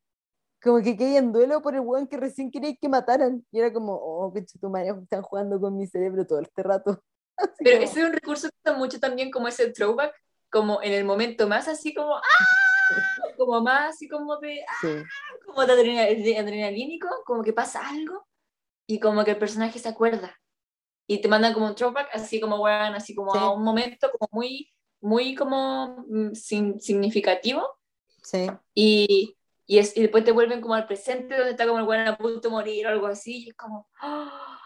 [0.61, 3.45] Como que quedé en duelo por el weón que recién quería que mataran.
[3.51, 7.03] Y era como, oh, que tu madre, están jugando con mi cerebro todo este rato.
[7.37, 10.13] Así Pero como, ese es un recurso que usa mucho también como ese throwback,
[10.49, 12.21] como en el momento más así como, ¡ah!
[13.37, 14.73] Como más así como de, ¡ah!
[14.79, 14.87] sí,
[15.43, 18.24] como de adrenalínico, como que pasa algo
[18.87, 20.39] y como que el personaje se acuerda.
[21.07, 23.39] Y te mandan como un throwback, así como, bueno, así como Sí.
[23.39, 27.67] a un momento como muy, muy como mm, sin- significativo.
[28.23, 28.47] sí.
[28.73, 29.37] Y,
[29.67, 32.17] y, es, y después te vuelven como al presente, donde está como el bueno a
[32.17, 33.45] punto de morir o algo así.
[33.45, 34.59] Y es como, ¡ah!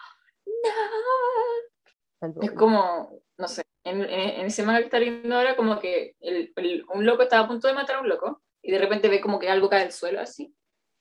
[2.21, 2.41] ¡No!
[2.41, 6.15] Es como, no sé, en, en, en ese manga que está viendo ahora, como que
[6.19, 9.07] el, el- un loco estaba a punto de matar a un loco y de repente
[9.07, 10.53] ve como que algo cae al suelo así.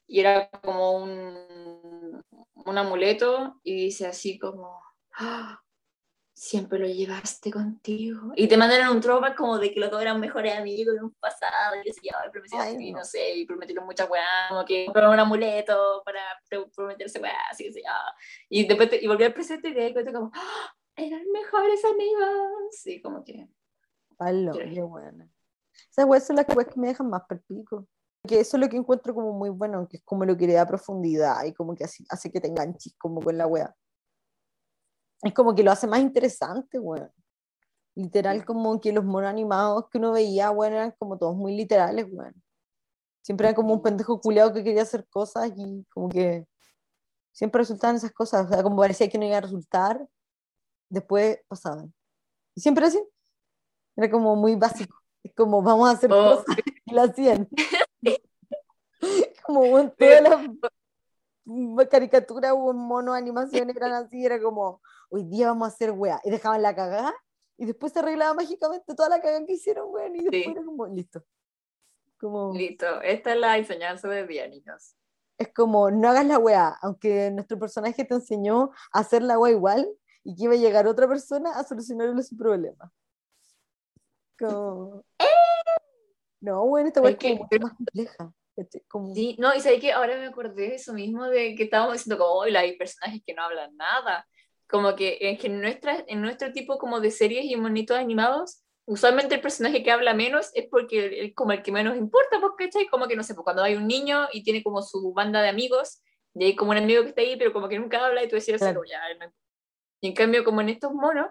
[0.07, 1.37] Y era como un,
[2.69, 4.81] un amuleto y dice así como,
[5.17, 5.61] "Ah,
[6.39, 8.33] siempre lo llevaste contigo.
[8.37, 11.15] Y te mandan un throwback como de que los dos eran mejores amigos en un
[11.15, 12.01] pasado y se
[12.53, 13.05] Ay, y no.
[13.05, 17.65] sé, y prometieron muchas weas, como que compraron un amuleto para pro- prometerse weas, así
[17.65, 17.83] que se
[18.49, 22.29] Y después te- y volví al presente y te cuenta como, "Ah, eran mejores amigos.
[22.71, 23.49] Sí, como que.
[24.17, 25.29] Palo, qué buena.
[25.91, 27.87] Esas weas son las weas que me dejan más perpico.
[28.29, 30.53] Que eso es lo que encuentro como muy bueno, que es como lo que le
[30.53, 33.75] da profundidad y como que así, hace que te enganches como con la wea.
[35.23, 37.11] Es como que lo hace más interesante, weón.
[37.97, 42.07] Literal, como que los monos animados que uno veía, weón, eran como todos muy literales,
[42.11, 42.35] weón.
[43.23, 46.47] Siempre era como un pendejo culiado que quería hacer cosas y como que
[47.33, 48.47] siempre resultaban esas cosas.
[48.47, 50.07] O sea, como parecía que no iba a resultar,
[50.89, 51.93] después pasaban.
[52.55, 53.03] Y siempre así.
[53.97, 54.97] Era como muy básico.
[55.23, 56.57] Es como, vamos a hacer Oh, cosas
[56.87, 57.49] y lo hacían.
[59.45, 60.23] como bueno, todas
[61.45, 64.81] las caricaturas o mono animaciones eran así, era como,
[65.11, 66.21] hoy día vamos a hacer wea.
[66.25, 67.15] Y dejaban la cagada
[67.57, 70.15] y después se arreglaba mágicamente toda la cagada que hicieron, weón.
[70.17, 70.51] Y después Sí.
[70.51, 71.25] era como, listo.
[72.21, 73.01] Como, listo.
[73.03, 74.95] Esta es la enseñanza de Diánicos.
[75.39, 79.53] es como, no hagas la wea, aunque nuestro personaje te enseñó a hacer la wea
[79.53, 79.89] igual
[80.25, 82.93] y que iba a llegar otra persona a solucionarle su problema.
[84.39, 85.05] Como...
[86.41, 88.33] No, bueno, esta wea es que- como mucho más compleja.
[88.89, 89.15] Como...
[89.15, 92.19] Sí, no, y sabes que ahora me acordé de eso mismo, de que estábamos diciendo
[92.19, 94.27] como, hoy hay personajes que no hablan nada.
[94.69, 98.63] Como que, es que en, nuestra, en nuestro tipo como de series y monitos animados,
[98.87, 102.67] usualmente el personaje que habla menos es porque es como el que menos importa, porque
[102.67, 102.87] ¿cachai?
[102.89, 105.49] Como que no sé, pues cuando hay un niño y tiene como su banda de
[105.49, 106.03] amigos,
[106.35, 108.37] y hay como un amigo que está ahí, pero como que nunca habla, y tú
[108.37, 108.83] decías, Claro.
[108.85, 109.35] ya, no importa".
[110.01, 111.29] Y en cambio, como en estos monos,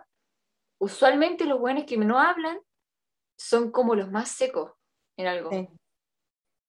[0.79, 2.59] usualmente los buenos que no hablan
[3.37, 4.71] son como los más secos
[5.17, 5.51] en algo.
[5.51, 5.67] Sí.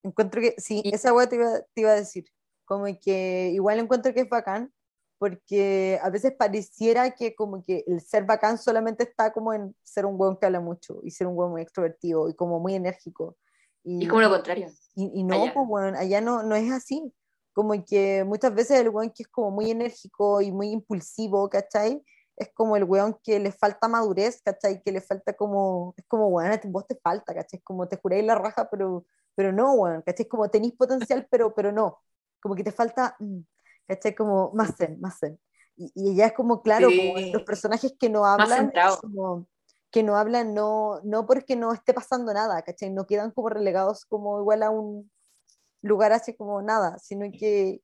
[0.03, 2.25] Encuentro que, sí, Y- esa wea te iba, te iba a decir.
[2.65, 4.73] Como que igual encuentro que es bacán,
[5.19, 10.07] porque a veces pareciera que como que el ser bacán solamente está como en ser
[10.07, 13.37] un weón que habla mucho y ser un weón muy extrovertido y como muy enérgico.
[13.83, 14.69] Y es como lo contrario.
[14.95, 15.55] Y, y no, allá.
[15.55, 17.13] pues bueno, allá no, no es así.
[17.53, 22.05] Como que muchas veces el weón que es como muy enérgico y muy impulsivo, ¿cachai?
[22.37, 24.81] Es como el weón que le falta madurez, ¿cachai?
[24.83, 27.59] Que le falta como, es como, ti- vos te falta, ¿cachai?
[27.59, 29.05] Es como te juráis la raja, pero,
[29.39, 30.27] pero no, weón, ¿cachai?
[30.27, 32.01] Como tenéis potencial, pero, pero no.
[32.43, 33.39] Como que te falta, mm,
[33.87, 34.13] ¿cachai?
[34.17, 35.39] Como más zen, más zen.
[35.77, 37.31] Y, y ella es como, claro, como Sí.
[37.33, 39.47] los personajes que no hablan, como,
[39.93, 42.91] que no hablan no, no porque no esté pasando nada, ¿cachai?
[42.91, 45.09] No quedan como relegados como igual a un
[45.83, 47.81] lugar así como nada, sino que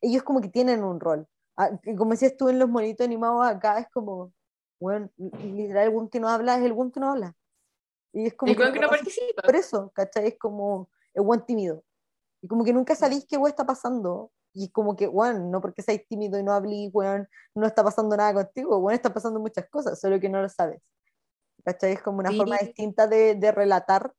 [0.00, 1.26] ellos como que tienen un rol.
[1.56, 4.32] Ah, como decías tú en los monitos animados acá, es como,
[4.78, 5.10] bueno,
[5.42, 7.34] literal, el que no habla es el que no habla.
[8.12, 9.42] Y es como El weón que no participa.
[9.42, 10.28] por eso, ¿cachai?
[10.28, 11.84] Es como el buen tímido.
[12.42, 14.32] Y como que nunca salís qué weón está pasando.
[14.52, 17.84] Y es como que, weón, no porque seáis tímido y no hablís, weón, no está
[17.84, 20.82] pasando nada contigo, weón, está pasando muchas cosas, solo que no lo sabes.
[21.64, 21.92] ¿Cachai?
[21.92, 22.36] Es como una Sí.
[22.38, 24.12] forma distinta de, de relatar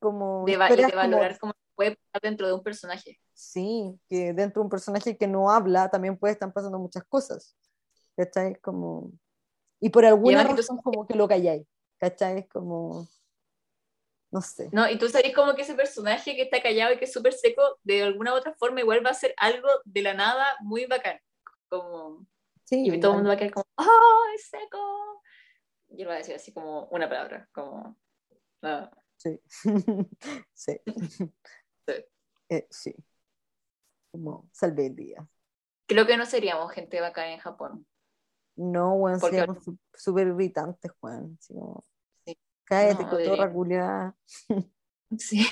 [0.00, 3.20] como De, y de como- valorar cómo puede pasar dentro de un personaje.
[3.34, 7.54] Sí, que dentro de un personaje que no habla también puede estar pasando muchas cosas.
[8.16, 8.56] ¿Cachai?
[8.60, 9.12] Como...
[9.80, 11.64] Y por alguna que tú- razón como que lo calláis.
[12.00, 12.38] ¿Cachai?
[12.40, 13.06] Es como...
[14.30, 14.68] No sé.
[14.72, 14.88] ¿no?
[14.90, 17.78] Y tú sabes como que ese personaje que está callado y que es súper seco,
[17.82, 21.18] de alguna u otra forma igual va a ser algo de la nada muy bacán.
[21.68, 22.26] Como...
[22.64, 25.22] Sí, Y todo el mundo va a quedar como, ¡oh, es seco!
[25.88, 27.96] Y él va a decir así como una palabra, como...
[28.62, 29.40] ah, Sí.
[30.54, 30.80] sí.
[31.86, 31.94] Sí.
[32.50, 32.94] Eh, sí.
[34.12, 35.26] Como salvé el día.
[35.86, 37.86] Creo que no seríamos gente bacán en Japón.
[38.56, 41.54] No, weón, Porque- seríamos su- súper irritantes, como, Sí.
[42.68, 44.16] Cállate, No, cotorra culiada.
[45.18, 45.46] Sí.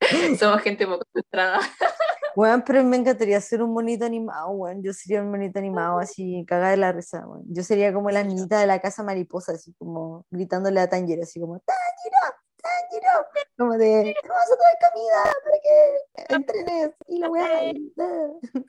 [0.38, 1.60] Somos gente poco frustrada.
[2.36, 4.82] Weón, pero me encantaría ser un monito animado, weón.
[4.82, 7.42] Yo sería un monito animado así, cagada de la risa, weón.
[7.48, 11.40] Yo sería como la niñita de la casa mariposa, así como gritándole a Tanjiro, así
[11.40, 13.26] como, Tanjiro, Tanjiro,
[13.58, 17.72] como de, te vamos a traer comida para que entrenes y la weá.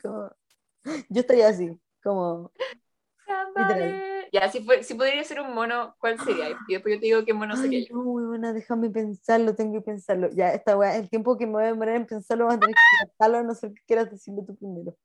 [0.02, 0.32] como-
[1.10, 2.52] Yo estaría así, como,
[3.56, 4.12] Literal.
[4.32, 6.52] Ya, si, fue, si podría ser un mono, ¿cuál sería?
[6.68, 7.96] Y después yo te digo qué mono sería Ay, yo.
[7.96, 10.30] no, weona, déjame pensarlo, tengo que pensarlo.
[10.32, 12.76] Ya, esta weá, el tiempo que me voy a demorar en pensarlo, vas a tener
[12.76, 14.96] que a no ser que quieras decirlo tú primero.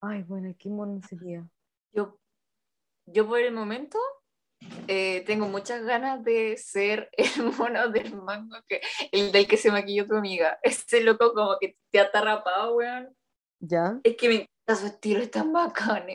[0.00, 1.48] Ay, bueno, ¿qué mono sería?
[1.92, 2.18] Yo,
[3.06, 3.98] yo por el momento
[4.88, 8.80] eh, tengo muchas ganas de ser el mono del mango, que,
[9.12, 10.58] el del que se maquilló tu amiga.
[10.62, 13.14] Ese loco como que te ha atarrapado, weón.
[13.60, 14.00] ¿Ya?
[14.02, 16.06] Es que me su estilo, es tan bacán.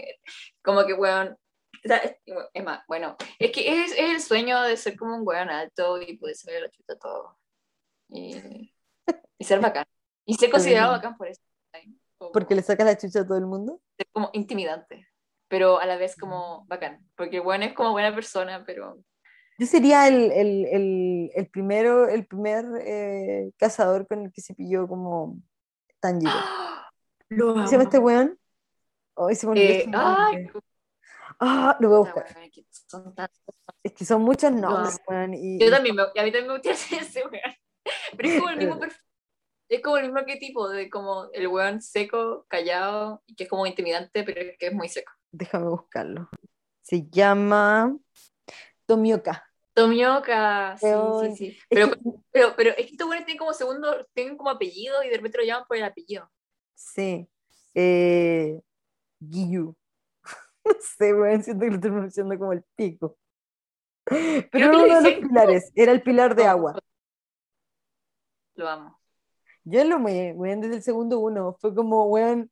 [0.64, 1.38] Como que, weón.
[1.84, 6.02] Es más, bueno, es que es, es el sueño de ser como un weón alto
[6.02, 7.38] y poder a la chuta todo.
[8.10, 8.72] Y,
[9.38, 9.86] y ser bacán.
[10.26, 11.42] Y ser considerado bacán por eso.
[12.32, 13.82] ¿Porque le sacas la chucha a todo el mundo?
[13.98, 15.08] ser como intimidante,
[15.50, 17.06] pero a la vez como bacán.
[17.16, 18.98] Porque weón es como buena persona, pero.
[19.60, 24.56] Yo sería el, el, el, el primero, el primer eh, cazador con el que se
[24.56, 25.38] pilló como
[26.00, 26.32] Tanjiro.
[27.38, 28.40] ¿Cómo se llama este weón?
[29.16, 30.52] Ay, se me olvidó Eh.
[31.40, 32.50] Ah, lo voy a buscar.
[32.52, 33.14] que son
[33.84, 35.34] Es que son muchos nombres, weón.
[35.34, 36.72] Y, Yo también, me, a mí también me gusta
[37.18, 37.42] ese weón.
[38.16, 39.02] Pero es como el mismo perfil.
[39.70, 43.66] Es como el mismo arquetipo de como el weón seco, callado, y que es como
[43.66, 45.12] intimidante, pero que es muy seco.
[45.32, 46.30] Déjame buscarlo.
[46.82, 47.98] Se llama
[48.86, 49.44] Tomioka.
[49.74, 50.88] Tomioka, sí,
[51.22, 51.48] sí, sí.
[51.48, 52.00] Es Pero, que-
[52.32, 55.40] pero, pero es que estos weones tienen como segundo, tienen como apellido y de repente
[55.40, 56.30] lo llaman por el apellido.
[56.76, 57.28] sí.
[57.76, 58.62] Eh,
[59.30, 59.76] Giyu.
[60.66, 63.18] No sé, weón, siento que lo estoy pronunciando como el pico.
[64.06, 66.80] Pero era uno de los pilares, era el pilar de agua.
[68.56, 69.00] Lo amo.
[69.66, 71.58] Yo lo me, weón, desde el segundo uno.
[71.60, 72.50] Fue como, weón,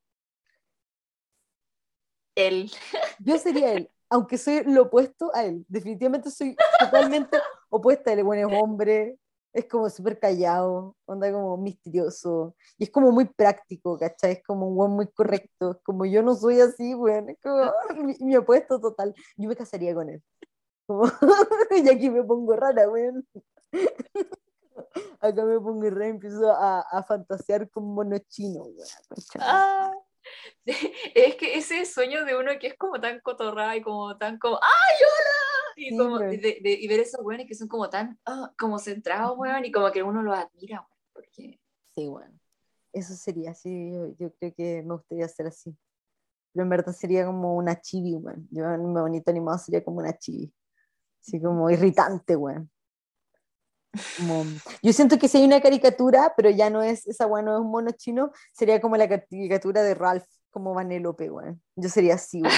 [2.35, 2.71] Él.
[3.19, 5.65] yo sería él, aunque soy lo opuesto a él.
[5.67, 7.37] Definitivamente soy totalmente
[7.69, 8.23] opuesta a él.
[8.23, 9.17] Weón, es hombre,
[9.53, 12.55] es como súper callado, onda como misterioso.
[12.77, 14.33] Y es como muy práctico, ¿cachai?
[14.33, 15.71] Es como un weón muy correcto.
[15.71, 17.29] Es como yo no soy así, weón.
[17.29, 17.71] Es como
[18.05, 19.13] mi, mi opuesto total.
[19.37, 20.23] Yo me casaría con él.
[20.87, 21.03] Como,
[21.71, 23.27] y aquí me pongo rara, weón.
[25.19, 28.87] Acá me pongo rara y empiezo a, a fantasear con mono chino, weón.
[29.39, 29.91] Ah,
[30.65, 34.59] es que ese sueño de uno que es como tan cotorrada y como tan como
[34.61, 35.50] ¡Ay, hola!
[35.83, 36.29] Y, como, weón.
[36.29, 39.71] de- de- y ver esos weones que son como tan ah, como centrados, weón, y
[39.71, 41.59] como que uno los admira, weón, porque
[41.95, 42.37] Sí, bueno.
[42.93, 45.75] Eso sería, sí, yo, yo creo que me gustaría ser así.
[46.53, 48.47] Pero en verdad sería como una chibi, weón.
[48.51, 50.53] Yo en mi bonito animado sería como una chibi.
[51.21, 52.69] Así como irritante, weón.
[54.17, 54.43] Como-
[54.81, 57.61] yo siento que si hay una caricatura, pero ya no es, esa weón no es
[57.61, 61.61] un mono chino, sería como la caricatura de Ralph, como Vanellope, weón.
[61.75, 62.53] Yo sería así, weón.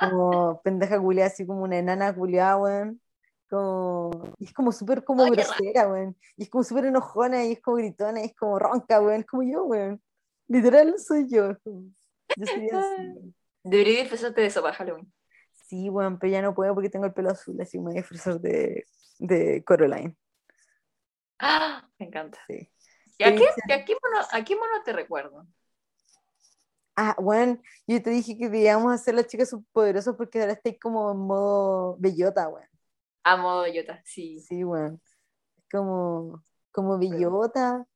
[0.00, 3.00] Como pendeja culiada, así como una enana culiada, weón.
[3.48, 6.16] Como, y es como súper como Ay, grosera, weón.
[6.36, 9.20] Y es como súper enojona, y es como gritona, y es como ronca, weón.
[9.20, 10.02] Es como yo, weón.
[10.48, 11.56] Literal soy yo.
[11.64, 15.12] Yo sería así, debería disfrazarte de eso para Halloween.
[15.66, 17.96] Sí, weón, pero ya no puedo porque tengo el pelo azul, así me voy a
[17.96, 18.86] disfrazar de,
[19.18, 20.16] de Coraline.
[21.38, 21.86] ¡Ah!
[21.98, 22.38] Me encanta.
[22.46, 22.70] Sí.
[23.18, 25.46] ¿Y a ¿Qué a qué mono, a qué mono te recuerdo?
[27.00, 31.12] Ah, weón, yo te dije que debíamos hacer las chicas subpoderosas porque ahora estoy como
[31.12, 32.66] en modo bellota, weón.
[33.22, 34.40] A modo Yota, sí.
[34.40, 35.00] Sí, weón.
[35.70, 36.42] Como,
[36.72, 37.86] como bellota.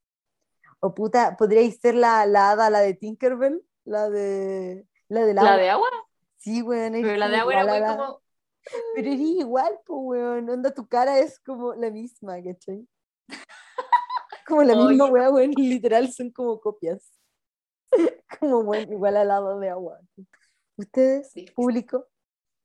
[0.79, 5.43] O puta, podríais ser la, la hada, la de Tinkerbell, la de la del ¿La
[5.43, 5.57] agua.
[5.57, 5.89] de agua?
[6.37, 6.93] Sí, weón.
[6.93, 8.23] Pero la de agua era la- como.
[8.95, 10.49] Pero eres igual, pues, weón.
[10.49, 12.87] Onda, tu cara es como la misma, ¿cachai?
[14.47, 15.51] Como la misma weá, weón.
[15.57, 17.11] Literal, son como copias.
[18.41, 20.01] Como, weón, igual al lado de agua.
[20.77, 21.47] ¿Ustedes, Sí.
[21.55, 22.09] público?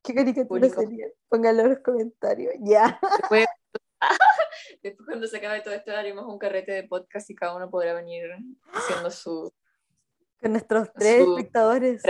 [0.03, 0.81] ¿Qué caricatura Público.
[0.81, 1.07] sería?
[1.27, 2.53] Pónganlo en los comentarios.
[2.61, 2.99] Ya.
[3.19, 3.45] Después
[4.83, 7.93] Después cuando se acabe todo esto haremos un carrete de podcast y cada uno podrá
[7.93, 8.29] venir
[8.71, 9.51] haciendo su,
[10.41, 12.01] Con nuestros tres Su- espectadores.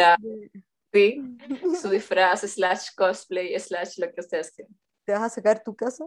[0.94, 1.38] Sí,
[1.82, 4.76] su disfraz, slash cosplay, slash lo que ustedes quieran.
[5.06, 6.06] ¿Te vas a sacar tu casa?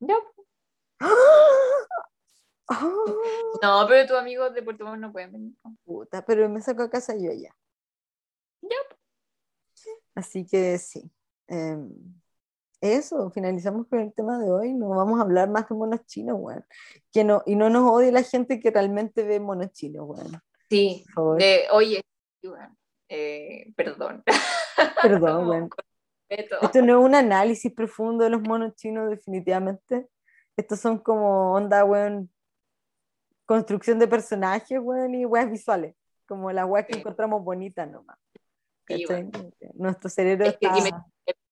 [0.00, 0.16] Ya.
[1.00, 1.08] ¡Ah!
[3.62, 5.54] No, pero tus amigos de Puerto Montt no pueden venir.
[5.84, 7.54] Puta, pero me saco a casa yo ya.
[8.62, 8.76] Ya.
[10.14, 11.10] Así que sí.
[11.46, 11.90] Em,
[12.80, 14.72] eso, finalizamos con el tema de hoy.
[14.74, 16.64] No vamos a hablar más de monos chinos, weón.
[17.12, 20.40] Que no, y no nos odie la gente que realmente ve monos chinos, weón.
[20.68, 21.04] Sí,
[21.38, 22.02] de, oye,
[22.42, 22.76] bueno,
[23.08, 24.24] eh, perdón.
[25.02, 25.70] Perdón, weón.
[26.28, 30.08] Esto no es un análisis profundo de los monos chinos, definitivamente.
[30.56, 32.30] Estos son como onda, weón,
[33.46, 35.94] construcción de personajes, weón, y weas visuales.
[36.26, 37.00] Como las weas que Sí.
[37.00, 38.18] encontramos bonitas nomás.
[38.86, 39.30] Sí, ¿cachai?
[39.74, 41.06] Nuestro cerebro Es que está...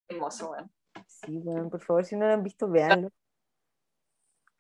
[0.08, 0.70] Hermoso, weón.
[1.06, 3.10] Sí, weón, por favor, si no lo han visto, véanlo.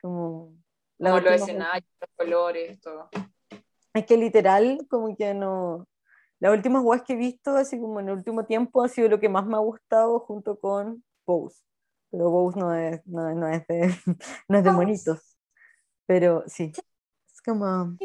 [0.00, 0.54] Como...
[0.98, 3.08] la Como los escenarios, los colores, todo.
[3.92, 5.86] Es que literal, como que no...
[6.40, 9.20] Las últimas weas que he visto, así como en el último tiempo, ha sido lo
[9.20, 11.62] que más me ha gustado junto con Pose.
[12.10, 13.88] Pero Pose no es, no, no es de,
[14.48, 15.36] no es de monitos.
[16.06, 16.72] Pero sí.
[17.44, 17.96] Como...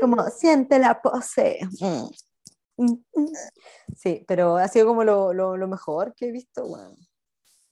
[0.00, 1.58] Como siente la pose.
[1.80, 2.06] Mm.
[2.82, 3.32] Mm, mm.
[3.94, 6.96] Sí, pero ha sido como lo, lo, lo mejor que he visto, bueno.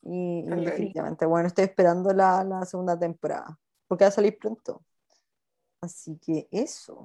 [0.03, 4.83] Y, y definitivamente, bueno, estoy esperando la, la segunda temporada, porque va a salir pronto.
[5.81, 7.03] Así que eso.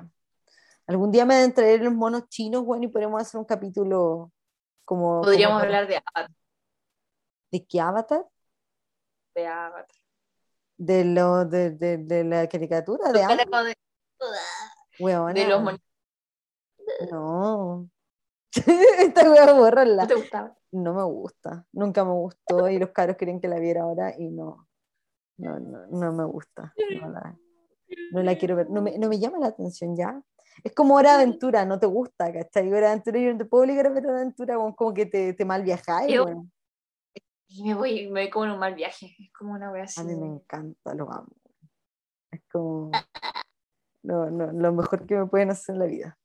[0.85, 4.31] Algún día me entraré en los monos chinos, bueno, y podremos hacer un capítulo
[4.84, 5.21] como...
[5.21, 6.30] Podríamos como- hablar de Avatar.
[7.51, 8.25] ¿De qué avatar?
[9.35, 10.02] De Avatar.
[10.77, 13.75] De, lo, de, de, de la caricatura de de,
[14.99, 15.33] Weona.
[15.33, 15.87] de los monitos.
[17.11, 17.89] No.
[18.99, 20.03] Esta wea borrarla.
[20.03, 20.57] ¿No te gustaba?
[20.71, 24.31] No me gusta, nunca me gustó y los caros querían que la viera ahora y
[24.31, 24.67] no,
[25.37, 27.37] no, no, no me gusta, no la,
[28.11, 30.19] no la quiero ver, no me, no me llama la atención ya.
[30.63, 32.69] Es como Hora de Aventura, no te gusta, ¿cachai?
[32.69, 35.33] Hora de Aventura yo no te puedo obligar a ver Hora Aventura, como, que te,
[35.33, 36.19] te mal viajáis.
[37.55, 39.15] Y me voy, me voy como en un mal viaje.
[39.19, 40.01] Es como una wea así.
[40.01, 41.27] A mí me encanta, lo amo.
[42.31, 42.91] Es como
[44.01, 46.17] lo, lo- lo mejor que me pueden hacer en la vida.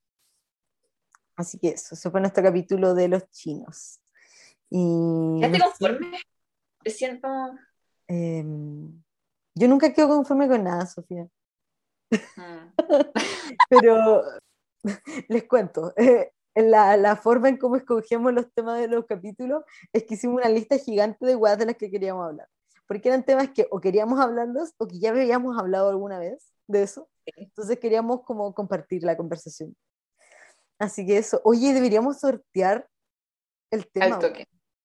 [1.36, 4.00] Así que eso, eso fue nuestro capítulo de los chinos.
[4.70, 6.18] Y ¿Ya te conforme?
[6.82, 7.28] Te siento.
[8.06, 9.02] em,
[9.55, 11.28] yo nunca quedo conforme con nada, Sofía.
[12.36, 12.74] mm,
[13.68, 14.22] Pero
[15.28, 16.32] les cuento, eh,
[16.64, 20.48] la, la forma en cómo escogíamos los temas de los capítulos es que hicimos una
[20.48, 22.48] lista gigante de weas de las que queríamos hablar.
[22.86, 26.82] Porque eran temas que o queríamos hablarlos o que ya habíamos hablado alguna vez de
[26.82, 27.09] eso.
[27.26, 29.76] Entonces queríamos como compartir la conversación.
[30.78, 32.89] Así que eso, oye, deberíamos sortear
[33.70, 34.18] el tema.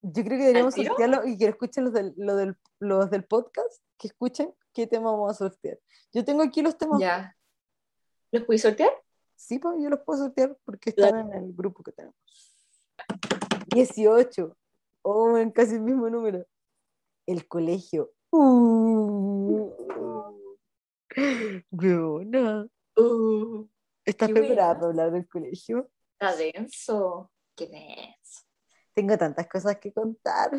[0.01, 3.81] Yo creo que deberíamos sortearlo y que escuchen los del, lo del- los del podcast,
[3.97, 5.79] que escuchen qué tema vamos a sortear.
[6.11, 7.37] Yo tengo aquí los temas Ya.
[8.31, 8.91] ¿Los pude sortear?
[9.43, 12.15] Sí, pues yo los puedo sortear porque están en el grupo que tenemos.
[13.67, 14.55] 18.
[15.01, 16.45] Oh, en casi el mismo número.
[17.25, 18.13] El colegio.
[18.31, 19.69] Uh.
[21.71, 22.65] Weona.
[22.95, 23.67] Uh,
[24.05, 24.79] ¿Estás Qué preparada buena.
[24.79, 25.89] para hablar del colegio?
[26.13, 27.29] está denso.
[27.53, 28.43] Qué denso.
[28.93, 30.51] Tengo tantas cosas que contar.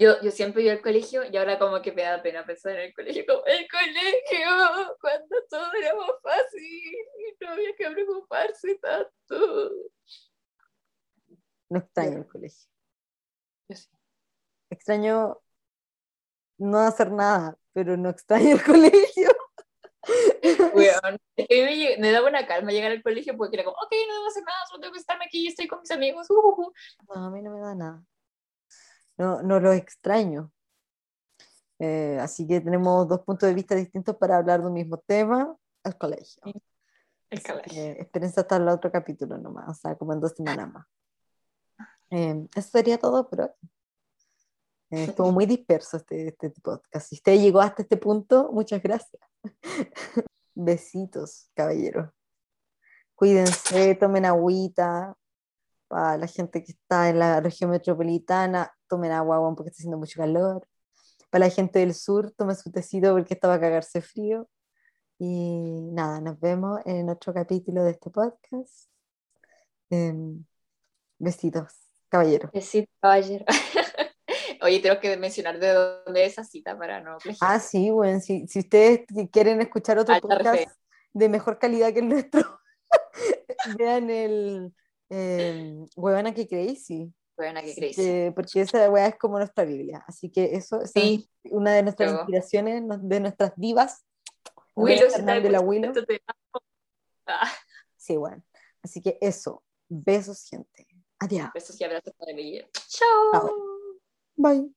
[0.00, 2.82] Yo, yo siempre iba al colegio y ahora como que me da pena pensar en
[2.82, 3.24] el colegio.
[3.26, 9.70] Como, el colegio, cuando todo era más fácil y no había que preocuparse tanto.
[11.68, 12.70] No extraño el colegio.
[13.68, 13.88] Yo sí.
[14.70, 15.40] Extraño
[16.58, 19.30] no hacer nada, pero no extraño el colegio.
[20.74, 20.84] Mí
[21.48, 24.44] me, me daba una calma llegar al colegio porque era como, ok, no debo hacer
[24.44, 26.30] nada, solo tengo que estarme aquí y estoy con mis amigos.
[26.30, 26.72] uh, uh, uh".
[27.14, 28.04] No, a mí no me da nada.
[29.18, 30.52] No, no lo extraño.
[31.80, 35.56] Eh, así que tenemos dos puntos de vista distintos para hablar de un mismo tema,
[35.84, 36.42] el colegio.
[37.30, 37.82] El colegio.
[37.98, 40.86] espérense hasta el otro capítulo nomás, o sea, como en dos semanas más.
[42.10, 43.50] Eh, eso sería todo por hoy.
[44.90, 47.08] Eh, estuvo muy disperso este, este podcast.
[47.08, 49.20] Si usted llegó hasta este punto, muchas gracias.
[50.54, 52.12] Besitos, caballero.
[53.14, 55.17] Cuídense, tomen agüita.
[55.88, 60.20] Para la gente que está en la región metropolitana, tomen agua porque está haciendo mucho
[60.20, 60.66] calor.
[61.30, 64.48] Para la gente del sur, tomen su tecito porque estaba a cagarse frío.
[65.18, 68.88] Y nada, nos vemos en otro capítulo de este podcast.
[69.90, 70.44] Em,
[71.18, 71.74] besitos,
[72.08, 72.50] caballero.
[72.52, 73.44] Besito, caballero.
[74.62, 77.18] Oye, tengo que mencionar de dónde es esa cita para no.
[77.40, 80.70] Ah, sí, bueno, si, si ustedes quieren escuchar otro Alta podcast
[81.12, 82.60] de mejor calidad que el nuestro,
[83.78, 84.74] vean el
[85.10, 87.12] eh, Huevona que Crazy.
[87.36, 87.94] Qué Así crazy.
[87.94, 90.02] que- porque esa weá es como nuestra Biblia.
[90.08, 91.30] Así que eso esa Sí.
[91.44, 92.22] es una de nuestras Luego.
[92.22, 94.04] inspiraciones, de nuestras divas.
[94.74, 95.92] Willow Fernández, la Willow.
[97.26, 97.50] Ah,
[97.96, 98.42] Sí, bueno.
[98.82, 99.62] Así que eso.
[99.88, 100.86] Besos, gente.
[101.20, 101.50] Adiós.
[101.54, 102.60] besos y abrazos para mí.
[102.88, 103.52] Chao.
[104.36, 104.72] Bye.